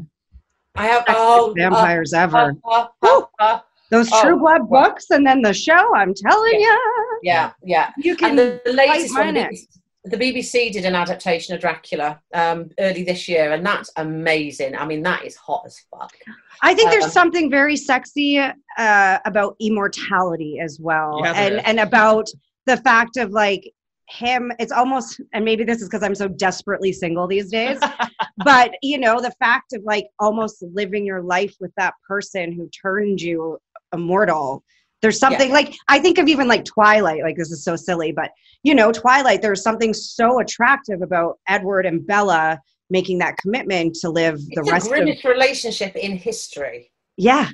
I 0.76 0.86
have 0.86 1.06
Best 1.08 1.18
oh, 1.20 1.54
vampires 1.58 2.14
ever. 2.14 2.54
uh, 2.64 2.88
uh, 3.02 3.22
uh, 3.40 3.60
Those 3.90 4.10
oh, 4.14 4.22
True 4.22 4.40
Blood 4.40 4.70
well. 4.70 4.84
books 4.84 5.08
and 5.10 5.26
then 5.26 5.42
the 5.42 5.54
show. 5.54 5.96
I'm 5.96 6.14
telling 6.14 6.62
you, 6.62 7.20
yeah, 7.24 7.52
yeah. 7.64 7.92
you 7.98 8.16
can 8.16 8.30
And 8.30 8.40
the, 8.40 8.62
the 8.64 8.74
latest 8.74 9.14
fight 9.14 9.26
one, 9.26 9.34
my 9.34 9.52
the, 10.04 10.18
the 10.18 10.18
BBC 10.18 10.72
did 10.72 10.86
an 10.86 10.96
adaptation 10.96 11.54
of 11.54 11.62
Dracula 11.62 12.20
um, 12.34 12.70
early 12.80 13.04
this 13.04 13.28
year, 13.28 13.52
and 13.52 13.66
that's 13.66 13.92
amazing. 13.98 14.76
I 14.76 14.86
mean, 14.86 15.02
that 15.04 15.26
is 15.26 15.36
hot 15.36 15.64
as 15.66 15.80
fuck. 15.92 16.14
I 16.62 16.74
think 16.74 16.88
Um, 16.88 16.92
there's 17.00 17.12
something 17.12 17.50
very 17.50 17.76
sexy 17.76 18.40
uh, 18.40 19.20
about 19.26 19.56
immortality 19.60 20.60
as 20.60 20.80
well, 20.80 21.22
Yeah, 21.24 21.34
and 21.36 21.56
is. 21.56 21.62
and 21.66 21.80
about 21.80 22.28
the 22.66 22.78
fact 22.78 23.18
of 23.18 23.32
like 23.32 23.72
him. 24.08 24.52
It's 24.60 24.72
almost, 24.72 25.22
and 25.34 25.46
maybe 25.46 25.64
this 25.64 25.82
is 25.82 25.88
because 25.88 26.04
I'm 26.04 26.16
so 26.16 26.28
desperately 26.28 26.92
single 26.92 27.28
these 27.28 27.50
days, 27.50 27.80
but 28.44 28.72
you 28.82 28.98
know, 28.98 29.22
the 29.22 29.32
fact 29.40 29.74
of 29.74 29.84
like 29.84 30.08
almost 30.20 30.64
living 30.74 31.06
your 31.06 31.22
life 31.22 31.56
with 31.60 31.72
that 31.78 31.94
person 32.08 32.52
who 32.52 32.70
turned 32.70 33.22
you 33.22 33.58
immortal. 33.94 34.64
There's 35.02 35.18
something 35.20 35.52
like 35.52 35.74
I 35.88 36.00
think 36.00 36.18
of 36.20 36.28
even 36.28 36.48
like 36.48 36.64
Twilight. 36.66 37.24
Like 37.24 37.36
this 37.38 37.52
is 37.52 37.64
so 37.64 37.76
silly, 37.76 38.12
but 38.12 38.32
you 38.64 38.76
know, 38.76 38.92
Twilight. 38.92 39.42
There's 39.42 39.64
something 39.64 39.94
so 39.94 40.40
attractive 40.40 41.02
about 41.02 41.40
Edward 41.48 41.86
and 41.86 42.06
Bella 42.06 42.60
making 42.90 43.18
that 43.20 43.38
commitment 43.38 43.96
to 44.02 44.10
live 44.10 44.36
the 44.38 44.48
It's 44.50 44.68
the 44.68 44.72
rest 44.72 44.86
of 44.88 44.92
grimmest 44.92 45.24
relationship 45.24 45.96
in 45.96 46.18
history. 46.18 46.92
yeah 47.18 47.50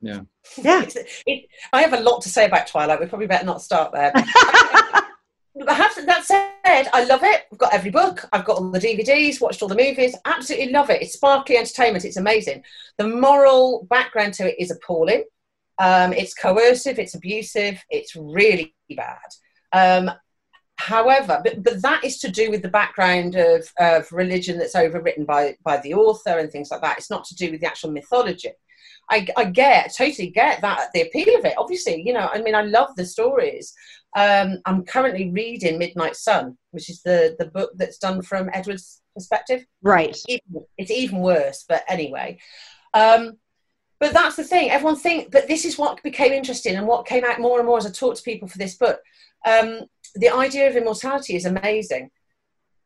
Yeah. 0.00 0.20
Yeah. 0.62 0.82
It's- 0.82 1.22
it, 1.26 1.46
I 1.72 1.80
have 1.80 1.94
a 1.94 2.00
lot 2.00 2.20
to 2.22 2.28
say 2.28 2.44
about 2.44 2.66
Twilight. 2.66 3.00
We 3.00 3.06
probably 3.06 3.26
better 3.26 3.46
not 3.46 3.62
start 3.62 3.92
there. 3.92 4.12
But 4.12 4.24
I 5.68 5.74
have 5.74 5.94
to, 5.94 6.02
that 6.02 6.24
said, 6.24 6.88
I 6.92 7.04
love 7.04 7.22
it. 7.22 7.44
I've 7.50 7.58
got 7.58 7.72
every 7.72 7.90
book. 7.90 8.28
I've 8.32 8.44
got 8.44 8.58
all 8.58 8.70
the 8.70 8.78
DVDs. 8.78 9.40
Watched 9.40 9.62
all 9.62 9.68
the 9.68 9.74
movies. 9.76 10.14
Absolutely 10.26 10.70
love 10.70 10.90
it. 10.90 11.00
It's 11.00 11.14
sparkly 11.14 11.56
entertainment. 11.56 12.04
It's 12.04 12.16
amazing. 12.18 12.62
The 12.98 13.08
moral 13.08 13.86
background 13.88 14.34
to 14.34 14.48
it 14.50 14.56
is 14.62 14.70
appalling. 14.70 15.24
Um, 15.78 16.12
it's 16.12 16.34
coercive. 16.34 16.98
It's 16.98 17.14
abusive. 17.14 17.82
It's 17.90 18.14
really 18.16 18.74
bad. 18.96 19.18
Um, 19.72 20.10
however, 20.76 21.40
but, 21.44 21.62
but 21.62 21.82
that 21.82 22.04
is 22.04 22.18
to 22.18 22.30
do 22.30 22.50
with 22.50 22.62
the 22.62 22.68
background 22.68 23.34
of, 23.34 23.68
of 23.78 24.10
religion 24.12 24.58
that's 24.58 24.74
overwritten 24.74 25.26
by 25.26 25.56
by 25.64 25.78
the 25.78 25.94
author 25.94 26.38
and 26.38 26.50
things 26.50 26.70
like 26.70 26.80
that. 26.82 26.98
It's 26.98 27.10
not 27.10 27.24
to 27.24 27.34
do 27.34 27.50
with 27.50 27.60
the 27.60 27.66
actual 27.66 27.90
mythology. 27.90 28.50
I, 29.10 29.26
I 29.36 29.44
get 29.44 29.94
totally 29.96 30.30
get 30.30 30.60
that 30.62 30.88
the 30.94 31.02
appeal 31.02 31.38
of 31.38 31.44
it. 31.44 31.54
Obviously, 31.58 32.02
you 32.06 32.12
know, 32.12 32.28
I 32.32 32.40
mean, 32.40 32.54
I 32.54 32.62
love 32.62 32.90
the 32.96 33.04
stories. 33.04 33.74
Um, 34.16 34.60
I'm 34.64 34.84
currently 34.84 35.30
reading 35.30 35.78
Midnight 35.78 36.16
Sun, 36.16 36.56
which 36.70 36.88
is 36.88 37.02
the 37.02 37.36
the 37.38 37.46
book 37.46 37.72
that's 37.76 37.98
done 37.98 38.22
from 38.22 38.50
Edward's 38.52 39.02
perspective. 39.14 39.64
right 39.82 40.16
Even, 40.28 40.64
it's 40.78 40.90
even 40.90 41.18
worse, 41.18 41.64
but 41.68 41.84
anyway. 41.88 42.38
Um, 42.94 43.38
but 44.04 44.12
that's 44.12 44.36
the 44.36 44.44
thing. 44.44 44.70
Everyone 44.70 44.96
think, 44.96 45.30
but 45.30 45.48
this 45.48 45.64
is 45.64 45.78
what 45.78 46.02
became 46.02 46.30
interesting 46.30 46.76
and 46.76 46.86
what 46.86 47.06
came 47.06 47.24
out 47.24 47.40
more 47.40 47.58
and 47.58 47.66
more 47.66 47.78
as 47.78 47.86
I 47.86 47.90
talked 47.90 48.18
to 48.18 48.22
people 48.22 48.46
for 48.46 48.58
this 48.58 48.74
book. 48.74 49.00
Um, 49.46 49.86
the 50.14 50.28
idea 50.28 50.68
of 50.68 50.76
immortality 50.76 51.36
is 51.36 51.46
amazing. 51.46 52.10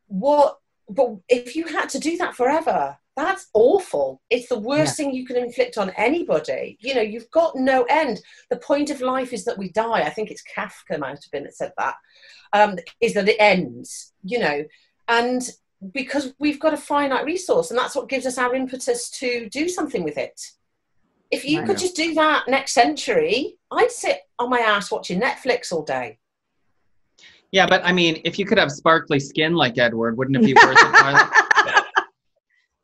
What, 0.07 0.59
but 0.87 1.17
if 1.27 1.57
you 1.57 1.67
had 1.67 1.89
to 1.89 1.99
do 1.99 2.15
that 2.19 2.35
forever, 2.35 2.97
that's 3.17 3.49
awful. 3.53 4.21
It's 4.29 4.47
the 4.47 4.59
worst 4.59 4.95
thing 4.95 5.13
you 5.13 5.25
can 5.25 5.35
inflict 5.35 5.77
on 5.77 5.89
anybody. 5.97 6.77
You 6.79 6.95
know, 6.95 7.01
you've 7.01 7.29
got 7.31 7.53
no 7.57 7.83
end. 7.89 8.21
The 8.49 8.55
point 8.55 8.89
of 8.89 9.01
life 9.01 9.33
is 9.33 9.43
that 9.43 9.57
we 9.57 9.73
die. 9.73 10.03
I 10.03 10.11
think 10.11 10.31
it's 10.31 10.43
Kafka 10.55 10.99
might 10.99 11.21
have 11.21 11.31
been 11.33 11.43
that 11.43 11.57
said 11.57 11.73
that. 11.77 11.95
Um, 12.53 12.77
is 13.01 13.13
that 13.15 13.27
it 13.27 13.35
ends. 13.39 14.13
You 14.23 14.39
know, 14.39 14.63
and 15.09 15.49
because 15.91 16.33
we've 16.39 16.61
got 16.61 16.73
a 16.73 16.77
finite 16.77 17.25
resource, 17.25 17.71
and 17.71 17.77
that's 17.77 17.93
what 17.97 18.07
gives 18.07 18.25
us 18.25 18.37
our 18.37 18.55
impetus 18.55 19.09
to 19.19 19.49
do 19.49 19.67
something 19.67 20.05
with 20.05 20.17
it. 20.17 20.39
If 21.31 21.45
you 21.45 21.61
I 21.61 21.65
could 21.65 21.75
know. 21.75 21.81
just 21.81 21.95
do 21.95 22.13
that 22.15 22.47
next 22.47 22.73
century, 22.73 23.57
I'd 23.71 23.91
sit 23.91 24.21
on 24.39 24.49
my 24.49 24.59
ass 24.59 24.91
watching 24.91 25.21
Netflix 25.21 25.71
all 25.71 25.83
day. 25.83 26.17
Yeah, 27.51 27.65
but 27.67 27.83
I 27.83 27.91
mean, 27.91 28.21
if 28.25 28.37
you 28.37 28.45
could 28.45 28.57
have 28.57 28.71
sparkly 28.71 29.19
skin 29.19 29.55
like 29.55 29.77
Edward, 29.77 30.17
wouldn't 30.17 30.37
it 30.37 30.43
be 30.43 30.53
worth 30.53 30.77
it, 30.77 30.89
Twilight? 30.89 31.31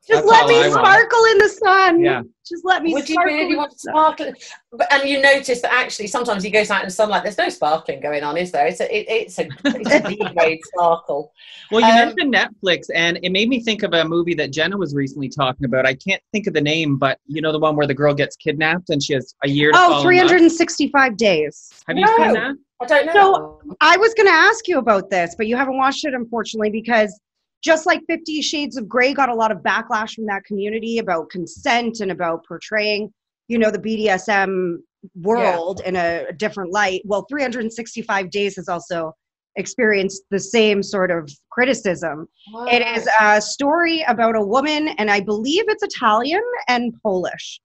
Just 0.08 0.28
That's 0.28 0.28
let 0.28 0.48
me 0.48 0.56
I 0.56 0.68
want. 0.70 0.74
sparkle 0.86 1.26
in 1.32 1.38
the 1.40 1.50
sun. 1.50 2.00
Yeah. 2.00 2.22
Just 2.48 2.64
let 2.64 2.84
me 2.84 2.94
Would 2.94 3.10
you 3.10 3.14
sparkle. 3.16 3.34
in 3.34 3.40
really 3.40 3.56
want 3.56 3.72
to 3.72 3.78
sparkle? 3.80 4.34
But, 4.72 4.94
and 4.94 5.10
you 5.10 5.20
notice 5.20 5.62
that 5.62 5.74
actually 5.74 6.06
sometimes 6.08 6.44
he 6.44 6.52
goes 6.52 6.70
out 6.70 6.82
in 6.82 6.88
the 6.90 6.94
sunlight. 6.94 7.24
There's 7.24 7.40
no 7.40 7.50
sparkling 7.50 8.02
going 8.02 8.24
on, 8.24 8.38
is 8.38 8.52
there? 8.52 8.68
It's 8.68 8.80
a 8.82 8.96
it, 8.96 9.06
it's 9.10 9.40
a 9.40 9.50
it's 9.66 9.92
a 9.96 10.08
B 10.08 10.24
grade 10.38 10.60
sparkle. 10.64 11.32
Well, 11.72 11.82
you 11.82 11.88
Um, 11.88 11.96
mentioned 11.96 12.36
Netflix, 12.36 12.86
and 12.94 13.18
it 13.24 13.32
made 13.32 13.50
me 13.50 13.62
think 13.62 13.82
of 13.82 13.94
a 13.94 14.06
movie 14.06 14.36
that 14.36 14.52
Jenna 14.52 14.78
was 14.78 14.94
recently 14.94 15.28
talking 15.28 15.66
about. 15.66 15.88
I 15.88 15.96
can't 15.96 16.22
think 16.32 16.46
of 16.46 16.54
the 16.54 16.62
name, 16.62 16.98
but 16.98 17.18
you 17.26 17.42
know 17.42 17.52
the 17.52 17.58
one 17.60 17.76
where 17.76 17.88
the 17.88 17.96
girl 17.96 18.14
gets 18.14 18.36
kidnapped 18.36 18.92
and 18.92 19.02
she 19.02 19.14
has 19.14 19.34
a 19.44 19.50
year 19.50 19.72
to 19.72 19.78
Oh, 19.80 19.88
in 19.88 19.94
love? 19.96 20.04
365 20.04 21.18
days. 21.18 21.74
Have 21.88 21.98
you 21.98 22.06
No. 22.06 22.16
seen 22.18 22.34
that? 22.34 22.56
I 22.82 22.86
don't 22.86 23.06
know. 23.08 23.14
So 23.14 23.76
I 23.82 23.98
was 23.98 24.14
going 24.14 24.28
to 24.28 24.34
ask 24.34 24.68
you 24.68 24.78
about 24.78 25.10
this, 25.10 25.34
but 25.36 25.48
you 25.48 25.56
haven't 25.56 25.78
watched 25.78 26.06
it, 26.06 26.14
unfortunately, 26.14 26.70
because 26.70 27.18
just 27.66 27.88
like 27.88 28.02
Fifty 28.08 28.42
Shades 28.44 28.78
of 28.78 28.88
Grey 28.88 29.14
got 29.14 29.28
a 29.30 29.34
lot 29.34 29.52
of 29.52 29.58
backlash 29.60 30.14
from 30.14 30.28
that 30.28 30.44
community 30.46 31.00
about 31.00 31.32
consent 31.32 32.00
and 32.00 32.12
about 32.12 32.46
portraying, 32.48 33.12
you 33.48 33.58
know, 33.58 33.72
the 33.72 33.80
BDSM 33.80 34.78
world 35.22 35.82
in 35.84 35.96
a, 35.96 36.26
a 36.30 36.34
different 36.34 36.72
light. 36.72 37.02
Well, 37.06 37.26
365 37.28 38.30
Days 38.30 38.56
has 38.58 38.70
also 38.70 39.14
experienced 39.56 40.24
the 40.30 40.40
same 40.40 40.84
sort 40.84 41.10
of 41.10 41.32
criticism. 41.50 42.28
It 42.72 42.86
is 42.98 43.08
a 43.20 43.42
story 43.42 44.04
about 44.04 44.36
a 44.36 44.42
woman, 44.42 44.90
and 45.00 45.10
I 45.10 45.22
believe 45.22 45.64
it's 45.68 45.82
Italian 45.84 46.44
and 46.68 46.94
Polish. 47.02 47.60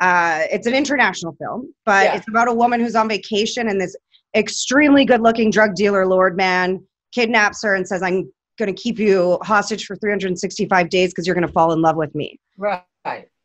Uh, 0.00 0.44
it's 0.50 0.66
an 0.66 0.74
international 0.74 1.34
film, 1.38 1.74
but 1.84 2.04
Yeah. 2.04 2.14
it's 2.16 2.28
about 2.28 2.48
a 2.48 2.54
woman 2.54 2.80
who's 2.80 2.96
on 2.96 3.08
vacation, 3.08 3.68
and 3.68 3.78
this 3.80 3.94
extremely 4.34 5.04
good 5.04 5.20
looking 5.20 5.50
drug 5.50 5.74
dealer, 5.74 6.06
Lord 6.06 6.36
Man, 6.36 6.82
kidnaps 7.12 7.62
her 7.64 7.74
and 7.74 7.86
says, 7.86 8.02
I'm 8.02 8.32
going 8.64 8.74
to 8.74 8.80
keep 8.82 8.98
you 8.98 9.38
hostage 9.42 9.86
for 9.86 9.96
365 9.96 10.88
days 10.88 11.10
because 11.10 11.26
you're 11.26 11.34
going 11.34 11.46
to 11.46 11.52
fall 11.52 11.72
in 11.72 11.82
love 11.82 11.96
with 11.96 12.14
me. 12.14 12.38
right. 12.56 12.84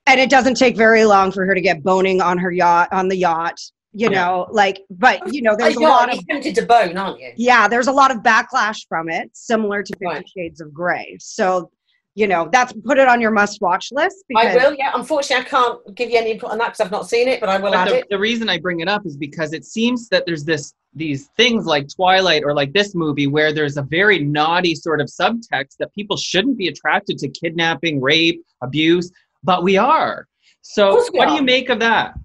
And 0.09 0.21
it 0.21 0.29
doesn't 0.29 0.55
take 0.55 0.77
very 0.77 1.03
long 1.03 1.31
for 1.33 1.45
her 1.45 1.53
to 1.53 1.59
get 1.59 1.83
boning 1.83 2.21
on 2.21 2.37
her 2.37 2.49
yacht, 2.51 2.87
on 2.93 3.09
the 3.09 3.17
yacht, 3.17 3.59
you 3.91 4.09
Yeah. 4.09 4.25
know, 4.25 4.47
like, 4.51 4.79
but, 4.89 5.19
you 5.33 5.41
know, 5.41 5.53
there's 5.57 5.75
a 5.75 5.79
lot 5.81 6.13
of 6.13 6.25
tempted 6.27 6.55
to 6.55 6.65
bone, 6.65 6.95
aren't 6.97 7.19
you? 7.19 7.33
yeah, 7.35 7.67
there's 7.67 7.87
a 7.87 7.91
lot 7.91 8.11
of 8.11 8.19
backlash 8.19 8.85
from 8.87 9.09
it, 9.09 9.29
similar 9.33 9.83
to 9.83 9.91
Fifty 9.93 10.05
Right. 10.05 10.29
Shades 10.29 10.61
of 10.61 10.73
Grey. 10.73 11.17
So, 11.19 11.69
you 12.17 12.25
know, 12.25 12.49
that's 12.51 12.73
put 12.83 12.97
it 12.97 13.07
on 13.07 13.21
your 13.21 13.29
must 13.29 13.61
watch 13.61 13.89
list 13.91 14.25
because 14.27 14.47
I 14.47 14.55
will. 14.55 14.73
Yeah. 14.73 14.91
Unfortunately, 14.95 15.45
I 15.45 15.47
can't 15.47 15.95
give 15.95 16.09
you 16.09 16.17
any 16.17 16.31
input 16.31 16.49
on 16.49 16.57
that 16.57 16.69
because 16.69 16.79
I've 16.79 16.91
not 16.91 17.07
seen 17.07 17.27
it, 17.27 17.39
but 17.39 17.47
I 17.47 17.59
will 17.59 17.69
But 17.69 17.77
add 17.77 17.89
the, 17.89 17.99
it. 17.99 18.07
the 18.09 18.17
reason 18.17 18.49
I 18.49 18.57
bring 18.57 18.79
it 18.79 18.87
up 18.87 19.05
is 19.05 19.15
because 19.15 19.53
it 19.53 19.63
seems 19.63 20.09
that 20.09 20.25
there's 20.25 20.43
this 20.43 20.73
these 20.95 21.27
things 21.37 21.67
like 21.67 21.87
Twilight 21.95 22.41
or 22.43 22.55
like 22.55 22.73
this 22.73 22.95
movie 22.95 23.27
where 23.27 23.53
there's 23.53 23.77
a 23.77 23.83
very 23.83 24.17
naughty 24.17 24.73
sort 24.73 24.99
of 24.99 25.07
subtext 25.07 25.75
that 25.77 25.93
people 25.93 26.17
shouldn't 26.17 26.57
be 26.57 26.69
attracted 26.69 27.19
to 27.19 27.29
kidnapping, 27.29 28.01
rape, 28.01 28.41
abuse, 28.63 29.11
but 29.43 29.61
we 29.61 29.77
are. 29.77 30.27
So 30.63 30.95
we 31.11 31.19
what 31.19 31.27
do 31.27 31.35
you 31.35 31.43
make 31.43 31.69
of 31.69 31.79
that? 31.81 32.15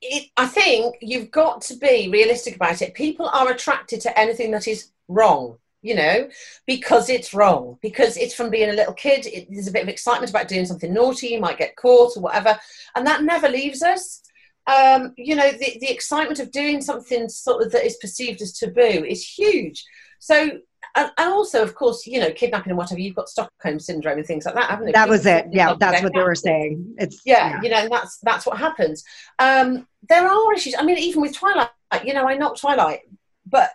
it, 0.00 0.30
I 0.36 0.46
think 0.46 0.96
you've 1.00 1.32
got 1.32 1.60
to 1.62 1.76
be 1.76 2.08
realistic 2.08 2.54
about 2.54 2.82
it. 2.82 2.94
People 2.94 3.28
are 3.28 3.50
attracted 3.50 4.00
to 4.02 4.16
anything 4.18 4.52
that 4.52 4.68
is 4.68 4.92
wrong, 5.08 5.58
you 5.82 5.96
know, 5.96 6.28
because 6.66 7.10
it's 7.10 7.34
wrong, 7.34 7.76
because 7.82 8.16
it's 8.16 8.34
from 8.34 8.50
being 8.50 8.70
a 8.70 8.74
little 8.74 8.94
kid. 8.94 9.26
It, 9.26 9.48
there's 9.50 9.66
a 9.66 9.72
bit 9.72 9.82
of 9.82 9.88
excitement 9.88 10.30
about 10.30 10.48
doing 10.48 10.64
something 10.64 10.94
naughty, 10.94 11.28
you 11.28 11.40
might 11.40 11.58
get 11.58 11.76
caught 11.76 12.16
or 12.16 12.22
whatever, 12.22 12.58
and 12.94 13.06
that 13.06 13.24
never 13.24 13.48
leaves 13.48 13.82
us. 13.82 14.22
Um, 14.68 15.12
you 15.16 15.34
know, 15.34 15.50
the, 15.50 15.78
the 15.80 15.90
excitement 15.90 16.38
of 16.38 16.52
doing 16.52 16.80
something 16.80 17.28
sort 17.28 17.64
of 17.64 17.72
that 17.72 17.84
is 17.84 17.96
perceived 17.96 18.40
as 18.42 18.52
taboo 18.52 19.04
is 19.04 19.26
huge. 19.26 19.84
So, 20.20 20.50
and, 20.94 21.10
and 21.18 21.32
also, 21.32 21.64
of 21.64 21.74
course, 21.74 22.06
you 22.06 22.20
know, 22.20 22.30
kidnapping 22.30 22.70
and 22.70 22.78
whatever, 22.78 23.00
you've 23.00 23.16
got 23.16 23.28
Stockholm 23.28 23.80
syndrome 23.80 24.18
and 24.18 24.26
things 24.26 24.46
like 24.46 24.54
that, 24.54 24.70
haven't 24.70 24.86
you? 24.86 24.92
that 24.92 25.08
was 25.08 25.26
it. 25.26 25.46
Yeah, 25.50 25.74
that's 25.76 26.00
what 26.00 26.12
they 26.14 26.22
were 26.22 26.36
saying. 26.36 26.94
It's 26.98 27.22
yeah, 27.24 27.60
you 27.60 27.70
know, 27.70 27.78
and 27.78 27.90
that's 27.90 28.18
that's 28.18 28.46
what 28.46 28.58
happens. 28.58 29.02
Um, 29.40 29.88
there 30.08 30.28
are 30.28 30.54
issues. 30.54 30.76
I 30.78 30.84
mean, 30.84 30.98
even 30.98 31.22
with 31.22 31.34
Twilight, 31.34 31.70
you 32.04 32.14
know, 32.14 32.28
I 32.28 32.36
knock 32.36 32.56
Twilight, 32.56 33.00
but 33.46 33.70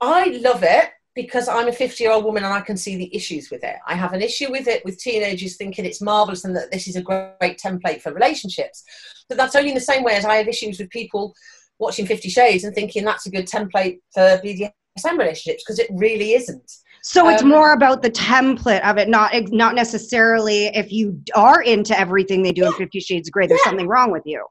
I 0.00 0.38
love 0.40 0.62
it 0.62 0.90
because 1.14 1.48
I'm 1.48 1.68
a 1.68 1.72
50 1.72 2.02
year 2.02 2.12
old 2.12 2.24
woman 2.24 2.44
and 2.44 2.52
I 2.52 2.60
can 2.60 2.76
see 2.76 2.96
the 2.96 3.14
issues 3.14 3.50
with 3.50 3.62
it. 3.64 3.76
I 3.86 3.94
have 3.94 4.12
an 4.12 4.22
issue 4.22 4.50
with 4.50 4.66
it 4.66 4.84
with 4.84 4.98
teenagers 4.98 5.56
thinking 5.56 5.84
it's 5.84 6.00
marvelous 6.00 6.44
and 6.44 6.56
that 6.56 6.70
this 6.72 6.88
is 6.88 6.96
a 6.96 7.02
great 7.02 7.58
template 7.58 8.00
for 8.00 8.12
relationships. 8.12 8.82
But 9.28 9.36
that's 9.38 9.54
only 9.54 9.70
in 9.70 9.74
the 9.74 9.80
same 9.80 10.02
way 10.04 10.14
as 10.14 10.24
I 10.24 10.36
have 10.36 10.48
issues 10.48 10.78
with 10.78 10.90
people 10.90 11.34
watching 11.78 12.06
Fifty 12.06 12.28
Shades 12.28 12.64
and 12.64 12.74
thinking 12.74 13.04
that's 13.04 13.26
a 13.26 13.30
good 13.30 13.46
template 13.46 13.98
for 14.14 14.40
BDSM 14.42 14.72
relationships 15.18 15.64
because 15.66 15.78
it 15.78 15.88
really 15.92 16.32
isn't. 16.32 16.70
So 17.02 17.28
it's 17.28 17.42
Um, 17.42 17.48
more 17.48 17.72
about 17.72 18.02
the 18.02 18.10
template 18.10 18.82
of 18.88 18.96
it, 18.96 19.08
not 19.08 19.32
not 19.50 19.74
necessarily 19.74 20.66
if 20.66 20.92
you 20.92 21.20
are 21.34 21.60
into 21.62 21.98
everything 21.98 22.42
they 22.42 22.52
do 22.52 22.64
in 22.64 22.72
Fifty 22.74 23.00
Shades 23.00 23.28
of 23.28 23.32
Grey. 23.32 23.46
There's 23.48 23.60
Yeah. 23.64 23.70
something 23.70 23.88
wrong 23.88 24.10
with 24.12 24.22
you. 24.24 24.44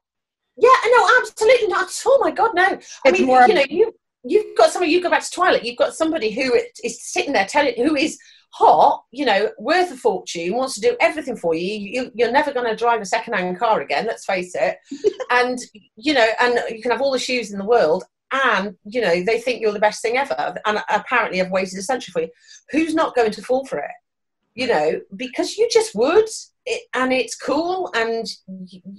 Yeah, 0.57 0.69
no, 0.85 1.09
absolutely 1.21 1.67
not. 1.69 1.89
Oh 2.05 2.19
my 2.21 2.29
God, 2.29 2.51
no. 2.53 2.63
I 2.63 2.79
It's 3.05 3.17
mean, 3.19 3.25
more- 3.27 3.47
you 3.47 3.53
know, 3.53 3.63
you 3.69 3.93
you've 4.23 4.57
got 4.57 4.71
somebody. 4.71 4.91
You 4.91 5.01
go 5.01 5.09
back 5.09 5.23
to 5.23 5.31
Twilight. 5.31 5.63
You've 5.63 5.77
got 5.77 5.93
somebody 5.93 6.31
who 6.31 6.53
is 6.83 7.03
sitting 7.03 7.33
there 7.33 7.45
telling 7.45 7.75
who 7.75 7.95
is 7.95 8.17
hot, 8.51 9.05
you 9.11 9.25
know, 9.25 9.49
worth 9.57 9.91
a 9.91 9.95
fortune, 9.95 10.55
wants 10.55 10.75
to 10.75 10.81
do 10.81 10.95
everything 10.99 11.35
for 11.35 11.55
you. 11.55 11.61
you 11.61 12.11
you're 12.13 12.31
never 12.31 12.53
going 12.53 12.67
to 12.67 12.75
drive 12.75 13.01
a 13.01 13.05
second-hand 13.05 13.57
car 13.57 13.81
again. 13.81 14.05
Let's 14.05 14.25
face 14.25 14.53
it. 14.55 14.77
and 15.31 15.57
you 15.95 16.13
know, 16.13 16.27
and 16.39 16.59
you 16.69 16.81
can 16.81 16.91
have 16.91 17.01
all 17.01 17.11
the 17.11 17.19
shoes 17.19 17.51
in 17.51 17.59
the 17.59 17.65
world. 17.65 18.03
And 18.33 18.77
you 18.85 19.01
know 19.01 19.23
they 19.23 19.41
think 19.41 19.59
you're 19.59 19.73
the 19.73 19.79
best 19.79 20.01
thing 20.01 20.17
ever, 20.17 20.55
and 20.65 20.79
apparently 20.89 21.39
have 21.39 21.51
waited 21.51 21.77
a 21.77 21.81
century 21.81 22.11
for 22.13 22.21
you. 22.21 22.29
Who's 22.69 22.95
not 22.95 23.15
going 23.15 23.31
to 23.31 23.41
fall 23.41 23.65
for 23.65 23.79
it? 23.79 23.91
You 24.55 24.67
know, 24.67 25.01
because 25.15 25.57
you 25.57 25.67
just 25.71 25.95
would, 25.95 26.27
it, 26.65 26.83
and 26.93 27.11
it's 27.11 27.35
cool. 27.35 27.89
And 27.93 28.25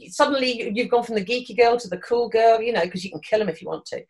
suddenly 0.08 0.70
you've 0.74 0.90
gone 0.90 1.02
from 1.02 1.14
the 1.14 1.24
geeky 1.24 1.56
girl 1.56 1.78
to 1.78 1.88
the 1.88 1.98
cool 1.98 2.28
girl. 2.28 2.60
You 2.60 2.74
know, 2.74 2.82
because 2.82 3.04
you 3.04 3.10
can 3.10 3.20
kill 3.20 3.38
them 3.38 3.48
if 3.48 3.62
you 3.62 3.68
want 3.68 3.86
to. 3.86 4.02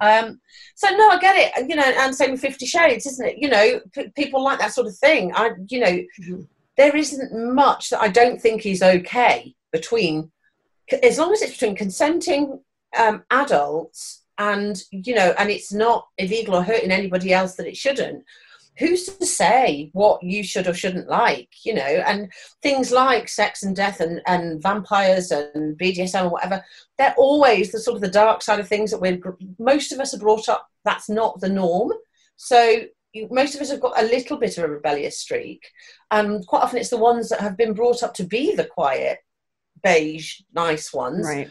Um, 0.00 0.40
so 0.74 0.88
no, 0.90 1.08
I 1.08 1.18
get 1.18 1.36
it. 1.36 1.68
You 1.68 1.76
know, 1.76 1.82
and 1.84 2.14
same 2.14 2.32
with 2.32 2.40
Fifty 2.40 2.66
Shades, 2.66 3.06
isn't 3.06 3.26
it? 3.26 3.38
You 3.38 3.48
know, 3.48 3.80
p- 3.92 4.08
people 4.16 4.42
like 4.42 4.58
that 4.58 4.72
sort 4.72 4.86
of 4.86 4.96
thing. 4.96 5.32
I, 5.34 5.50
you 5.68 5.80
know, 5.80 6.04
Mhm. 6.20 6.46
there 6.76 6.94
isn't 6.96 7.54
much 7.54 7.90
that 7.90 8.00
I 8.02 8.08
don't 8.08 8.40
think 8.40 8.66
is 8.66 8.82
okay 8.82 9.54
between, 9.72 10.30
as 11.02 11.18
long 11.18 11.32
as 11.32 11.42
it's 11.42 11.52
between 11.52 11.76
consenting 11.76 12.60
um, 12.96 13.24
adults 13.30 14.22
and 14.38 14.82
you 14.90 15.14
know, 15.14 15.34
and 15.38 15.50
it's 15.50 15.72
not 15.72 16.06
illegal 16.18 16.54
or 16.56 16.62
hurting 16.62 16.90
anybody 16.92 17.32
else 17.32 17.54
that 17.56 17.66
it 17.66 17.76
shouldn't. 17.76 18.24
Who's 18.78 19.04
to 19.06 19.26
say 19.26 19.90
what 19.92 20.22
you 20.22 20.42
should 20.42 20.66
or 20.66 20.74
shouldn't 20.74 21.08
like? 21.08 21.48
You 21.64 21.74
know, 21.74 21.82
and 21.82 22.32
things 22.62 22.92
like 22.92 23.28
sex 23.28 23.62
and 23.62 23.74
death 23.74 24.00
and, 24.00 24.20
and 24.26 24.62
vampires 24.62 25.30
and 25.30 25.78
BDSM 25.78 26.22
and 26.22 26.30
whatever, 26.30 26.64
they're 26.98 27.14
always 27.16 27.72
the 27.72 27.80
sort 27.80 27.96
of 27.96 28.02
the 28.02 28.08
dark 28.08 28.42
side 28.42 28.60
of 28.60 28.68
things 28.68 28.90
that 28.90 29.00
we're 29.00 29.20
most 29.58 29.92
of 29.92 30.00
us 30.00 30.14
are 30.14 30.18
brought 30.18 30.48
up. 30.48 30.68
That's 30.84 31.08
not 31.08 31.40
the 31.40 31.48
norm. 31.48 31.92
So 32.36 32.82
you, 33.12 33.28
most 33.30 33.54
of 33.54 33.60
us 33.60 33.70
have 33.70 33.80
got 33.80 34.00
a 34.00 34.06
little 34.06 34.36
bit 34.36 34.58
of 34.58 34.64
a 34.64 34.68
rebellious 34.68 35.18
streak, 35.18 35.70
and 36.10 36.46
quite 36.46 36.62
often 36.62 36.78
it's 36.78 36.90
the 36.90 36.96
ones 36.96 37.28
that 37.30 37.40
have 37.40 37.56
been 37.56 37.72
brought 37.72 38.02
up 38.02 38.14
to 38.14 38.24
be 38.24 38.54
the 38.54 38.66
quiet, 38.66 39.18
beige, 39.82 40.40
nice 40.54 40.92
ones 40.92 41.26
Right. 41.26 41.50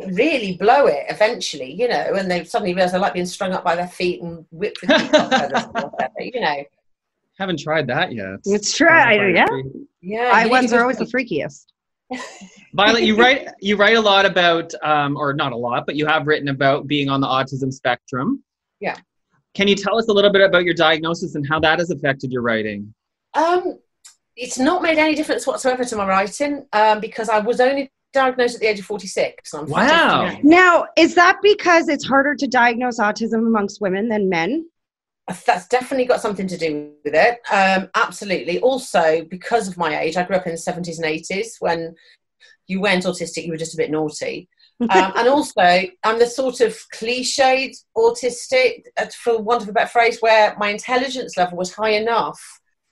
Really 0.00 0.56
blow 0.56 0.86
it 0.86 1.04
eventually, 1.08 1.72
you 1.72 1.88
know, 1.88 2.14
and 2.14 2.30
they 2.30 2.44
suddenly 2.44 2.74
realise 2.74 2.92
they 2.92 2.98
like 2.98 3.14
being 3.14 3.26
strung 3.26 3.52
up 3.52 3.64
by 3.64 3.74
their 3.74 3.88
feet 3.88 4.22
and 4.22 4.44
whipped 4.50 4.80
with 4.82 4.90
feathers 4.90 5.64
whatever, 5.72 6.12
you 6.20 6.40
know. 6.40 6.64
Haven't 7.38 7.58
tried 7.60 7.86
that 7.88 8.12
yet. 8.12 8.40
It's 8.44 8.76
true. 8.76 8.88
I- 8.88 9.28
yeah. 9.28 9.46
Yeah, 10.00 10.30
I 10.32 10.46
ones 10.46 10.72
are 10.72 10.82
always 10.82 10.98
the 10.98 11.04
freakiest. 11.14 11.66
Violet, 12.74 13.02
you 13.02 13.16
write 13.16 13.48
you 13.60 13.76
write 13.76 13.96
a 13.96 14.00
lot 14.00 14.24
about, 14.24 14.72
um, 14.82 15.16
or 15.16 15.34
not 15.34 15.52
a 15.52 15.56
lot, 15.56 15.84
but 15.84 15.94
you 15.94 16.06
have 16.06 16.26
written 16.26 16.48
about 16.48 16.86
being 16.86 17.08
on 17.08 17.20
the 17.20 17.26
autism 17.26 17.72
spectrum. 17.72 18.42
Yeah. 18.80 18.96
Can 19.54 19.68
you 19.68 19.74
tell 19.74 19.98
us 19.98 20.08
a 20.08 20.12
little 20.12 20.32
bit 20.32 20.42
about 20.42 20.64
your 20.64 20.74
diagnosis 20.74 21.34
and 21.34 21.46
how 21.46 21.58
that 21.60 21.80
has 21.80 21.90
affected 21.90 22.30
your 22.32 22.42
writing? 22.42 22.94
Um, 23.34 23.78
it's 24.36 24.58
not 24.58 24.82
made 24.82 24.98
any 24.98 25.14
difference 25.14 25.46
whatsoever 25.46 25.84
to 25.84 25.96
my 25.96 26.06
writing 26.06 26.66
um, 26.72 27.00
because 27.00 27.28
I 27.28 27.40
was 27.40 27.60
only 27.60 27.90
diagnosed 28.12 28.56
at 28.56 28.60
the 28.60 28.66
age 28.66 28.78
of 28.78 28.86
46. 28.86 29.52
And 29.52 29.62
I'm 29.62 29.68
Wow. 29.68 30.26
59. 30.26 30.40
Now, 30.44 30.86
is 30.96 31.14
that 31.14 31.38
because 31.42 31.88
it's 31.88 32.06
harder 32.06 32.34
to 32.34 32.46
diagnose 32.46 32.98
autism 32.98 33.46
amongst 33.46 33.80
women 33.80 34.08
than 34.08 34.28
men? 34.28 34.68
That's 35.46 35.68
definitely 35.68 36.06
got 36.06 36.22
something 36.22 36.46
to 36.46 36.56
do 36.56 36.92
with 37.04 37.14
it. 37.14 37.38
Um, 37.52 37.90
absolutely. 37.94 38.60
Also, 38.60 39.24
because 39.24 39.68
of 39.68 39.76
my 39.76 39.98
age, 39.98 40.16
I 40.16 40.22
grew 40.22 40.36
up 40.36 40.46
in 40.46 40.52
the 40.52 40.58
70s 40.58 40.96
and 40.96 41.04
80s 41.04 41.56
when 41.60 41.94
you 42.66 42.80
weren't 42.80 43.04
autistic, 43.04 43.44
you 43.44 43.50
were 43.50 43.58
just 43.58 43.74
a 43.74 43.78
bit 43.78 43.90
naughty. 43.90 44.48
Um, 44.80 45.12
and 45.16 45.28
also, 45.28 45.60
I'm 46.04 46.18
the 46.18 46.26
sort 46.26 46.60
of 46.60 46.78
cliched 46.94 47.76
autistic, 47.96 48.84
uh, 48.96 49.06
for 49.22 49.38
want 49.38 49.62
of 49.62 49.68
a 49.68 49.72
better 49.72 49.90
phrase, 49.90 50.18
where 50.20 50.56
my 50.58 50.68
intelligence 50.68 51.36
level 51.36 51.58
was 51.58 51.74
high 51.74 51.90
enough 51.90 52.40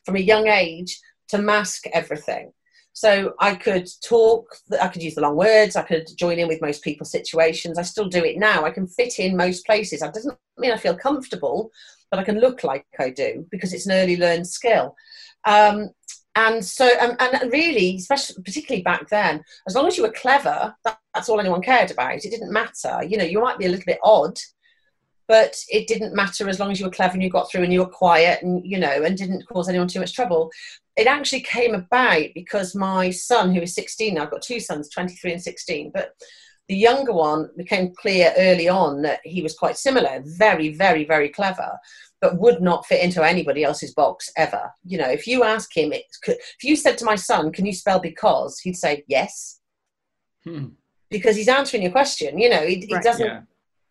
from 0.04 0.16
a 0.16 0.20
young 0.20 0.48
age 0.48 0.98
to 1.28 1.38
mask 1.38 1.86
everything. 1.92 2.52
So 2.96 3.34
I 3.40 3.54
could 3.54 3.90
talk, 4.02 4.56
I 4.80 4.88
could 4.88 5.02
use 5.02 5.16
the 5.16 5.20
long 5.20 5.36
words, 5.36 5.76
I 5.76 5.82
could 5.82 6.06
join 6.16 6.38
in 6.38 6.48
with 6.48 6.62
most 6.62 6.82
people's 6.82 7.10
situations. 7.10 7.76
I 7.76 7.82
still 7.82 8.08
do 8.08 8.24
it 8.24 8.38
now. 8.38 8.64
I 8.64 8.70
can 8.70 8.86
fit 8.86 9.18
in 9.18 9.36
most 9.36 9.66
places. 9.66 10.00
That 10.00 10.14
doesn't 10.14 10.34
mean 10.56 10.72
I 10.72 10.78
feel 10.78 10.96
comfortable, 10.96 11.70
but 12.10 12.18
I 12.18 12.24
can 12.24 12.40
look 12.40 12.64
like 12.64 12.86
I 12.98 13.10
do 13.10 13.46
because 13.50 13.74
it's 13.74 13.84
an 13.84 13.92
early 13.92 14.16
learned 14.16 14.46
skill. 14.46 14.96
Um, 15.44 15.90
and 16.36 16.64
so, 16.64 16.88
um, 16.98 17.18
and 17.20 17.52
really, 17.52 17.96
especially 17.96 18.42
particularly 18.42 18.82
back 18.82 19.10
then, 19.10 19.44
as 19.68 19.74
long 19.74 19.86
as 19.86 19.98
you 19.98 20.02
were 20.02 20.12
clever, 20.12 20.74
that, 20.84 20.98
that's 21.12 21.28
all 21.28 21.38
anyone 21.38 21.60
cared 21.60 21.90
about. 21.90 22.24
It 22.24 22.30
didn't 22.30 22.50
matter. 22.50 23.04
You 23.06 23.18
know, 23.18 23.24
you 23.24 23.42
might 23.42 23.58
be 23.58 23.66
a 23.66 23.68
little 23.68 23.84
bit 23.84 23.98
odd, 24.02 24.38
but 25.28 25.56
it 25.68 25.86
didn't 25.86 26.14
matter 26.14 26.48
as 26.48 26.60
long 26.60 26.70
as 26.70 26.78
you 26.78 26.86
were 26.86 26.92
clever 26.92 27.14
and 27.14 27.22
you 27.22 27.30
got 27.30 27.50
through 27.50 27.62
and 27.62 27.72
you 27.72 27.80
were 27.80 27.88
quiet 27.88 28.42
and 28.42 28.64
you 28.64 28.78
know 28.78 29.02
and 29.02 29.16
didn't 29.16 29.46
cause 29.46 29.68
anyone 29.68 29.88
too 29.88 30.00
much 30.00 30.14
trouble. 30.14 30.50
It 30.96 31.06
actually 31.06 31.40
came 31.40 31.74
about 31.74 32.26
because 32.34 32.74
my 32.74 33.10
son, 33.10 33.54
who 33.54 33.60
is 33.62 33.74
16 33.74 34.14
now, 34.14 34.22
I've 34.22 34.30
got 34.30 34.42
two 34.42 34.60
sons, 34.60 34.88
23 34.88 35.32
and 35.32 35.42
16, 35.42 35.90
but 35.92 36.12
the 36.68 36.76
younger 36.76 37.12
one 37.12 37.50
became 37.56 37.94
clear 37.94 38.32
early 38.36 38.68
on 38.68 39.02
that 39.02 39.20
he 39.22 39.42
was 39.42 39.54
quite 39.54 39.76
similar, 39.76 40.22
very, 40.24 40.74
very, 40.74 41.04
very 41.04 41.28
clever, 41.28 41.78
but 42.20 42.38
would 42.38 42.60
not 42.60 42.86
fit 42.86 43.04
into 43.04 43.22
anybody 43.22 43.62
else's 43.62 43.94
box 43.94 44.30
ever. 44.36 44.72
You 44.84 44.98
know, 44.98 45.08
if 45.08 45.26
you 45.26 45.44
ask 45.44 45.76
him, 45.76 45.92
it, 45.92 46.04
if 46.26 46.64
you 46.64 46.74
said 46.76 46.98
to 46.98 47.04
my 47.04 47.14
son, 47.14 47.52
"Can 47.52 47.66
you 47.66 47.72
spell 47.72 48.00
because?" 48.00 48.58
he'd 48.60 48.76
say 48.76 49.04
yes 49.06 49.60
Hmm. 50.44 50.66
because 51.10 51.34
he's 51.36 51.48
answering 51.48 51.82
your 51.82 51.92
question. 51.92 52.38
You 52.38 52.48
know, 52.48 52.64
he, 52.66 52.76
he 52.76 52.98
doesn't. 53.00 53.26
Yeah. 53.26 53.40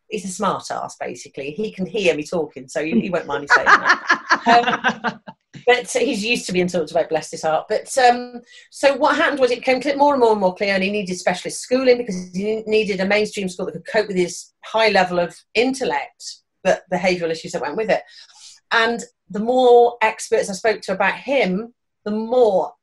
He's 0.09 0.25
a 0.25 0.29
smart 0.29 0.69
ass, 0.71 0.95
basically. 0.97 1.51
He 1.51 1.71
can 1.71 1.85
hear 1.85 2.15
me 2.15 2.23
talking, 2.23 2.67
so 2.67 2.83
he, 2.83 2.99
he 2.99 3.09
won't 3.09 3.25
mind 3.25 3.41
me 3.41 3.47
saying 3.47 3.65
that. 3.65 5.01
Um, 5.05 5.19
but 5.65 5.91
he's 5.91 6.23
used 6.23 6.45
to 6.45 6.53
being 6.53 6.67
talked 6.67 6.91
about, 6.91 7.09
bless 7.09 7.31
his 7.31 7.41
heart. 7.41 7.65
But 7.67 7.95
um, 7.97 8.41
so 8.69 8.95
what 8.95 9.15
happened 9.15 9.39
was 9.39 9.51
it 9.51 9.59
became 9.59 9.81
clear, 9.81 9.97
more 9.97 10.13
and 10.13 10.21
more 10.21 10.31
and 10.31 10.41
more 10.41 10.55
clear, 10.55 10.73
and 10.73 10.83
he 10.83 10.91
needed 10.91 11.17
specialist 11.17 11.61
schooling 11.61 11.97
because 11.97 12.31
he 12.33 12.63
needed 12.67 12.99
a 12.99 13.05
mainstream 13.05 13.49
school 13.49 13.65
that 13.65 13.73
could 13.73 13.87
cope 13.87 14.07
with 14.07 14.17
his 14.17 14.53
high 14.63 14.89
level 14.89 15.19
of 15.19 15.35
intellect, 15.53 16.37
but 16.63 16.83
behavioural 16.91 17.31
issues 17.31 17.53
that 17.53 17.61
went 17.61 17.77
with 17.77 17.89
it. 17.89 18.03
And 18.71 19.03
the 19.29 19.39
more 19.39 19.97
experts 20.01 20.49
I 20.49 20.53
spoke 20.53 20.81
to 20.81 20.93
about 20.93 21.15
him, 21.15 21.73
the 22.03 22.11
more, 22.11 22.73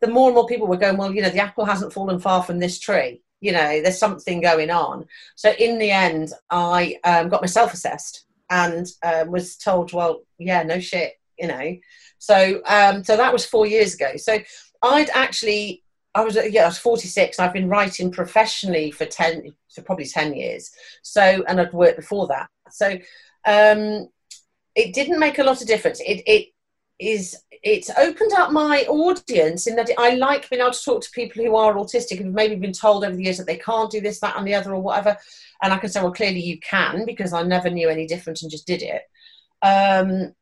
the 0.00 0.08
more 0.08 0.28
and 0.28 0.34
more 0.34 0.46
people 0.46 0.66
were 0.66 0.76
going, 0.76 0.96
well, 0.96 1.12
you 1.12 1.22
know, 1.22 1.30
the 1.30 1.40
apple 1.40 1.64
hasn't 1.64 1.92
fallen 1.92 2.18
far 2.18 2.42
from 2.42 2.58
this 2.58 2.78
tree. 2.78 3.22
You 3.40 3.52
know, 3.52 3.82
there's 3.82 3.98
something 3.98 4.40
going 4.40 4.70
on. 4.70 5.06
So 5.34 5.52
in 5.58 5.78
the 5.78 5.90
end, 5.90 6.32
I 6.50 6.96
um, 7.04 7.28
got 7.28 7.42
myself 7.42 7.74
assessed 7.74 8.24
and 8.50 8.86
uh, 9.02 9.24
was 9.28 9.56
told, 9.56 9.92
well, 9.92 10.22
yeah, 10.38 10.62
no 10.62 10.80
shit, 10.80 11.14
you 11.38 11.48
know. 11.48 11.76
So 12.18 12.62
um, 12.66 13.04
so 13.04 13.16
that 13.16 13.32
was 13.32 13.44
four 13.44 13.66
years 13.66 13.94
ago. 13.94 14.16
So 14.16 14.38
I'd 14.82 15.10
actually 15.10 15.82
I 16.14 16.24
was 16.24 16.38
yeah 16.50 16.62
I 16.62 16.66
was 16.66 16.78
46. 16.78 17.38
I've 17.38 17.52
been 17.52 17.68
writing 17.68 18.10
professionally 18.10 18.90
for 18.90 19.04
ten 19.04 19.54
for 19.72 19.82
probably 19.82 20.06
ten 20.06 20.34
years. 20.34 20.70
So 21.02 21.44
and 21.46 21.60
I'd 21.60 21.72
worked 21.72 21.96
before 21.96 22.26
that. 22.28 22.48
So 22.70 22.98
um, 23.46 24.08
it 24.74 24.94
didn't 24.94 25.18
make 25.20 25.38
a 25.38 25.44
lot 25.44 25.60
of 25.60 25.66
difference. 25.66 26.00
It 26.00 26.22
it 26.26 26.48
is 26.98 27.36
it's 27.62 27.90
opened 27.98 28.32
up 28.32 28.52
my 28.52 28.82
audience 28.84 29.66
in 29.66 29.76
that 29.76 29.90
I 29.98 30.10
like 30.14 30.48
being 30.48 30.62
able 30.62 30.72
to 30.72 30.82
talk 30.82 31.02
to 31.02 31.10
people 31.10 31.42
who 31.42 31.56
are 31.56 31.74
autistic 31.74 32.20
and 32.20 32.32
maybe 32.32 32.54
been 32.56 32.72
told 32.72 33.04
over 33.04 33.14
the 33.14 33.24
years 33.24 33.38
that 33.38 33.46
they 33.46 33.56
can't 33.56 33.90
do 33.90 34.00
this, 34.00 34.20
that, 34.20 34.36
and 34.36 34.46
the 34.46 34.54
other, 34.54 34.72
or 34.74 34.80
whatever. 34.80 35.16
And 35.62 35.72
I 35.72 35.78
can 35.78 35.88
say, 35.88 36.00
well, 36.00 36.12
clearly 36.12 36.40
you 36.40 36.60
can 36.60 37.04
because 37.04 37.32
I 37.32 37.42
never 37.42 37.70
knew 37.70 37.88
any 37.88 38.06
different 38.06 38.42
and 38.42 38.50
just 38.50 38.66
did 38.66 38.82
it. 38.82 39.02
Um, 39.62 40.32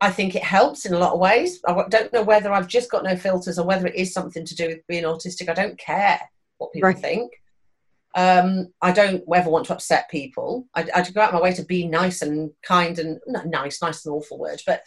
I 0.00 0.10
think 0.10 0.34
it 0.34 0.44
helps 0.44 0.84
in 0.84 0.92
a 0.92 0.98
lot 0.98 1.14
of 1.14 1.20
ways. 1.20 1.60
I 1.66 1.84
don't 1.88 2.12
know 2.12 2.22
whether 2.22 2.52
I've 2.52 2.68
just 2.68 2.90
got 2.90 3.04
no 3.04 3.16
filters 3.16 3.58
or 3.58 3.66
whether 3.66 3.86
it 3.86 3.94
is 3.94 4.12
something 4.12 4.44
to 4.44 4.54
do 4.54 4.68
with 4.68 4.86
being 4.86 5.04
autistic. 5.04 5.48
I 5.48 5.54
don't 5.54 5.78
care 5.78 6.20
what 6.58 6.72
people 6.72 6.88
Right. 6.88 6.98
think. 6.98 7.32
Um, 8.16 8.72
I 8.80 8.92
don't 8.92 9.22
ever 9.34 9.50
want 9.50 9.66
to 9.66 9.74
upset 9.74 10.10
people. 10.10 10.66
I, 10.74 10.88
I 10.94 11.02
go 11.10 11.20
out 11.20 11.34
my 11.34 11.40
way 11.40 11.52
to 11.52 11.62
be 11.62 11.86
nice 11.86 12.22
and 12.22 12.50
kind 12.62 12.98
and 12.98 13.20
not 13.26 13.46
nice, 13.46 13.82
nice 13.82 13.98
is 13.98 14.06
an 14.06 14.12
awful 14.12 14.38
word, 14.38 14.62
but 14.66 14.82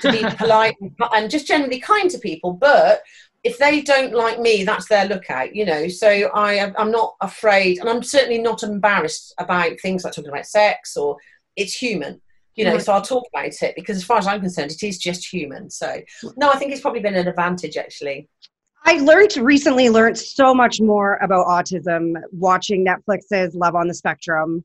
to 0.00 0.10
be 0.10 0.24
polite 0.36 0.74
and, 0.80 0.92
and 1.14 1.30
just 1.30 1.46
generally 1.46 1.78
kind 1.78 2.10
to 2.10 2.18
people. 2.18 2.52
But 2.52 3.02
if 3.44 3.58
they 3.58 3.82
don't 3.82 4.14
like 4.14 4.40
me, 4.40 4.64
that's 4.64 4.88
their 4.88 5.06
lookout, 5.06 5.54
you 5.54 5.64
know. 5.64 5.88
So 5.88 6.08
I, 6.08 6.72
I'm 6.76 6.90
not 6.90 7.14
afraid, 7.20 7.78
and 7.78 7.88
I'm 7.88 8.02
certainly 8.02 8.38
not 8.38 8.62
embarrassed 8.62 9.34
about 9.38 9.80
things 9.80 10.04
like 10.04 10.12
talking 10.12 10.30
about 10.30 10.46
sex 10.46 10.96
or 10.96 11.16
it's 11.56 11.74
human, 11.74 12.20
you 12.54 12.64
know. 12.64 12.74
Right. 12.74 12.82
So 12.82 12.92
I'll 12.92 13.02
talk 13.02 13.24
about 13.32 13.52
it 13.62 13.74
because, 13.74 13.96
as 13.96 14.04
far 14.04 14.18
as 14.18 14.26
I'm 14.26 14.40
concerned, 14.40 14.70
it 14.70 14.82
is 14.82 14.98
just 14.98 15.32
human. 15.32 15.70
So 15.70 16.02
no, 16.36 16.50
I 16.50 16.56
think 16.56 16.72
it's 16.72 16.80
probably 16.80 17.00
been 17.00 17.16
an 17.16 17.28
advantage 17.28 17.76
actually. 17.76 18.28
I 18.84 18.98
learned 18.98 19.36
recently 19.36 19.88
learned 19.90 20.18
so 20.18 20.54
much 20.54 20.80
more 20.80 21.16
about 21.22 21.46
autism 21.46 22.14
watching 22.32 22.84
Netflix's 22.84 23.54
Love 23.54 23.74
on 23.74 23.86
the 23.88 23.94
Spectrum. 23.94 24.64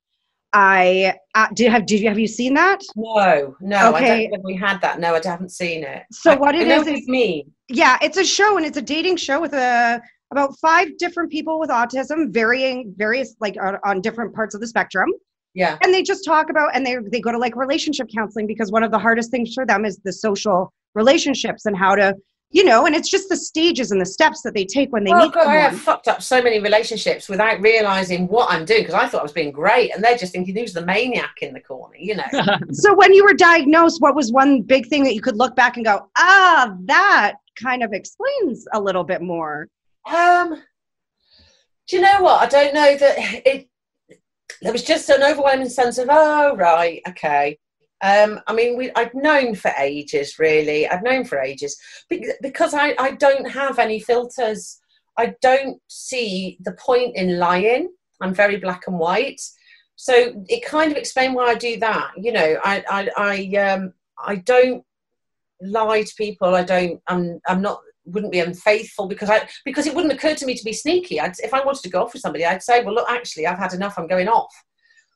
I 0.53 1.13
uh, 1.35 1.47
did 1.53 1.71
have 1.71 1.85
did 1.85 1.99
you 2.01 2.07
have 2.07 2.17
you 2.17 2.27
seen 2.27 2.53
that? 2.55 2.81
No, 2.95 3.55
no, 3.59 3.77
I 3.77 3.89
Okay. 3.89 4.21
don't 4.23 4.31
think 4.31 4.43
we 4.45 4.55
had 4.55 4.81
that. 4.81 4.99
No, 4.99 5.13
I 5.13 5.21
haven't 5.23 5.51
seen 5.51 5.83
it. 5.83 6.03
So 6.11 6.31
I- 6.31 6.35
what 6.37 6.55
it 6.55 6.67
is 6.67 6.87
is 6.87 7.07
mean. 7.07 7.51
yeah, 7.67 7.97
it's 8.01 8.17
a 8.17 8.25
show 8.25 8.57
and 8.57 8.65
it's 8.65 8.77
a 8.77 8.81
dating 8.81 9.17
show 9.17 9.39
with 9.41 9.53
a 9.53 10.01
about 10.31 10.57
five 10.59 10.97
different 10.97 11.31
people 11.31 11.59
with 11.59 11.69
autism, 11.69 12.33
varying 12.33 12.93
various 12.97 13.35
like 13.39 13.55
on, 13.61 13.77
on 13.85 14.01
different 14.01 14.33
parts 14.33 14.55
of 14.55 14.61
the 14.61 14.67
spectrum. 14.67 15.09
Yeah. 15.53 15.77
and 15.81 15.91
they 15.93 16.03
just 16.03 16.23
talk 16.23 16.49
about 16.51 16.69
and 16.75 16.85
they 16.85 16.97
they 17.11 17.19
go 17.19 17.31
to 17.31 17.37
like 17.37 17.55
relationship 17.55 18.07
counseling 18.13 18.45
because 18.47 18.71
one 18.71 18.83
of 18.83 18.91
the 18.91 18.99
hardest 18.99 19.31
things 19.31 19.53
for 19.53 19.65
them 19.65 19.85
is 19.85 19.97
the 20.03 20.13
social 20.13 20.71
relationships 20.93 21.65
and 21.65 21.75
how 21.75 21.95
to 21.95 22.13
you 22.49 22.63
know 22.63 22.85
and 22.85 22.95
it's 22.95 23.09
just 23.09 23.27
the 23.29 23.35
stages 23.35 23.91
and 23.91 23.99
the 23.99 24.05
steps 24.05 24.41
that 24.41 24.53
they 24.53 24.65
take 24.65 24.91
when 24.91 25.03
they 25.03 25.11
Oh 25.11 25.25
meet 25.25 25.33
god, 25.33 25.47
I 25.47 25.55
have 25.55 25.79
fucked 25.79 26.07
up 26.07 26.21
so 26.21 26.41
many 26.41 26.59
relationships 26.59 27.27
without 27.27 27.59
realizing 27.61 28.27
what 28.27 28.49
I'm 28.49 28.65
doing 28.65 28.81
because 28.81 28.95
I 28.95 29.07
thought 29.07 29.19
I 29.19 29.23
was 29.23 29.31
being 29.31 29.51
great, 29.51 29.93
and 29.93 30.03
they're 30.03 30.17
just 30.17 30.31
thinking 30.31 30.55
who's 30.55 30.73
the 30.73 30.85
maniac 30.85 31.37
in 31.41 31.53
the 31.53 31.59
corner, 31.59 31.95
you 31.97 32.15
know. 32.15 32.23
so 32.71 32.95
when 32.95 33.13
you 33.13 33.23
were 33.25 33.33
diagnosed 33.33 34.01
what 34.01 34.15
was 34.15 34.31
one 34.31 34.61
big 34.61 34.87
thing 34.87 35.03
that 35.03 35.13
you 35.13 35.21
could 35.21 35.37
look 35.37 35.55
back 35.55 35.77
and 35.77 35.85
go 35.85 36.09
ah 36.17 36.75
that 36.85 37.33
kind 37.61 37.83
of 37.83 37.91
explains 37.93 38.65
a 38.73 38.79
little 38.79 39.03
bit 39.03 39.21
more 39.21 39.67
Um, 40.05 40.61
do 41.87 41.95
you 41.95 42.01
know 42.01 42.21
what? 42.21 42.41
I 42.41 42.47
don't 42.47 42.73
know 42.73 42.97
that 42.97 43.15
it. 43.47 43.69
There 44.61 44.71
was 44.71 44.83
just 44.83 45.09
an 45.09 45.23
overwhelming 45.23 45.69
sense 45.69 45.97
of, 45.97 46.07
oh 46.09 46.55
right, 46.55 47.01
okay. 47.09 47.59
Um, 48.01 48.39
I 48.45 48.53
mean, 48.53 48.77
we 48.77 48.91
I've 48.95 49.13
known 49.13 49.55
for 49.55 49.71
ages, 49.79 50.37
really. 50.37 50.87
I've 50.87 51.03
known 51.03 51.25
for 51.25 51.39
ages 51.39 51.77
because 52.41 52.73
I 52.73 52.95
I 52.99 53.11
don't 53.11 53.49
have 53.49 53.79
any 53.79 53.99
filters. 53.99 54.79
I 55.17 55.35
don't 55.41 55.81
see 55.87 56.57
the 56.61 56.73
point 56.73 57.15
in 57.15 57.39
lying. 57.39 57.89
I'm 58.21 58.33
very 58.33 58.57
black 58.57 58.83
and 58.87 58.99
white, 58.99 59.41
so 59.95 60.33
it 60.47 60.65
kind 60.65 60.91
of 60.91 60.97
explained 60.97 61.35
why 61.35 61.47
I 61.47 61.55
do 61.55 61.79
that. 61.79 62.11
You 62.17 62.33
know, 62.33 62.59
I 62.63 62.83
I 62.89 63.09
I 63.17 63.61
um 63.61 63.93
I 64.19 64.35
don't 64.35 64.83
lie 65.61 66.03
to 66.03 66.15
people. 66.15 66.53
I 66.53 66.63
don't. 66.63 67.01
I'm 67.07 67.39
I'm 67.47 67.61
not 67.61 67.81
wouldn't 68.07 68.31
be 68.31 68.39
unfaithful 68.39 69.07
because 69.07 69.29
I 69.29 69.47
because 69.65 69.85
it 69.85 69.93
wouldn't 69.93 70.13
occur 70.13 70.35
to 70.35 70.45
me 70.45 70.55
to 70.55 70.63
be 70.63 70.73
sneaky. 70.73 71.19
I'd, 71.19 71.39
if 71.39 71.53
I 71.53 71.63
wanted 71.63 71.83
to 71.83 71.89
go 71.89 72.03
off 72.03 72.13
with 72.13 72.21
somebody, 72.21 72.45
I'd 72.45 72.63
say, 72.63 72.83
well, 72.83 72.95
look, 72.95 73.09
actually, 73.09 73.47
I've 73.47 73.57
had 73.57 73.73
enough. 73.73 73.97
I'm 73.97 74.07
going 74.07 74.27
off 74.27 74.53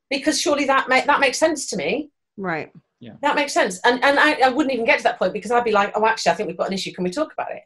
because 0.09 0.39
surely 0.39 0.65
that 0.65 0.89
make, 0.89 1.05
that 1.05 1.19
makes 1.19 1.39
sense 1.39 1.67
to 1.67 1.77
me. 1.77 2.09
Right 2.37 2.71
Yeah. 2.99 3.13
That 3.23 3.35
makes 3.35 3.53
sense, 3.53 3.79
and 3.83 4.03
and 4.03 4.19
I, 4.19 4.33
I 4.45 4.49
wouldn't 4.49 4.73
even 4.73 4.85
get 4.85 4.97
to 4.99 5.03
that 5.03 5.17
point 5.17 5.33
because 5.33 5.49
I'd 5.51 5.63
be 5.63 5.71
like, 5.71 5.91
oh, 5.95 6.05
actually, 6.05 6.33
I 6.33 6.35
think 6.35 6.47
we've 6.47 6.57
got 6.57 6.67
an 6.67 6.73
issue. 6.73 6.93
Can 6.93 7.03
we 7.03 7.09
talk 7.09 7.33
about 7.33 7.51
it? 7.51 7.63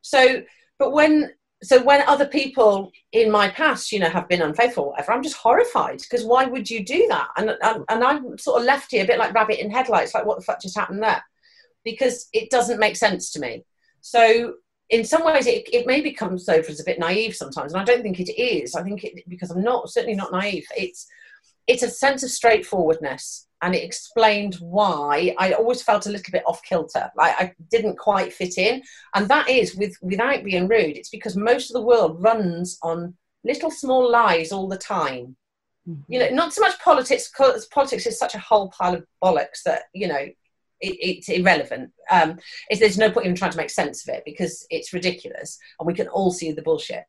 So, 0.00 0.42
but 0.78 0.92
when 0.92 1.32
so 1.62 1.80
when 1.84 2.02
other 2.08 2.26
people 2.26 2.90
in 3.12 3.30
my 3.30 3.48
past, 3.48 3.92
you 3.92 4.00
know, 4.00 4.08
have 4.08 4.28
been 4.28 4.42
unfaithful, 4.42 4.84
or 4.84 4.90
whatever, 4.90 5.12
I'm 5.12 5.22
just 5.22 5.36
horrified 5.36 5.98
because 5.98 6.24
why 6.24 6.46
would 6.46 6.68
you 6.68 6.84
do 6.84 7.06
that? 7.10 7.28
And 7.36 7.50
and, 7.62 7.84
and 7.88 8.04
I'm 8.04 8.36
sort 8.38 8.60
of 8.60 8.66
left 8.66 8.90
here 8.90 9.04
a 9.04 9.06
bit 9.06 9.18
like 9.18 9.34
rabbit 9.34 9.62
in 9.62 9.70
headlights, 9.70 10.14
like 10.14 10.26
what 10.26 10.38
the 10.38 10.44
fuck 10.44 10.60
just 10.60 10.76
happened 10.76 11.02
there? 11.02 11.22
Because 11.84 12.28
it 12.32 12.50
doesn't 12.50 12.80
make 12.80 12.96
sense 12.96 13.30
to 13.32 13.40
me. 13.40 13.64
So 14.00 14.54
in 14.90 15.04
some 15.04 15.24
ways, 15.24 15.46
it, 15.46 15.68
it 15.72 15.86
maybe 15.86 16.12
comes 16.12 16.48
over 16.48 16.68
as 16.68 16.80
a 16.80 16.84
bit 16.84 16.98
naive 16.98 17.36
sometimes, 17.36 17.72
and 17.72 17.80
I 17.80 17.84
don't 17.84 18.02
think 18.02 18.18
it 18.18 18.32
is. 18.32 18.74
I 18.74 18.82
think 18.82 19.04
it 19.04 19.28
because 19.28 19.52
I'm 19.52 19.62
not 19.62 19.88
certainly 19.90 20.16
not 20.16 20.32
naive. 20.32 20.66
It's 20.76 21.06
it's 21.66 21.82
a 21.82 21.90
sense 21.90 22.22
of 22.22 22.30
straightforwardness, 22.30 23.46
and 23.60 23.74
it 23.74 23.84
explained 23.84 24.56
why 24.56 25.34
I 25.38 25.52
always 25.52 25.82
felt 25.82 26.06
a 26.06 26.10
little 26.10 26.32
bit 26.32 26.42
off 26.46 26.62
kilter. 26.62 27.10
Like 27.16 27.34
I 27.38 27.54
didn't 27.70 27.98
quite 27.98 28.32
fit 28.32 28.58
in, 28.58 28.82
and 29.14 29.28
that 29.28 29.48
is 29.48 29.76
with 29.76 29.96
without 30.02 30.42
being 30.44 30.68
rude. 30.68 30.96
It's 30.96 31.10
because 31.10 31.36
most 31.36 31.70
of 31.70 31.74
the 31.74 31.86
world 31.86 32.22
runs 32.22 32.78
on 32.82 33.14
little 33.44 33.70
small 33.70 34.10
lies 34.10 34.52
all 34.52 34.68
the 34.68 34.78
time. 34.78 35.36
You 36.08 36.20
know, 36.20 36.28
not 36.30 36.52
so 36.52 36.60
much 36.60 36.78
politics. 36.80 37.28
Because 37.28 37.66
politics 37.66 38.06
is 38.06 38.18
such 38.18 38.34
a 38.34 38.38
whole 38.38 38.68
pile 38.70 38.94
of 38.94 39.06
bollocks 39.22 39.62
that 39.64 39.82
you 39.92 40.08
know 40.08 40.14
it, 40.16 40.36
it's 40.80 41.28
irrelevant. 41.28 41.92
Um, 42.10 42.38
it's, 42.68 42.80
there's 42.80 42.98
no 42.98 43.10
point 43.10 43.26
even 43.26 43.36
trying 43.36 43.52
to 43.52 43.56
make 43.56 43.70
sense 43.70 44.06
of 44.06 44.14
it 44.14 44.22
because 44.24 44.66
it's 44.70 44.92
ridiculous, 44.92 45.58
and 45.78 45.86
we 45.86 45.94
can 45.94 46.08
all 46.08 46.32
see 46.32 46.52
the 46.52 46.62
bullshit. 46.62 47.04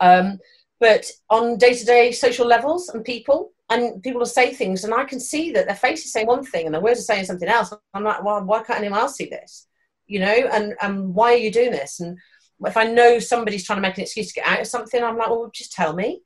Um, 0.00 0.38
but 0.80 1.08
on 1.30 1.58
day-to-day 1.58 2.10
social 2.10 2.46
levels 2.46 2.88
and 2.88 3.04
people, 3.04 3.52
and 3.72 4.02
people 4.02 4.18
will 4.20 4.26
say 4.26 4.52
things, 4.52 4.84
and 4.84 4.92
I 4.92 5.04
can 5.04 5.18
see 5.18 5.52
that 5.52 5.66
their 5.66 5.76
face 5.76 6.04
is 6.04 6.12
saying 6.12 6.26
one 6.26 6.44
thing 6.44 6.66
and 6.66 6.74
their 6.74 6.82
words 6.82 7.00
are 7.00 7.04
saying 7.04 7.24
something 7.24 7.48
else. 7.48 7.72
I'm 7.94 8.04
like, 8.04 8.22
well, 8.22 8.42
why 8.44 8.62
can't 8.62 8.80
anyone 8.80 9.00
else 9.00 9.16
see 9.16 9.26
this? 9.26 9.66
You 10.06 10.20
know, 10.20 10.26
and 10.52 10.74
and 10.82 11.14
why 11.14 11.32
are 11.32 11.38
you 11.38 11.50
doing 11.50 11.70
this? 11.70 12.00
And 12.00 12.18
if 12.66 12.76
I 12.76 12.84
know 12.84 13.18
somebody's 13.18 13.64
trying 13.64 13.78
to 13.78 13.82
make 13.82 13.96
an 13.96 14.02
excuse 14.02 14.28
to 14.28 14.34
get 14.34 14.46
out 14.46 14.60
of 14.60 14.66
something, 14.66 15.02
I'm 15.02 15.16
like, 15.16 15.30
well, 15.30 15.50
just 15.54 15.72
tell 15.72 15.94
me. 15.94 16.22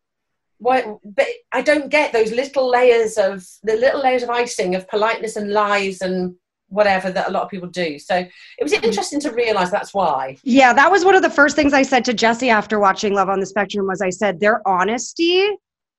Why? 0.58 0.84
But 1.04 1.26
I 1.52 1.62
don't 1.62 1.90
get 1.90 2.12
those 2.12 2.32
little 2.32 2.68
layers 2.68 3.16
of 3.16 3.46
the 3.62 3.76
little 3.76 4.02
layers 4.02 4.22
of 4.22 4.30
icing 4.30 4.74
of 4.74 4.88
politeness 4.88 5.36
and 5.36 5.52
lies 5.52 6.00
and 6.00 6.34
whatever 6.68 7.12
that 7.12 7.28
a 7.28 7.30
lot 7.30 7.44
of 7.44 7.48
people 7.48 7.68
do. 7.68 7.98
So 7.98 8.16
it 8.16 8.62
was 8.62 8.72
interesting 8.72 9.20
to 9.20 9.30
realise 9.30 9.70
that's 9.70 9.94
why. 9.94 10.36
yeah 10.42 10.72
that 10.72 10.90
was 10.90 11.04
one 11.04 11.14
of 11.14 11.22
the 11.22 11.30
first 11.30 11.54
things 11.54 11.72
i 11.72 11.82
said 11.82 12.04
to 12.04 12.12
jesse 12.12 12.50
after 12.50 12.80
watching 12.80 13.14
love 13.14 13.28
on 13.28 13.38
the 13.38 13.46
spectrum 13.46 13.86
was 13.86 14.00
i 14.02 14.10
said 14.10 14.40
their 14.40 14.66
honesty 14.66 15.48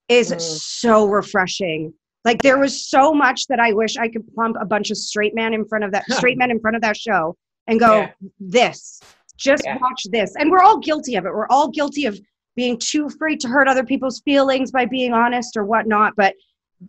is 0.10 0.32
Mm. 0.32 0.41
so 0.41 1.05
refreshing 1.05 1.93
like 2.26 2.41
there 2.41 2.58
was 2.58 2.88
so 2.89 3.14
much 3.14 3.47
that 3.47 3.60
i 3.60 3.74
wish 3.74 3.97
i 3.97 4.08
could 4.08 4.26
plump 4.34 4.55
a 4.60 4.66
bunch 4.66 4.91
of 4.91 4.97
straight 4.97 5.36
men 5.36 5.53
in 5.53 5.66
front 5.66 5.84
of 5.84 5.91
that 5.91 6.05
straight 6.12 6.38
men 6.38 6.51
in 6.51 6.60
front 6.60 6.76
of 6.76 6.82
that 6.82 6.95
show 6.97 7.36
and 7.68 7.80
go 7.80 8.01
Yeah. 8.01 8.12
this 8.39 9.01
just 9.38 9.64
Yeah. 9.66 9.78
watch 9.82 10.01
this 10.12 10.36
and 10.38 10.49
we're 10.51 10.64
all 10.64 10.80
guilty 10.80 11.16
of 11.16 11.26
it 11.26 11.34
we're 11.34 11.47
all 11.49 11.70
guilty 11.70 12.05
of 12.05 12.20
being 12.55 12.78
too 12.80 13.05
afraid 13.05 13.39
to 13.41 13.47
hurt 13.47 13.68
other 13.68 13.84
people's 13.84 14.22
feelings 14.22 14.72
by 14.72 14.86
being 14.86 15.14
honest 15.14 15.55
or 15.58 15.64
whatnot 15.66 16.14
but 16.16 16.34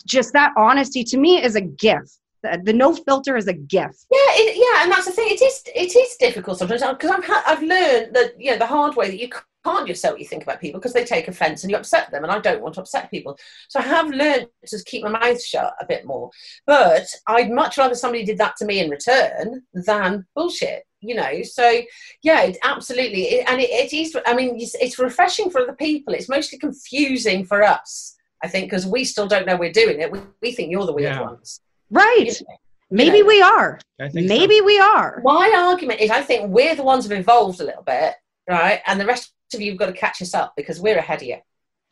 just 0.06 0.32
that 0.34 0.52
honesty 0.56 1.02
to 1.04 1.18
me 1.18 1.42
is 1.42 1.56
a 1.56 1.60
gift 1.60 2.12
the, 2.42 2.60
the 2.64 2.72
no 2.72 2.94
filter 2.94 3.36
is 3.36 3.48
a 3.48 3.52
gift 3.52 4.06
Yeah, 4.12 4.18
it, 4.40 4.56
yeah, 4.56 4.82
and 4.84 4.92
that's 4.92 5.06
the 5.06 5.10
thing. 5.12 5.26
It 5.28 5.42
is 5.42 5.60
it 5.74 5.96
is 5.96 6.16
difficult 6.20 6.58
sometimes 6.58 6.82
because 6.82 7.10
I've 7.10 7.42
I've 7.46 7.62
learned 7.62 8.14
that 8.14 8.40
you 8.40 8.52
know 8.52 8.58
the 8.58 8.66
hard 8.66 8.94
way 8.94 9.08
that 9.08 9.18
you 9.18 9.28
can't 9.68 9.86
just 9.86 10.00
say 10.02 10.10
what 10.10 10.20
you 10.20 10.26
think 10.26 10.42
about 10.42 10.60
people 10.60 10.80
because 10.80 10.92
they 10.92 11.04
take 11.04 11.28
offence 11.28 11.62
and 11.62 11.70
you 11.70 11.76
upset 11.76 12.10
them, 12.10 12.24
and 12.24 12.32
I 12.32 12.38
don't 12.38 12.62
want 12.62 12.74
to 12.76 12.80
upset 12.80 13.10
people. 13.10 13.38
So 13.68 13.80
I 13.80 13.82
have 13.82 14.08
learned 14.10 14.48
to 14.66 14.78
keep 14.84 15.02
my 15.04 15.10
mouth 15.10 15.42
shut 15.42 15.74
a 15.80 15.86
bit 15.86 16.04
more. 16.04 16.30
But 16.66 17.06
I'd 17.26 17.50
much 17.50 17.78
rather 17.78 17.94
somebody 17.94 18.24
did 18.24 18.38
that 18.38 18.56
to 18.56 18.64
me 18.64 18.80
in 18.80 18.90
return 18.90 19.62
than 19.74 20.26
bullshit. 20.34 20.84
You 21.00 21.14
know, 21.14 21.42
so 21.44 21.80
yeah, 22.22 22.42
it, 22.42 22.58
absolutely, 22.64 23.22
it, 23.34 23.48
and 23.48 23.60
it, 23.60 23.70
it 23.70 23.92
is. 23.92 24.16
I 24.26 24.34
mean, 24.34 24.56
it's, 24.58 24.74
it's 24.76 24.98
refreshing 24.98 25.48
for 25.48 25.60
other 25.60 25.74
people. 25.74 26.12
It's 26.12 26.28
mostly 26.28 26.58
confusing 26.58 27.44
for 27.44 27.62
us, 27.62 28.16
I 28.42 28.48
think, 28.48 28.66
because 28.68 28.84
we 28.84 29.04
still 29.04 29.28
don't 29.28 29.46
know 29.46 29.56
we're 29.56 29.70
doing 29.70 30.00
it. 30.00 30.10
We, 30.10 30.18
we 30.42 30.50
think 30.52 30.72
you're 30.72 30.86
the 30.86 30.92
weird 30.92 31.14
Yeah. 31.14 31.22
ones. 31.22 31.60
right 31.90 32.24
You 32.26 32.32
know? 32.32 32.56
maybe 32.90 33.20
know. 33.20 33.26
we 33.28 33.40
are 33.42 33.78
I 34.00 34.08
think 34.08 34.28
so. 34.28 34.34
maybe 34.34 34.60
we 34.60 34.78
are 34.80 35.20
My 35.22 35.52
argument 35.56 36.00
is 36.00 36.10
I 36.10 36.22
think 36.22 36.50
we're 36.50 36.74
the 36.74 36.82
ones 36.82 37.04
who've 37.04 37.18
evolved 37.18 37.60
a 37.60 37.64
little 37.64 37.82
bit, 37.84 38.14
right? 38.48 38.80
And 38.86 39.00
the 39.00 39.06
rest 39.06 39.32
of 39.54 39.60
you 39.60 39.72
have 39.72 39.78
got 39.78 39.86
to 39.86 39.92
catch 39.92 40.22
us 40.22 40.34
up 40.34 40.54
because 40.56 40.80
we're 40.80 40.98
ahead 40.98 41.22
of 41.22 41.28
you. 41.28 41.36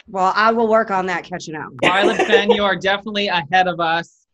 Well, 0.08 0.32
I 0.36 0.52
will 0.52 0.68
work 0.68 0.90
on 0.90 1.06
that 1.06 1.24
catching 1.24 1.54
up. 1.54 1.68
Violet 1.82 2.16
Fenn, 2.26 2.50
you 2.50 2.62
are 2.62 2.76
definitely 2.76 3.28
ahead 3.28 3.66
of 3.66 3.80
us. 3.80 4.26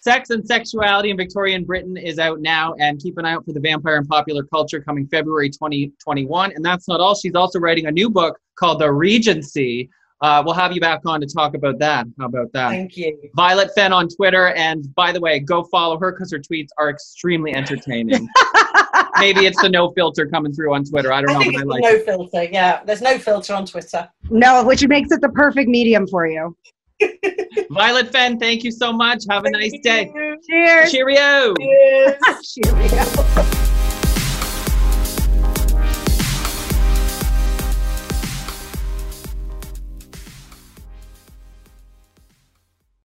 Sex 0.00 0.30
and 0.30 0.46
Sexuality 0.46 1.10
in 1.10 1.16
Victorian 1.16 1.64
Britain 1.64 1.96
is 1.96 2.18
out 2.18 2.40
now, 2.40 2.74
and 2.78 3.00
keep 3.00 3.16
an 3.16 3.24
eye 3.24 3.32
out 3.32 3.44
for 3.46 3.52
the 3.52 3.60
Vampire 3.60 3.96
in 3.96 4.06
Popular 4.06 4.42
Culture 4.42 4.80
coming 4.80 5.06
February 5.06 5.48
2021. 5.48 6.52
And 6.54 6.64
that's 6.64 6.88
not 6.88 7.00
all. 7.00 7.14
She's 7.14 7.34
also 7.34 7.58
writing 7.58 7.86
a 7.86 7.90
new 7.90 8.10
book 8.10 8.38
called 8.56 8.80
The 8.80 8.92
Regency. 8.92 9.88
Uh, 10.20 10.42
we'll 10.44 10.54
have 10.54 10.72
you 10.72 10.80
back 10.80 11.00
on 11.06 11.20
to 11.20 11.26
talk 11.26 11.54
about 11.54 11.78
that. 11.78 12.06
How 12.18 12.26
about 12.26 12.52
that? 12.52 12.70
Thank 12.70 12.96
you. 12.96 13.18
Violet 13.34 13.70
Fenn 13.74 13.92
on 13.92 14.08
Twitter. 14.08 14.48
And 14.48 14.94
by 14.94 15.12
the 15.12 15.20
way, 15.20 15.38
go 15.38 15.64
follow 15.64 15.98
her 15.98 16.12
because 16.12 16.30
her 16.32 16.38
tweets 16.38 16.68
are 16.78 16.90
extremely 16.90 17.54
entertaining. 17.54 18.28
Maybe 19.18 19.46
it's 19.46 19.60
the 19.62 19.68
no 19.68 19.92
filter 19.92 20.26
coming 20.26 20.52
through 20.52 20.74
on 20.74 20.84
Twitter. 20.84 21.12
I 21.12 21.20
don't 21.20 21.30
I 21.30 21.32
know, 21.34 21.40
think 21.40 21.52
but 21.52 21.58
I 21.58 21.60
it's 21.60 21.68
like 21.68 21.82
no 21.82 21.88
it. 21.90 22.04
filter. 22.04 22.42
Yeah, 22.52 22.82
there's 22.84 23.02
no 23.02 23.18
filter 23.18 23.54
on 23.54 23.66
Twitter. 23.66 24.08
no, 24.30 24.64
which 24.64 24.86
makes 24.86 25.10
it 25.12 25.20
the 25.20 25.28
perfect 25.30 25.68
medium 25.68 26.06
for 26.08 26.26
you. 26.26 26.56
Violet 27.70 28.10
Fenn, 28.12 28.38
thank 28.38 28.62
you 28.64 28.70
so 28.70 28.92
much. 28.92 29.24
Have 29.28 29.44
a 29.44 29.50
nice 29.50 29.72
day. 29.82 30.10
You. 30.14 30.36
Cheers. 30.48 30.90
Cheerio. 30.92 31.54
Cheers. 31.54 32.14
Cheerio. 32.64 33.60